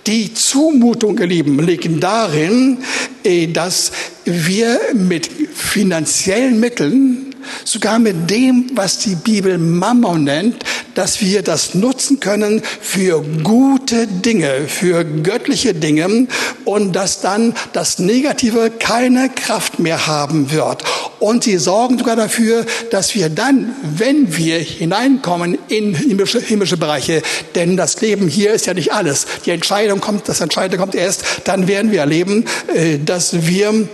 Die 0.07 0.33
Zumutung, 0.33 1.17
ihr 1.19 1.27
Lieben, 1.27 1.59
liegt 1.59 1.87
darin, 2.03 2.79
eh, 3.23 3.47
dass 3.47 3.91
wir 4.25 4.79
mit 4.93 5.29
finanziellen 5.53 6.59
Mitteln 6.59 7.32
sogar 7.63 7.99
mit 7.99 8.29
dem, 8.29 8.71
was 8.73 8.99
die 8.99 9.15
Bibel 9.15 9.57
Mammon 9.57 10.23
nennt, 10.23 10.63
dass 10.95 11.21
wir 11.21 11.41
das 11.41 11.73
nutzen 11.73 12.19
können 12.19 12.61
für 12.81 13.23
gute 13.43 14.07
Dinge, 14.07 14.67
für 14.67 15.03
göttliche 15.03 15.73
Dinge 15.73 16.27
und 16.65 16.93
dass 16.93 17.21
dann 17.21 17.53
das 17.73 17.99
Negative 17.99 18.71
keine 18.77 19.29
Kraft 19.29 19.79
mehr 19.79 20.07
haben 20.07 20.51
wird. 20.51 20.83
Und 21.19 21.45
sie 21.45 21.57
sorgen 21.57 21.97
sogar 21.97 22.15
dafür, 22.15 22.65
dass 22.91 23.15
wir 23.15 23.29
dann, 23.29 23.75
wenn 23.81 24.35
wir 24.35 24.59
hineinkommen 24.59 25.57
in 25.69 25.95
himmlische, 25.95 26.39
himmlische 26.39 26.77
Bereiche, 26.77 27.21
denn 27.55 27.77
das 27.77 28.01
Leben 28.01 28.27
hier 28.27 28.53
ist 28.53 28.65
ja 28.65 28.73
nicht 28.73 28.93
alles. 28.93 29.25
Die 29.45 29.51
Entscheidung 29.51 30.01
kommt, 30.01 30.27
das 30.27 30.41
Entscheidende 30.41 30.77
kommt 30.77 30.95
erst, 30.95 31.23
dann 31.45 31.67
werden 31.67 31.91
wir 31.91 32.01
erleben, 32.01 32.45
äh, 32.73 32.99
dass 32.99 33.47
wir 33.47 33.87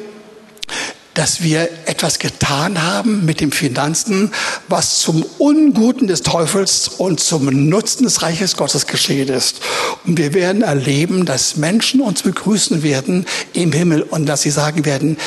dass 1.20 1.44
wir 1.44 1.68
etwas 1.86 2.18
getan 2.18 2.82
haben 2.82 3.26
mit 3.26 3.42
den 3.42 3.52
Finanzen, 3.52 4.32
was 4.70 5.00
zum 5.00 5.26
Unguten 5.38 6.08
des 6.08 6.22
Teufels 6.22 6.88
und 6.88 7.20
zum 7.20 7.68
Nutzen 7.68 8.06
des 8.06 8.22
Reiches 8.22 8.56
Gottes 8.56 8.88
geschehen 8.88 9.28
ist. 9.28 9.60
Und 10.06 10.18
wir 10.18 10.34
werden 10.34 10.62
erleben, 10.62 11.26
dass 11.26 11.58
Menschen 11.58 12.00
uns 12.00 12.24
begrüßen 12.24 12.84
werden 12.84 13.26
im 13.52 13.74
Himmel 13.74 14.04
und 14.04 14.28
dass 14.28 14.44
sie 14.44 14.50
sagen 14.50 14.86
werden, 14.86 15.18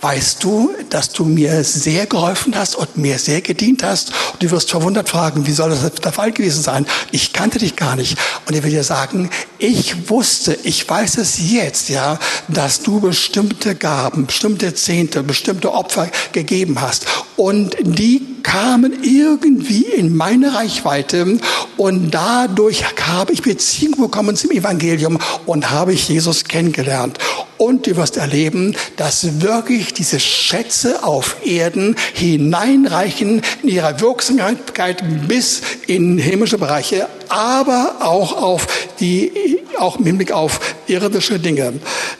weißt 0.00 0.42
du, 0.42 0.70
dass 0.88 1.10
du 1.10 1.24
mir 1.24 1.62
sehr 1.64 2.06
geholfen 2.06 2.56
hast 2.56 2.74
und 2.76 2.96
mir 2.96 3.18
sehr 3.18 3.40
gedient 3.40 3.82
hast? 3.82 4.12
Und 4.32 4.42
du 4.42 4.50
wirst 4.50 4.70
verwundert 4.70 5.08
fragen, 5.08 5.46
wie 5.46 5.52
soll 5.52 5.70
das 5.70 5.82
der 5.92 6.12
Fall 6.12 6.32
gewesen 6.32 6.62
sein? 6.62 6.86
Ich 7.10 7.32
kannte 7.32 7.58
dich 7.58 7.76
gar 7.76 7.96
nicht. 7.96 8.16
Und 8.46 8.54
er 8.54 8.62
will 8.62 8.70
dir 8.70 8.84
sagen, 8.84 9.30
ich 9.58 10.08
wusste, 10.08 10.58
ich 10.62 10.88
weiß 10.88 11.18
es 11.18 11.50
jetzt, 11.50 11.88
ja, 11.88 12.18
dass 12.48 12.82
du 12.82 13.00
bestimmte 13.00 13.74
Gaben, 13.74 14.26
bestimmte 14.26 14.74
Zehnte, 14.74 15.22
bestimmte 15.22 15.72
Opfer 15.72 16.08
gegeben 16.32 16.80
hast. 16.80 17.06
Und 17.40 17.74
die 17.80 18.20
kamen 18.42 19.02
irgendwie 19.02 19.84
in 19.84 20.14
meine 20.14 20.54
Reichweite 20.54 21.38
und 21.78 22.10
dadurch 22.10 22.84
habe 23.00 23.32
ich 23.32 23.40
Beziehung 23.40 23.98
bekommen 23.98 24.36
zum 24.36 24.50
Evangelium 24.50 25.18
und 25.46 25.70
habe 25.70 25.94
ich 25.94 26.06
Jesus 26.06 26.44
kennengelernt. 26.44 27.18
Und 27.56 27.86
du 27.86 27.96
wirst 27.96 28.18
erleben, 28.18 28.76
dass 28.98 29.40
wirklich 29.40 29.94
diese 29.94 30.20
Schätze 30.20 31.02
auf 31.02 31.36
Erden 31.42 31.96
hineinreichen 32.12 33.40
in 33.62 33.68
ihrer 33.70 34.02
Wirksamkeit 34.02 35.02
bis 35.26 35.62
in 35.86 36.18
himmlische 36.18 36.58
Bereiche, 36.58 37.08
aber 37.30 37.96
auch 38.00 38.36
auf 38.36 38.66
die, 39.00 39.59
auch 39.80 39.98
im 39.98 40.06
Hinblick 40.06 40.32
auf 40.32 40.60
irdische 40.86 41.38
Dinge. 41.38 41.74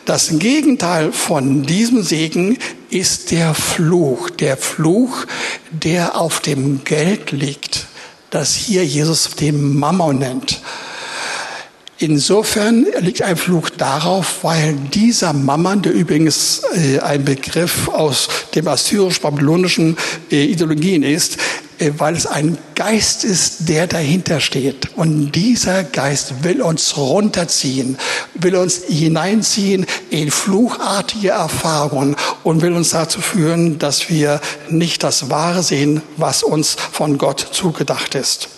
Das 0.05 0.39
Gegenteil 0.39 1.13
von 1.13 1.63
diesem 1.63 2.03
Segen 2.03 2.59
ist 2.91 3.31
der 3.31 3.55
Fluch. 3.55 4.31
Der 4.31 4.57
Fluch, 4.57 5.27
der 5.71 6.19
auf 6.19 6.41
dem 6.41 6.85
Geld 6.85 7.31
liegt, 7.33 7.87
das 8.31 8.55
hier 8.55 8.85
Jesus 8.85 9.31
den 9.31 9.77
Mammon 9.79 10.19
nennt. 10.19 10.61
Insofern 12.03 12.87
liegt 13.01 13.21
ein 13.21 13.37
Fluch 13.37 13.69
darauf, 13.69 14.43
weil 14.43 14.73
dieser 14.95 15.35
Mammon, 15.35 15.83
der 15.83 15.93
übrigens 15.93 16.63
äh, 16.75 16.99
ein 16.99 17.27
Begriff 17.27 17.89
aus 17.89 18.27
dem 18.55 18.69
assyrisch-babylonischen 18.69 19.99
äh, 20.31 20.45
Ideologien 20.45 21.03
ist, 21.03 21.37
äh, 21.79 21.93
weil 21.99 22.17
es 22.17 22.27
ein 22.27 22.57
Geist 22.75 23.23
ist, 23.25 23.69
der 23.69 23.87
dahinter 23.87 24.41
steht. 24.41 24.97
Und 24.97 25.33
dieser 25.33 25.85
Geist 25.85 26.43
will 26.43 26.63
uns 26.63 26.97
runterziehen, 26.97 27.99
will 28.33 28.57
uns 28.57 28.83
hineinziehen 28.89 29.85
in 30.09 30.31
fluchartige 30.31 31.29
Erfahrungen 31.29 32.17
und 32.45 32.63
will 32.63 32.73
uns 32.73 32.91
dazu 32.91 33.21
führen, 33.21 33.79
dass 33.79 34.09
wir 34.09 34.41
nicht 34.71 35.03
das 35.03 35.29
Wahre 35.29 35.63
sehen, 35.63 36.01
was 36.17 36.43
uns 36.43 36.79
von 36.93 37.19
Gott 37.19 37.47
zugedacht 37.53 38.15
ist. 38.15 38.49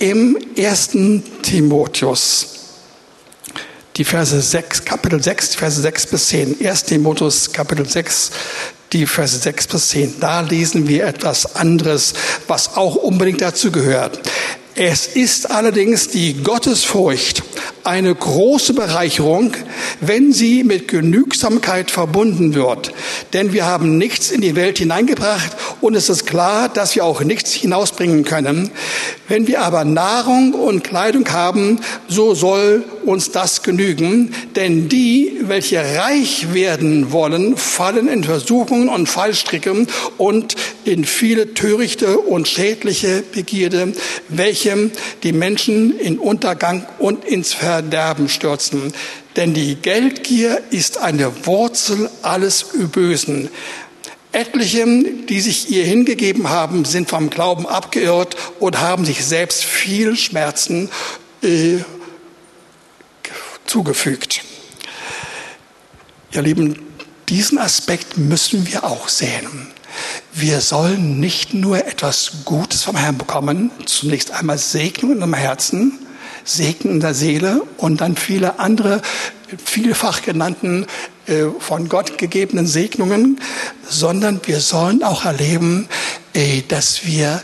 Im 0.00 0.38
ersten 0.56 1.22
Timotheus, 1.42 2.46
die 3.96 4.04
Verse 4.04 4.40
6, 4.40 4.86
Kapitel 4.86 5.22
6, 5.22 5.56
Verse 5.56 5.78
6 5.78 6.06
bis 6.06 6.28
10. 6.28 6.66
1. 6.66 6.84
Timotheus, 6.84 7.52
Kapitel 7.52 7.86
6, 7.86 8.30
die 8.94 9.06
Verse 9.06 9.36
6 9.36 9.66
bis 9.66 9.88
10. 9.90 10.14
Da 10.18 10.40
lesen 10.40 10.88
wir 10.88 11.04
etwas 11.04 11.54
anderes, 11.54 12.14
was 12.48 12.78
auch 12.78 12.96
unbedingt 12.96 13.42
dazu 13.42 13.70
gehört. 13.70 14.22
Es 14.82 15.08
ist 15.08 15.50
allerdings 15.50 16.08
die 16.08 16.32
Gottesfurcht 16.42 17.42
eine 17.84 18.14
große 18.14 18.72
Bereicherung, 18.72 19.52
wenn 20.00 20.32
sie 20.32 20.64
mit 20.64 20.88
Genügsamkeit 20.88 21.90
verbunden 21.90 22.54
wird. 22.54 22.90
Denn 23.34 23.52
wir 23.52 23.66
haben 23.66 23.98
nichts 23.98 24.30
in 24.30 24.40
die 24.40 24.56
Welt 24.56 24.78
hineingebracht 24.78 25.54
und 25.82 25.94
es 25.94 26.08
ist 26.08 26.24
klar, 26.26 26.70
dass 26.70 26.94
wir 26.94 27.04
auch 27.04 27.22
nichts 27.22 27.52
hinausbringen 27.52 28.24
können. 28.24 28.70
Wenn 29.28 29.46
wir 29.46 29.60
aber 29.60 29.84
Nahrung 29.84 30.54
und 30.54 30.82
Kleidung 30.82 31.30
haben, 31.30 31.80
so 32.08 32.34
soll 32.34 32.84
uns 33.04 33.30
das 33.30 33.62
genügen. 33.62 34.34
Denn 34.56 34.88
die, 34.88 35.40
welche 35.42 35.78
reich 35.78 36.52
werden 36.52 37.12
wollen, 37.12 37.56
fallen 37.56 38.08
in 38.08 38.24
Versuchungen 38.24 38.88
und 38.88 39.08
Fallstricke 39.08 39.86
und 40.18 40.56
in 40.84 41.04
viele 41.04 41.54
törichte 41.54 42.18
und 42.18 42.48
schädliche 42.48 43.22
Begierde, 43.32 43.92
welche 44.28 44.69
die 45.22 45.32
Menschen 45.32 45.98
in 45.98 46.18
Untergang 46.18 46.86
und 46.98 47.24
ins 47.24 47.52
Verderben 47.52 48.28
stürzen. 48.28 48.92
Denn 49.36 49.54
die 49.54 49.76
Geldgier 49.76 50.62
ist 50.70 50.98
eine 50.98 51.46
Wurzel 51.46 52.10
alles 52.22 52.66
Bösen. 52.92 53.48
Etliche, 54.32 54.86
die 55.28 55.40
sich 55.40 55.70
ihr 55.70 55.84
hingegeben 55.84 56.50
haben, 56.50 56.84
sind 56.84 57.08
vom 57.08 57.30
Glauben 57.30 57.66
abgeirrt 57.66 58.36
und 58.60 58.78
haben 58.78 59.04
sich 59.04 59.24
selbst 59.24 59.64
viel 59.64 60.16
Schmerzen 60.16 60.88
äh, 61.42 61.78
zugefügt. 63.66 64.42
Ihr 66.32 66.42
Lieben, 66.42 66.76
diesen 67.28 67.58
Aspekt 67.58 68.18
müssen 68.18 68.66
wir 68.68 68.84
auch 68.84 69.08
sehen. 69.08 69.72
Wir 70.32 70.60
sollen 70.60 71.20
nicht 71.20 71.54
nur 71.54 71.84
etwas 71.86 72.44
Gutes 72.44 72.82
vom 72.84 72.96
Herrn 72.96 73.18
bekommen, 73.18 73.70
zunächst 73.86 74.30
einmal 74.30 74.58
Segnung 74.58 75.20
im 75.20 75.34
Herzen, 75.34 75.98
Segen 76.44 76.90
in 76.90 77.00
der 77.00 77.14
Seele 77.14 77.62
und 77.76 78.00
dann 78.00 78.16
viele 78.16 78.58
andere, 78.58 79.02
vielfach 79.64 80.22
genannten, 80.22 80.86
äh, 81.26 81.46
von 81.58 81.88
Gott 81.88 82.18
gegebenen 82.18 82.66
Segnungen, 82.66 83.40
sondern 83.88 84.40
wir 84.44 84.60
sollen 84.60 85.02
auch 85.02 85.24
erleben, 85.24 85.88
äh, 86.34 86.62
dass 86.66 87.04
wir 87.04 87.42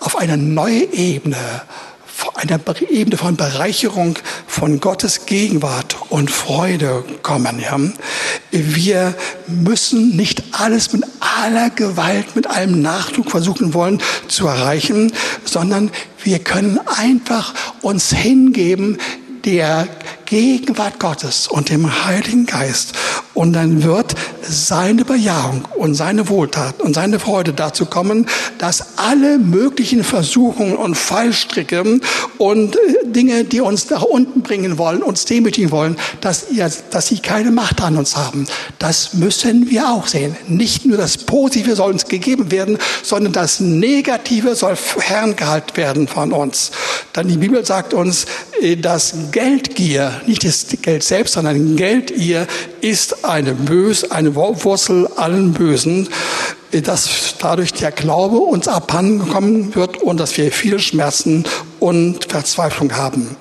auf 0.00 0.16
eine 0.16 0.36
neue 0.36 0.84
Ebene 0.92 1.62
einer 2.34 2.60
Ebene 2.88 3.16
von 3.16 3.36
Bereicherung 3.36 4.18
von 4.46 4.80
Gottes 4.80 5.26
Gegenwart 5.26 5.96
und 6.08 6.30
Freude 6.30 7.04
kommen. 7.22 7.60
Ja. 7.60 7.78
Wir 8.50 9.14
müssen 9.46 10.16
nicht 10.16 10.42
alles 10.52 10.92
mit 10.92 11.04
aller 11.20 11.70
Gewalt, 11.70 12.36
mit 12.36 12.46
allem 12.46 12.82
Nachdruck 12.82 13.30
versuchen 13.30 13.74
wollen 13.74 14.00
zu 14.28 14.46
erreichen, 14.46 15.12
sondern 15.44 15.90
wir 16.22 16.38
können 16.38 16.78
einfach 16.86 17.54
uns 17.82 18.12
hingeben 18.12 18.98
der 19.44 19.88
Gegenwart 20.26 21.00
Gottes 21.00 21.48
und 21.48 21.70
dem 21.70 22.04
Heiligen 22.04 22.46
Geist. 22.46 22.92
Und 23.40 23.54
dann 23.54 23.82
wird 23.82 24.16
seine 24.42 25.06
Bejahung 25.06 25.64
und 25.74 25.94
seine 25.94 26.28
Wohltat 26.28 26.82
und 26.82 26.92
seine 26.92 27.18
Freude 27.18 27.54
dazu 27.54 27.86
kommen, 27.86 28.26
dass 28.58 28.98
alle 28.98 29.38
möglichen 29.38 30.04
Versuchungen 30.04 30.76
und 30.76 30.94
Fallstricke 30.94 32.00
und 32.36 32.76
äh, 32.76 32.78
Dinge, 33.06 33.44
die 33.44 33.62
uns 33.62 33.88
nach 33.88 34.02
unten 34.02 34.42
bringen 34.42 34.76
wollen, 34.76 35.02
uns 35.02 35.24
demütigen 35.24 35.70
wollen, 35.70 35.96
dass, 36.20 36.48
dass 36.90 37.06
sie 37.06 37.20
keine 37.20 37.50
Macht 37.50 37.80
an 37.80 37.96
uns 37.96 38.14
haben. 38.14 38.46
Das 38.78 39.14
müssen 39.14 39.70
wir 39.70 39.88
auch 39.88 40.06
sehen. 40.06 40.36
Nicht 40.46 40.84
nur 40.84 40.98
das 40.98 41.16
Positive 41.16 41.76
soll 41.76 41.92
uns 41.92 42.04
gegeben 42.04 42.50
werden, 42.50 42.76
sondern 43.02 43.32
das 43.32 43.58
Negative 43.58 44.54
soll 44.54 44.76
ferngehalten 44.76 45.78
werden 45.78 46.08
von 46.08 46.32
uns. 46.32 46.72
Dann 47.14 47.26
die 47.26 47.38
Bibel 47.38 47.64
sagt 47.64 47.94
uns, 47.94 48.26
äh, 48.60 48.76
dass 48.76 49.14
Geldgier 49.32 50.20
nicht 50.26 50.44
das 50.44 50.66
Geld 50.82 51.02
selbst, 51.02 51.32
sondern 51.32 51.76
Geld 51.76 52.10
ihr 52.10 52.46
ist 52.82 53.24
eine 53.30 53.54
Böse, 53.54 54.10
eine 54.10 54.34
Wurzel 54.34 55.06
allen 55.16 55.52
Bösen, 55.52 56.08
dass 56.72 57.34
dadurch 57.38 57.72
der 57.72 57.92
Glaube 57.92 58.38
uns 58.38 58.68
abhandenkommen 58.68 59.74
wird 59.74 59.96
und 59.98 60.18
dass 60.18 60.36
wir 60.36 60.52
viele 60.52 60.78
Schmerzen 60.78 61.44
und 61.78 62.26
Verzweiflung 62.26 62.96
haben. 62.96 63.36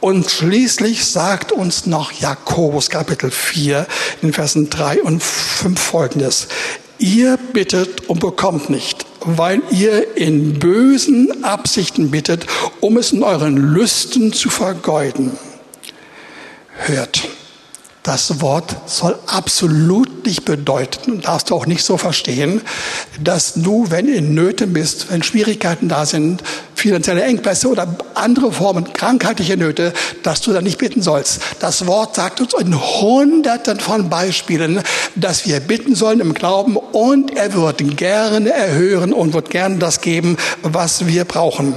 Und 0.00 0.30
schließlich 0.30 1.04
sagt 1.04 1.52
uns 1.52 1.86
noch 1.86 2.12
Jakobus 2.12 2.90
Kapitel 2.90 3.30
4 3.30 3.86
in 4.22 4.32
Versen 4.32 4.70
3 4.70 5.02
und 5.02 5.22
5 5.22 5.80
folgendes. 5.80 6.48
Ihr 6.98 7.38
bittet 7.52 8.08
und 8.08 8.20
bekommt 8.20 8.68
nicht, 8.68 9.06
weil 9.24 9.62
ihr 9.70 10.16
in 10.16 10.58
bösen 10.58 11.44
Absichten 11.44 12.10
bittet, 12.10 12.46
um 12.80 12.98
es 12.98 13.12
in 13.12 13.22
euren 13.22 13.56
Lüsten 13.56 14.32
zu 14.32 14.50
vergeuden 14.50 15.32
hört. 16.86 17.28
Das 18.02 18.40
Wort 18.40 18.74
soll 18.86 19.18
absolut 19.26 20.24
nicht 20.24 20.46
bedeuten 20.46 21.12
und 21.12 21.26
darfst 21.26 21.50
du 21.50 21.54
auch 21.54 21.66
nicht 21.66 21.84
so 21.84 21.98
verstehen, 21.98 22.62
dass 23.22 23.54
du, 23.54 23.90
wenn 23.90 24.08
in 24.08 24.34
Nöten 24.34 24.72
bist, 24.72 25.10
wenn 25.10 25.22
Schwierigkeiten 25.22 25.88
da 25.88 26.06
sind, 26.06 26.42
finanzielle 26.74 27.22
Engpässe 27.22 27.68
oder 27.68 27.94
andere 28.14 28.52
Formen, 28.52 28.90
krankheitliche 28.94 29.58
Nöte, 29.58 29.92
dass 30.22 30.40
du 30.40 30.52
da 30.54 30.62
nicht 30.62 30.78
bitten 30.78 31.02
sollst. 31.02 31.42
Das 31.60 31.86
Wort 31.86 32.16
sagt 32.16 32.40
uns 32.40 32.54
in 32.54 32.74
hunderten 32.74 33.78
von 33.78 34.08
Beispielen, 34.08 34.82
dass 35.14 35.46
wir 35.46 35.60
bitten 35.60 35.94
sollen 35.94 36.20
im 36.20 36.32
Glauben 36.32 36.78
und 36.78 37.36
er 37.36 37.52
wird 37.52 37.98
gerne 37.98 38.50
erhören 38.50 39.12
und 39.12 39.34
wird 39.34 39.50
gerne 39.50 39.76
das 39.76 40.00
geben, 40.00 40.38
was 40.62 41.06
wir 41.06 41.26
brauchen. 41.26 41.74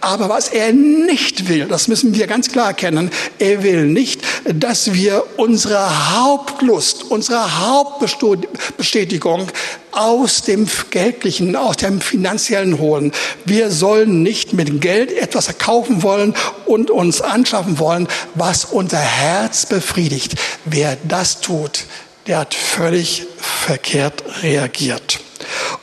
Aber 0.00 0.28
was 0.28 0.48
er 0.48 0.72
nicht 0.72 1.48
will, 1.48 1.66
das 1.66 1.88
müssen 1.88 2.14
wir 2.14 2.26
ganz 2.26 2.48
klar 2.48 2.68
erkennen, 2.68 3.10
er 3.38 3.62
will 3.62 3.86
nicht, 3.86 4.13
dass 4.44 4.92
wir 4.92 5.24
unsere 5.36 6.16
Hauptlust, 6.16 7.04
unsere 7.04 7.60
Hauptbestätigung 7.60 9.48
aus 9.92 10.42
dem 10.42 10.66
Geldlichen, 10.90 11.56
aus 11.56 11.76
dem 11.78 12.00
Finanziellen 12.00 12.78
holen. 12.78 13.12
Wir 13.44 13.70
sollen 13.70 14.22
nicht 14.22 14.52
mit 14.52 14.80
Geld 14.80 15.12
etwas 15.12 15.48
erkaufen 15.48 16.02
wollen 16.02 16.34
und 16.66 16.90
uns 16.90 17.20
anschaffen 17.20 17.78
wollen, 17.78 18.08
was 18.34 18.64
unser 18.66 18.98
Herz 18.98 19.66
befriedigt. 19.66 20.34
Wer 20.64 20.96
das 21.04 21.40
tut, 21.40 21.84
der 22.26 22.38
hat 22.38 22.54
völlig 22.54 23.26
verkehrt 23.38 24.24
reagiert. 24.42 25.20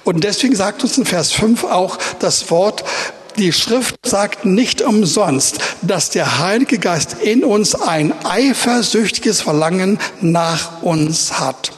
Und 0.03 0.23
deswegen 0.23 0.55
sagt 0.55 0.83
uns 0.83 0.97
in 0.97 1.05
Vers 1.05 1.31
5 1.31 1.63
auch 1.63 1.97
das 2.19 2.49
Wort, 2.49 2.83
die 3.37 3.53
Schrift 3.53 3.95
sagt 4.05 4.45
nicht 4.45 4.81
umsonst, 4.81 5.59
dass 5.81 6.09
der 6.09 6.39
Heilige 6.39 6.79
Geist 6.79 7.17
in 7.21 7.43
uns 7.43 7.75
ein 7.75 8.13
eifersüchtiges 8.25 9.41
Verlangen 9.41 9.99
nach 10.21 10.81
uns 10.81 11.39
hat. 11.39 11.71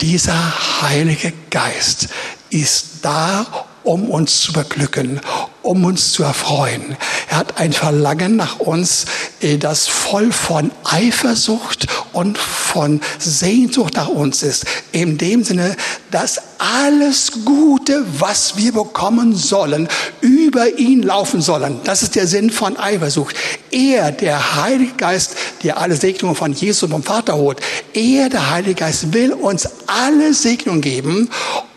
Dieser 0.00 0.82
Heilige 0.82 1.32
Geist 1.50 2.08
ist 2.50 2.86
da, 3.02 3.67
um 3.88 4.10
uns 4.10 4.42
zu 4.42 4.52
beglücken, 4.52 5.18
um 5.62 5.86
uns 5.86 6.12
zu 6.12 6.22
erfreuen. 6.22 6.94
Er 7.30 7.38
hat 7.38 7.58
ein 7.58 7.72
Verlangen 7.72 8.36
nach 8.36 8.60
uns, 8.60 9.06
äh, 9.40 9.56
das 9.56 9.88
voll 9.88 10.30
von 10.30 10.70
Eifersucht 10.84 11.86
und 12.12 12.36
von 12.36 13.00
Sehnsucht 13.18 13.94
nach 13.96 14.08
uns 14.08 14.42
ist. 14.42 14.66
In 14.92 15.16
dem 15.16 15.42
Sinne, 15.42 15.74
dass 16.10 16.38
alles 16.58 17.32
Gute, 17.46 18.04
was 18.18 18.58
wir 18.58 18.72
bekommen 18.72 19.34
sollen, 19.34 19.88
über 20.20 20.76
ihn 20.78 21.02
laufen 21.02 21.40
sollen. 21.40 21.80
Das 21.84 22.02
ist 22.02 22.14
der 22.14 22.26
Sinn 22.26 22.50
von 22.50 22.76
Eifersucht. 22.76 23.34
Er, 23.70 24.12
der 24.12 24.56
Heilige 24.62 24.96
Geist, 24.98 25.34
der 25.62 25.78
alle 25.78 25.96
Segnungen 25.96 26.36
von 26.36 26.52
Jesus 26.52 26.90
vom 26.90 27.02
Vater 27.02 27.36
holt, 27.36 27.60
er, 27.94 28.28
der 28.28 28.50
Heilige 28.50 28.74
Geist, 28.74 29.14
will 29.14 29.32
uns 29.32 29.66
alle 29.86 30.34
Segnungen 30.34 30.82
geben 30.82 31.30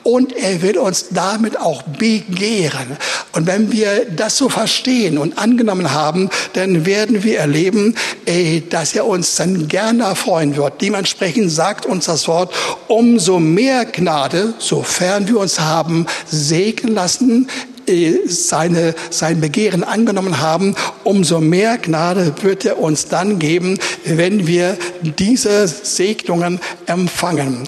und 0.03 0.35
er 0.35 0.61
will 0.61 0.77
uns 0.77 1.07
damit 1.11 1.59
auch 1.59 1.83
begehren. 1.83 2.97
Und 3.33 3.47
wenn 3.47 3.71
wir 3.71 4.05
das 4.15 4.37
so 4.37 4.49
verstehen 4.49 5.17
und 5.17 5.37
angenommen 5.37 5.93
haben, 5.93 6.29
dann 6.53 6.85
werden 6.85 7.23
wir 7.23 7.39
erleben, 7.39 7.95
dass 8.69 8.95
er 8.95 9.05
uns 9.05 9.35
dann 9.35 9.67
gerne 9.67 10.03
erfreuen 10.03 10.55
wird. 10.55 10.81
Dementsprechend 10.81 11.51
sagt 11.51 11.85
uns 11.85 12.05
das 12.05 12.27
Wort, 12.27 12.53
umso 12.87 13.39
mehr 13.39 13.85
Gnade, 13.85 14.53
sofern 14.57 15.27
wir 15.27 15.39
uns 15.39 15.59
haben 15.59 16.05
segnen 16.25 16.93
lassen, 16.93 17.47
seine, 18.25 18.95
sein 19.09 19.41
Begehren 19.41 19.83
angenommen 19.83 20.39
haben, 20.39 20.75
umso 21.03 21.39
mehr 21.39 21.77
Gnade 21.77 22.33
wird 22.41 22.65
er 22.65 22.79
uns 22.79 23.07
dann 23.07 23.39
geben, 23.39 23.79
wenn 24.05 24.47
wir 24.47 24.77
diese 25.01 25.67
Segnungen 25.67 26.59
empfangen. 26.85 27.67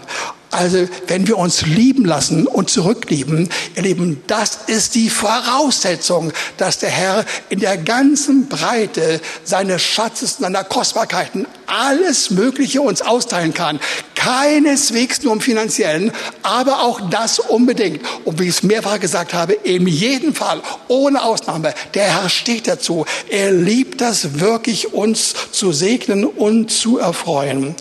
Also 0.53 0.87
wenn 1.07 1.27
wir 1.27 1.37
uns 1.37 1.65
lieben 1.65 2.05
lassen 2.05 2.45
und 2.45 2.69
zurücklieben, 2.69 3.49
ihr 3.75 3.81
Lieben, 3.81 4.21
das 4.27 4.59
ist 4.67 4.93
die 4.93 5.09
Voraussetzung, 5.09 6.31
dass 6.57 6.77
der 6.77 6.89
Herr 6.89 7.25
in 7.49 7.59
der 7.59 7.77
ganzen 7.77 8.47
Breite 8.47 9.19
seines 9.43 9.81
Schatzes, 9.81 10.37
seiner 10.37 10.63
Kostbarkeiten 10.63 11.47
alles 11.65 12.29
Mögliche 12.29 12.81
uns 12.81 13.01
austeilen 13.01 13.53
kann. 13.53 13.79
Keineswegs 14.23 15.21
nur 15.23 15.33
im 15.33 15.41
finanziellen, 15.41 16.13
aber 16.43 16.83
auch 16.83 17.09
das 17.09 17.39
unbedingt. 17.39 17.99
Und 18.23 18.39
wie 18.39 18.43
ich 18.43 18.51
es 18.51 18.63
mehrfach 18.63 19.01
gesagt 19.01 19.33
habe, 19.33 19.51
in 19.51 19.85
jedem 19.85 20.33
Fall, 20.33 20.61
ohne 20.87 21.21
Ausnahme, 21.21 21.73
der 21.93 22.03
Herr 22.05 22.29
steht 22.29 22.67
dazu. 22.67 23.05
Er 23.29 23.51
liebt 23.51 23.99
das 23.99 24.39
wirklich, 24.39 24.93
uns 24.93 25.33
zu 25.51 25.73
segnen 25.73 26.23
und 26.23 26.71
zu 26.71 26.99
erfreuen. 26.99 27.75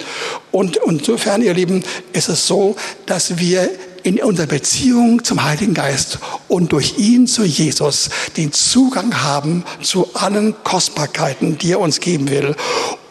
Und 0.50 0.80
insofern, 0.84 1.42
ihr 1.42 1.54
Lieben, 1.54 1.84
ist 2.12 2.28
es 2.28 2.48
so, 2.48 2.74
dass 3.06 3.38
wir 3.38 3.70
in 4.02 4.20
unserer 4.20 4.48
Beziehung 4.48 5.22
zum 5.22 5.44
Heiligen 5.44 5.74
Geist 5.74 6.18
und 6.48 6.72
durch 6.72 6.98
ihn 6.98 7.28
zu 7.28 7.44
Jesus 7.44 8.10
den 8.36 8.52
Zugang 8.52 9.22
haben 9.22 9.62
zu 9.80 10.08
allen 10.14 10.56
Kostbarkeiten, 10.64 11.56
die 11.56 11.70
er 11.70 11.78
uns 11.78 12.00
geben 12.00 12.30
will. 12.30 12.56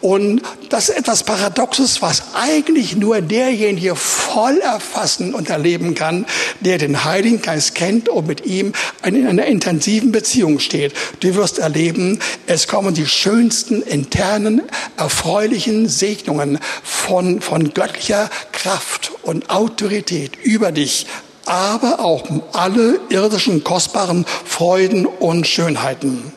Und 0.02 0.42
das 0.68 0.88
ist 0.88 0.98
etwas 0.98 1.22
Paradoxes, 1.22 2.02
was 2.02 2.34
eigentlich 2.34 2.96
nur 2.96 3.20
derjenige 3.20 3.94
voll 3.94 4.58
erfassen 4.58 5.32
und 5.32 5.48
erleben 5.48 5.94
kann, 5.94 6.26
der 6.58 6.78
den 6.78 7.04
Heiligen 7.04 7.40
Geist 7.40 7.76
kennt 7.76 8.08
und 8.08 8.26
mit 8.26 8.44
ihm 8.44 8.72
in 9.04 9.26
einer 9.26 9.46
intensiven 9.46 10.10
Beziehung 10.10 10.58
steht. 10.58 10.92
Du 11.20 11.34
wirst 11.36 11.60
erleben, 11.60 12.18
es 12.48 12.66
kommen 12.66 12.94
die 12.94 13.06
schönsten 13.06 13.80
internen, 13.80 14.62
erfreulichen 14.96 15.88
Segnungen 15.88 16.58
von, 16.82 17.40
von 17.40 17.72
göttlicher 17.72 18.28
Kraft 18.50 19.12
und 19.22 19.50
Autorität 19.50 20.32
über 20.42 20.72
dich 20.72 21.06
aber 21.44 21.98
auch 21.98 22.22
alle 22.52 23.00
irdischen 23.08 23.64
kostbaren 23.64 24.24
Freuden 24.44 25.06
und 25.06 25.46
Schönheiten. 25.46 26.32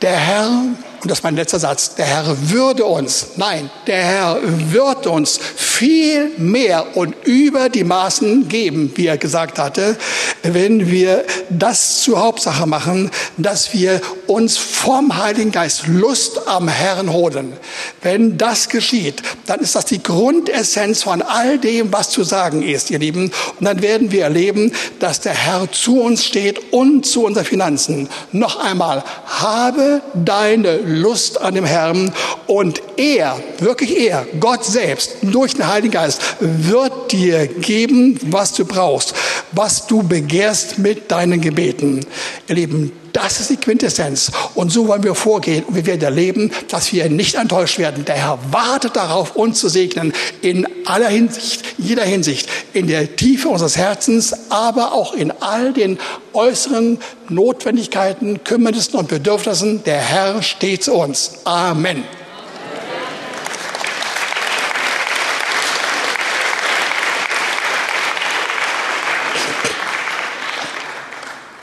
Der 0.00 0.16
Herr 0.16 0.50
und 1.00 1.08
das 1.12 1.18
ist 1.18 1.24
mein 1.24 1.36
letzter 1.36 1.60
Satz, 1.60 1.94
der 1.94 2.06
Herr 2.06 2.50
würde 2.50 2.84
uns, 2.84 3.28
nein, 3.36 3.70
der 3.86 4.02
Herr 4.02 4.38
wird 4.42 5.06
uns 5.06 5.38
viel 5.38 6.32
mehr 6.38 6.96
und 6.96 7.14
über 7.24 7.68
die 7.68 7.84
Maßen 7.84 8.48
geben, 8.48 8.90
wie 8.96 9.06
er 9.06 9.16
gesagt 9.16 9.60
hatte, 9.60 9.96
wenn 10.42 10.90
wir 10.90 11.24
das 11.50 12.00
zur 12.00 12.20
Hauptsache 12.20 12.66
machen, 12.66 13.12
dass 13.36 13.72
wir 13.74 14.00
uns 14.26 14.56
vom 14.56 15.16
Heiligen 15.16 15.52
Geist 15.52 15.86
Lust 15.86 16.48
am 16.48 16.66
Herrn 16.66 17.12
holen. 17.12 17.52
Wenn 18.02 18.36
das 18.36 18.68
geschieht, 18.68 19.22
dann 19.46 19.60
ist 19.60 19.76
das 19.76 19.84
die 19.84 20.02
Grundessenz 20.02 21.04
von 21.04 21.22
all 21.22 21.58
dem, 21.58 21.92
was 21.92 22.10
zu 22.10 22.24
sagen 22.24 22.62
ist, 22.62 22.90
ihr 22.90 22.98
Lieben. 22.98 23.30
Und 23.58 23.64
dann 23.64 23.82
werden 23.82 24.10
wir 24.10 24.24
erleben, 24.24 24.72
dass 24.98 25.20
der 25.20 25.34
Herr 25.34 25.70
zu 25.70 26.00
uns 26.00 26.24
steht 26.24 26.72
und 26.72 27.06
zu 27.06 27.24
unseren 27.24 27.44
Finanzen. 27.44 28.08
Noch 28.32 28.58
einmal, 28.58 29.04
habe 29.26 29.87
deine 30.14 30.78
Lust 30.78 31.40
an 31.40 31.54
dem 31.54 31.64
Herrn 31.64 32.12
und 32.46 32.82
er, 32.96 33.38
wirklich 33.58 33.98
er, 33.98 34.26
Gott 34.40 34.64
selbst, 34.64 35.16
durch 35.22 35.54
den 35.54 35.66
Heiligen 35.66 35.92
Geist, 35.92 36.20
wird 36.40 37.12
dir 37.12 37.46
geben, 37.46 38.18
was 38.26 38.52
du 38.52 38.64
brauchst, 38.64 39.14
was 39.52 39.86
du 39.86 40.02
begehrst 40.02 40.78
mit 40.78 41.10
deinen 41.10 41.40
Gebeten. 41.40 42.04
Ihr 42.48 42.54
Lieben, 42.54 42.92
das 43.12 43.40
ist 43.40 43.50
die 43.50 43.56
Quintessenz. 43.56 44.30
Und 44.54 44.70
so 44.70 44.88
wollen 44.88 45.02
wir 45.02 45.14
vorgehen. 45.14 45.64
Und 45.64 45.74
wir 45.74 45.86
werden 45.86 46.02
erleben, 46.02 46.50
dass 46.68 46.92
wir 46.92 47.08
nicht 47.08 47.34
enttäuscht 47.34 47.78
werden. 47.78 48.04
Der 48.04 48.16
Herr 48.16 48.38
wartet 48.50 48.96
darauf, 48.96 49.36
uns 49.36 49.60
zu 49.60 49.68
segnen. 49.68 50.12
In 50.42 50.66
aller 50.86 51.08
Hinsicht, 51.08 51.64
jeder 51.78 52.04
Hinsicht. 52.04 52.48
In 52.72 52.86
der 52.86 53.16
Tiefe 53.16 53.48
unseres 53.48 53.76
Herzens, 53.76 54.34
aber 54.50 54.92
auch 54.92 55.14
in 55.14 55.32
all 55.40 55.72
den 55.72 55.98
äußeren 56.32 56.98
Notwendigkeiten, 57.28 58.44
Kümmernissen 58.44 58.98
und 58.98 59.08
Bedürfnissen. 59.08 59.84
Der 59.84 59.98
Herr 59.98 60.42
steht 60.42 60.84
zu 60.84 60.94
uns. 60.94 61.32
Amen. 61.44 62.04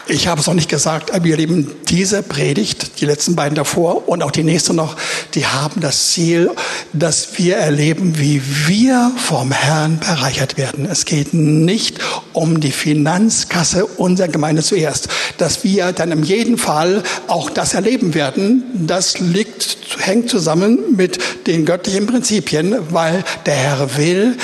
Ich 0.07 0.27
habe 0.27 0.39
es 0.39 0.45
noch 0.45 0.53
nicht 0.53 0.69
gesagt, 0.69 1.11
aber 1.11 1.25
ihr 1.25 1.37
Lieben, 1.37 1.71
diese 1.89 2.21
Predigt, 2.21 3.01
die 3.01 3.05
letzten 3.05 3.35
beiden 3.35 3.55
davor 3.55 4.07
und 4.07 4.21
auch 4.21 4.29
die 4.29 4.43
nächste 4.43 4.71
noch, 4.71 4.97
die 5.33 5.47
haben 5.47 5.81
das 5.81 6.11
Ziel, 6.11 6.51
dass 6.93 7.39
wir 7.39 7.57
erleben, 7.57 8.19
wie 8.19 8.39
wir 8.67 9.11
vom 9.17 9.51
Herrn 9.51 9.97
bereichert 9.97 10.57
werden. 10.57 10.85
Es 10.85 11.05
geht 11.05 11.33
nicht 11.33 11.97
um 12.33 12.59
die 12.59 12.71
Finanzkasse 12.71 13.87
unserer 13.87 14.27
Gemeinde 14.27 14.61
zuerst. 14.61 15.07
Dass 15.39 15.63
wir 15.63 15.91
dann 15.91 16.11
in 16.11 16.23
jedem 16.23 16.59
Fall 16.59 17.01
auch 17.25 17.49
das 17.49 17.73
erleben 17.73 18.13
werden, 18.13 18.63
das 18.75 19.17
liegt, 19.17 19.77
hängt 19.97 20.29
zusammen 20.29 20.95
mit 20.95 21.17
den 21.47 21.65
göttlichen 21.65 22.05
Prinzipien, 22.05 22.75
weil 22.91 23.23
der 23.47 23.55
Herr 23.55 23.97
will, 23.97 24.37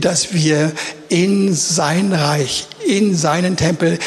dass 0.00 0.34
wir 0.34 0.72
in 1.08 1.54
sein 1.54 2.12
Reich, 2.12 2.66
in 2.86 3.14
seinen 3.16 3.56
Tempel 3.56 3.98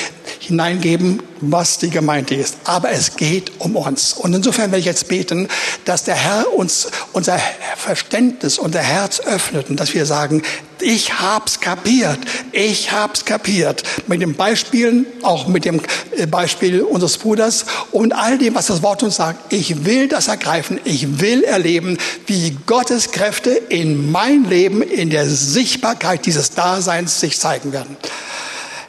hineingeben, 0.49 1.23
was 1.41 1.77
die 1.77 1.89
Gemeinde 1.89 2.35
ist. 2.35 2.57
Aber 2.65 2.91
es 2.91 3.15
geht 3.15 3.51
um 3.59 3.75
uns. 3.75 4.13
Und 4.13 4.33
insofern 4.33 4.71
werde 4.71 4.79
ich 4.79 4.85
jetzt 4.85 5.07
beten, 5.07 5.47
dass 5.85 6.03
der 6.03 6.15
Herr 6.15 6.53
uns 6.53 6.89
unser 7.13 7.39
Verständnis, 7.77 8.59
unser 8.59 8.81
Herz 8.81 9.21
öffnet 9.21 9.69
und 9.69 9.79
dass 9.79 9.93
wir 9.93 10.05
sagen, 10.05 10.43
ich 10.81 11.19
hab's 11.19 11.59
kapiert, 11.59 12.19
ich 12.51 12.91
hab's 12.91 13.25
kapiert. 13.25 13.83
Mit 14.07 14.21
den 14.21 14.33
Beispielen, 14.33 15.05
auch 15.23 15.47
mit 15.47 15.65
dem 15.65 15.81
äh, 16.15 16.25
Beispiel 16.25 16.81
unseres 16.81 17.17
Bruders 17.17 17.65
und 17.91 18.13
all 18.13 18.37
dem, 18.37 18.55
was 18.55 18.67
das 18.67 18.81
Wort 18.81 19.03
uns 19.03 19.17
sagt. 19.17 19.51
Ich 19.51 19.85
will 19.85 20.07
das 20.07 20.29
ergreifen, 20.29 20.79
ich 20.85 21.19
will 21.19 21.43
erleben, 21.43 21.97
wie 22.27 22.57
Gottes 22.65 23.11
Kräfte 23.11 23.49
in 23.49 24.11
mein 24.11 24.45
Leben, 24.45 24.81
in 24.81 25.09
der 25.09 25.25
Sichtbarkeit 25.25 26.25
dieses 26.25 26.51
Daseins 26.51 27.19
sich 27.19 27.37
zeigen 27.39 27.73
werden. 27.73 27.97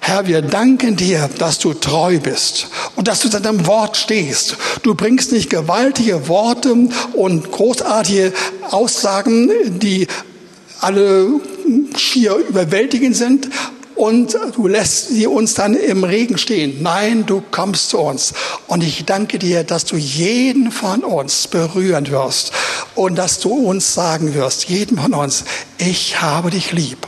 Herr, 0.00 0.26
wir 0.26 0.42
danken 0.42 0.96
dir, 0.96 1.28
dass 1.38 1.58
du 1.58 1.74
treu 1.74 2.18
bist 2.18 2.68
und 2.96 3.06
dass 3.06 3.20
du 3.20 3.28
zu 3.28 3.40
deinem 3.40 3.66
Wort 3.66 3.96
stehst. 3.96 4.56
Du 4.82 4.94
bringst 4.94 5.30
nicht 5.30 5.50
gewaltige 5.50 6.26
Worte 6.26 6.74
und 7.12 7.52
großartige 7.52 8.32
Aussagen, 8.70 9.50
die 9.78 10.06
alle 10.80 11.28
schier 11.96 12.36
überwältigend 12.36 13.14
sind 13.14 13.50
und 14.00 14.34
du 14.56 14.66
lässt 14.66 15.08
sie 15.08 15.26
uns 15.26 15.52
dann 15.52 15.74
im 15.74 16.04
Regen 16.04 16.38
stehen. 16.38 16.82
Nein, 16.82 17.26
du 17.26 17.42
kommst 17.50 17.90
zu 17.90 17.98
uns. 17.98 18.32
Und 18.66 18.82
ich 18.82 19.04
danke 19.04 19.38
dir, 19.38 19.62
dass 19.62 19.84
du 19.84 19.96
jeden 19.96 20.72
von 20.72 21.04
uns 21.04 21.46
berühren 21.46 22.10
wirst 22.10 22.52
und 22.94 23.16
dass 23.16 23.40
du 23.40 23.52
uns 23.52 23.92
sagen 23.92 24.32
wirst, 24.32 24.64
jeden 24.70 24.96
von 24.96 25.12
uns, 25.12 25.44
ich 25.76 26.22
habe 26.22 26.48
dich 26.48 26.72
lieb. 26.72 27.06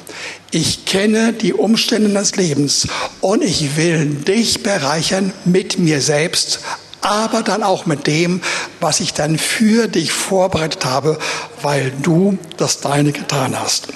Ich 0.55 0.84
kenne 0.84 1.32
die 1.32 1.55
Umstände 1.55 2.11
des 2.11 2.36
Lebens 2.36 2.86
und 3.22 3.42
ich 3.42 3.74
will 3.78 4.05
dich 4.05 4.62
bereichern 4.62 5.32
mit 5.46 5.78
mir 5.78 6.03
selbst, 6.03 6.61
aber 7.00 7.42
dann 7.42 7.62
auch 7.62 7.86
mit 7.86 8.07
dem, 8.07 8.42
was 8.78 9.00
ich 9.00 9.14
dann 9.14 9.38
für 9.38 9.88
dich 9.88 10.12
vorbereitet 10.12 10.84
habe, 10.84 11.18
weil 11.62 11.90
du 12.03 12.36
das 12.59 12.80
Deine 12.80 13.12
getan 13.12 13.59
hast. 13.59 13.88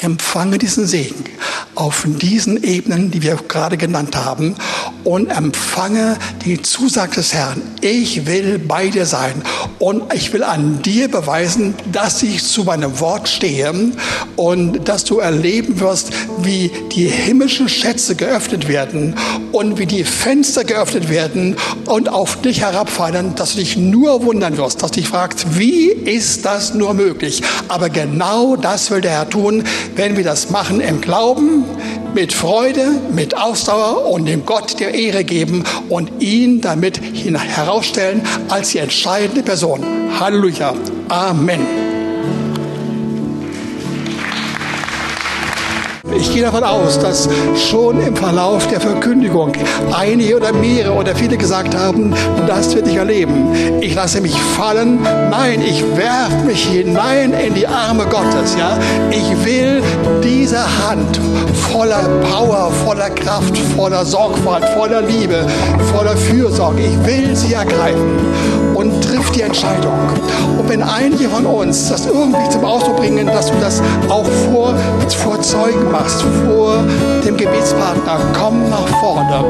Empfange 0.00 0.58
diesen 0.58 0.86
Segen 0.86 1.24
auf 1.74 2.04
diesen 2.06 2.62
Ebenen, 2.62 3.10
die 3.10 3.22
wir 3.22 3.36
gerade 3.36 3.76
genannt 3.76 4.16
haben, 4.16 4.56
und 5.04 5.30
empfange 5.30 6.16
die 6.44 6.60
Zusage 6.60 7.14
des 7.14 7.32
Herrn. 7.32 7.62
Ich 7.80 8.26
will 8.26 8.58
bei 8.58 8.88
dir 8.88 9.06
sein 9.06 9.42
und 9.78 10.12
ich 10.12 10.32
will 10.32 10.42
an 10.42 10.82
dir 10.82 11.08
beweisen, 11.08 11.74
dass 11.90 12.22
ich 12.22 12.44
zu 12.44 12.64
meinem 12.64 12.98
Wort 13.00 13.28
stehe 13.28 13.72
und 14.36 14.88
dass 14.88 15.04
du 15.04 15.18
erleben 15.18 15.80
wirst, 15.80 16.10
wie 16.42 16.70
die 16.92 17.06
himmlischen 17.06 17.68
Schätze 17.68 18.16
geöffnet 18.16 18.68
werden 18.68 19.14
und 19.52 19.78
wie 19.78 19.86
die 19.86 20.04
Fenster 20.04 20.64
geöffnet 20.64 21.08
werden 21.08 21.56
und 21.86 22.08
auf 22.08 22.40
dich 22.42 22.60
herabfallen, 22.60 23.34
dass 23.36 23.52
du 23.52 23.58
dich 23.58 23.76
nur 23.76 24.24
wundern 24.24 24.56
wirst, 24.58 24.82
dass 24.82 24.90
du 24.90 25.00
dich 25.00 25.08
fragst, 25.08 25.58
wie 25.58 25.86
ist 25.88 26.44
das 26.44 26.74
nur 26.74 26.92
möglich? 26.92 27.42
Aber 27.68 27.88
genau 27.88 28.56
das 28.56 28.90
will 28.90 29.00
der 29.00 29.12
Herr 29.12 29.30
tun 29.30 29.64
wenn 29.96 30.16
wir 30.16 30.24
das 30.24 30.50
machen 30.50 30.80
im 30.80 31.00
Glauben, 31.00 31.64
mit 32.14 32.32
Freude, 32.32 32.86
mit 33.12 33.36
Ausdauer 33.36 34.10
und 34.10 34.26
dem 34.26 34.44
Gott 34.44 34.80
der 34.80 34.94
Ehre 34.94 35.24
geben 35.24 35.64
und 35.88 36.10
ihn 36.20 36.60
damit 36.60 37.00
herausstellen 37.00 38.22
als 38.48 38.70
die 38.70 38.78
entscheidende 38.78 39.42
Person. 39.42 39.84
Halleluja. 40.18 40.74
Amen. 41.08 41.97
Ich 46.20 46.32
gehe 46.32 46.42
davon 46.42 46.64
aus, 46.64 46.98
dass 46.98 47.28
schon 47.56 48.00
im 48.00 48.16
Verlauf 48.16 48.66
der 48.66 48.80
Verkündigung 48.80 49.52
einige 49.96 50.36
oder 50.36 50.52
mehrere 50.52 50.94
oder 50.94 51.14
viele 51.14 51.36
gesagt 51.36 51.76
haben, 51.76 52.12
das 52.46 52.74
wird 52.74 52.88
ich 52.88 52.96
erleben. 52.96 53.80
Ich 53.80 53.94
lasse 53.94 54.20
mich 54.20 54.34
fallen. 54.34 55.00
Nein, 55.30 55.62
ich 55.62 55.82
werfe 55.96 56.44
mich 56.44 56.64
hinein 56.64 57.32
in 57.32 57.54
die 57.54 57.66
Arme 57.66 58.04
Gottes. 58.06 58.56
Ja, 58.58 58.76
ich 59.10 59.44
will 59.44 59.82
diese 60.22 60.58
Hand 60.88 61.20
voller 61.70 62.08
Power, 62.30 62.70
voller 62.84 63.10
Kraft, 63.10 63.56
voller 63.76 64.04
Sorgfalt, 64.04 64.64
voller 64.76 65.02
Liebe, 65.02 65.46
voller 65.94 66.16
Fürsorge. 66.16 66.82
Ich 66.82 67.06
will 67.06 67.36
sie 67.36 67.54
ergreifen 67.54 68.18
trifft 69.08 69.34
die 69.34 69.42
Entscheidung. 69.42 69.92
Und 70.58 70.68
wenn 70.68 70.82
einige 70.82 71.28
von 71.28 71.46
uns 71.46 71.88
das 71.88 72.06
irgendwie 72.06 72.48
zum 72.50 72.64
Ausdruck 72.64 72.96
bringen, 72.96 73.26
dass 73.26 73.46
du 73.46 73.54
das 73.60 73.82
auch 74.08 74.26
vor, 74.50 74.74
vor 75.24 75.40
Zeugen 75.40 75.90
machst, 75.90 76.22
vor 76.46 76.84
dem 77.24 77.36
Gebetspartner, 77.36 78.18
komm 78.38 78.68
nach 78.68 78.86
vorne. 79.00 79.44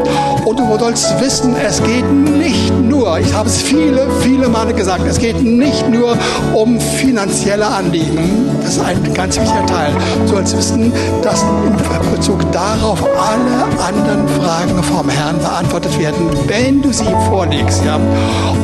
Und 0.45 0.59
du 0.59 0.79
sollst 0.79 1.21
wissen, 1.21 1.57
es 1.57 1.83
geht 1.83 2.11
nicht 2.11 2.73
nur, 2.81 3.19
ich 3.19 3.33
habe 3.35 3.49
es 3.49 3.61
viele, 3.61 4.07
viele 4.21 4.49
Male 4.49 4.73
gesagt, 4.73 5.05
es 5.07 5.19
geht 5.19 5.43
nicht 5.43 5.89
nur 5.89 6.17
um 6.55 6.81
finanzielle 6.81 7.67
Anliegen. 7.67 8.49
Das 8.63 8.77
ist 8.77 8.85
ein 8.85 9.15
ganz 9.15 9.39
wichtiger 9.39 9.67
Teil. 9.67 9.93
Du 10.21 10.29
sollst 10.29 10.57
wissen, 10.57 10.93
dass 11.23 11.43
in 11.43 12.11
Bezug 12.15 12.51
darauf 12.53 13.03
alle 13.03 13.87
anderen 13.87 14.29
Fragen 14.29 14.83
vom 14.83 15.09
Herrn 15.09 15.39
beantwortet 15.39 15.99
werden, 15.99 16.29
wenn 16.47 16.83
du 16.83 16.93
sie 16.93 17.05
vorlegst. 17.29 17.85
Ja? 17.85 17.97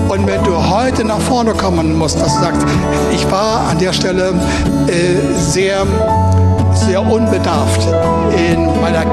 Und 0.08 0.26
wenn 0.26 0.42
du 0.44 0.52
heute 0.56 0.83
nach 1.04 1.20
vorne 1.20 1.52
kommen 1.54 1.96
musst, 1.96 2.20
dass 2.20 2.34
du 2.34 2.40
sagst, 2.40 2.66
ich 3.12 3.30
war 3.30 3.68
an 3.70 3.78
der 3.78 3.92
Stelle 3.92 4.34
äh, 4.86 5.40
sehr 5.40 5.86
sehr 6.74 7.00
unbedarft 7.00 7.86
in 8.36 8.66
meiner 8.80 9.04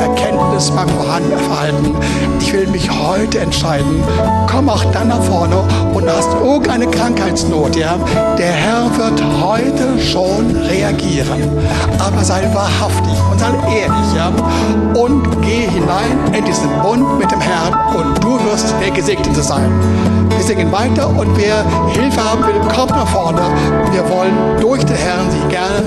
Erkenntnis 0.00 0.70
beim 0.70 0.88
Verhalten. 0.88 1.94
Ich 2.40 2.52
will 2.52 2.66
mich 2.66 2.90
heute 2.90 3.40
entscheiden. 3.40 4.02
Komm 4.48 4.68
auch 4.68 4.84
dann 4.86 5.08
nach 5.08 5.22
vorne 5.22 5.62
und 5.94 6.08
hast 6.10 6.32
irgendeine 6.42 6.86
Krankheitsnot. 6.88 7.76
Ja? 7.76 7.96
Der 8.36 8.52
Herr 8.52 8.90
wird 8.96 9.22
heute 9.40 10.00
schon 10.00 10.56
reagieren. 10.56 11.42
Aber 11.98 12.24
sei 12.24 12.48
wahrhaftig 12.52 13.18
sei 13.40 13.52
ehrlich. 13.80 14.14
Ja? 14.14 14.28
Und 14.94 15.42
geh 15.42 15.66
hinein 15.66 16.34
in 16.36 16.44
diesen 16.44 16.68
Bund 16.82 17.18
mit 17.18 17.30
dem 17.30 17.40
Herrn 17.40 17.74
und 17.96 18.22
du 18.22 18.38
wirst 18.44 18.74
der 18.80 18.90
Gesegnete 18.90 19.42
sein. 19.42 19.72
Wir 20.28 20.44
singen 20.44 20.70
weiter 20.70 21.08
und 21.08 21.36
wer 21.36 21.64
Hilfe 21.88 22.22
haben 22.22 22.44
will, 22.46 22.60
kommt 22.74 22.90
nach 22.90 23.08
vorne. 23.08 23.40
Wir 23.92 24.08
wollen 24.08 24.60
durch 24.60 24.84
den 24.84 24.96
Herrn 24.96 25.30
Sie 25.30 25.48
gerne 25.48 25.80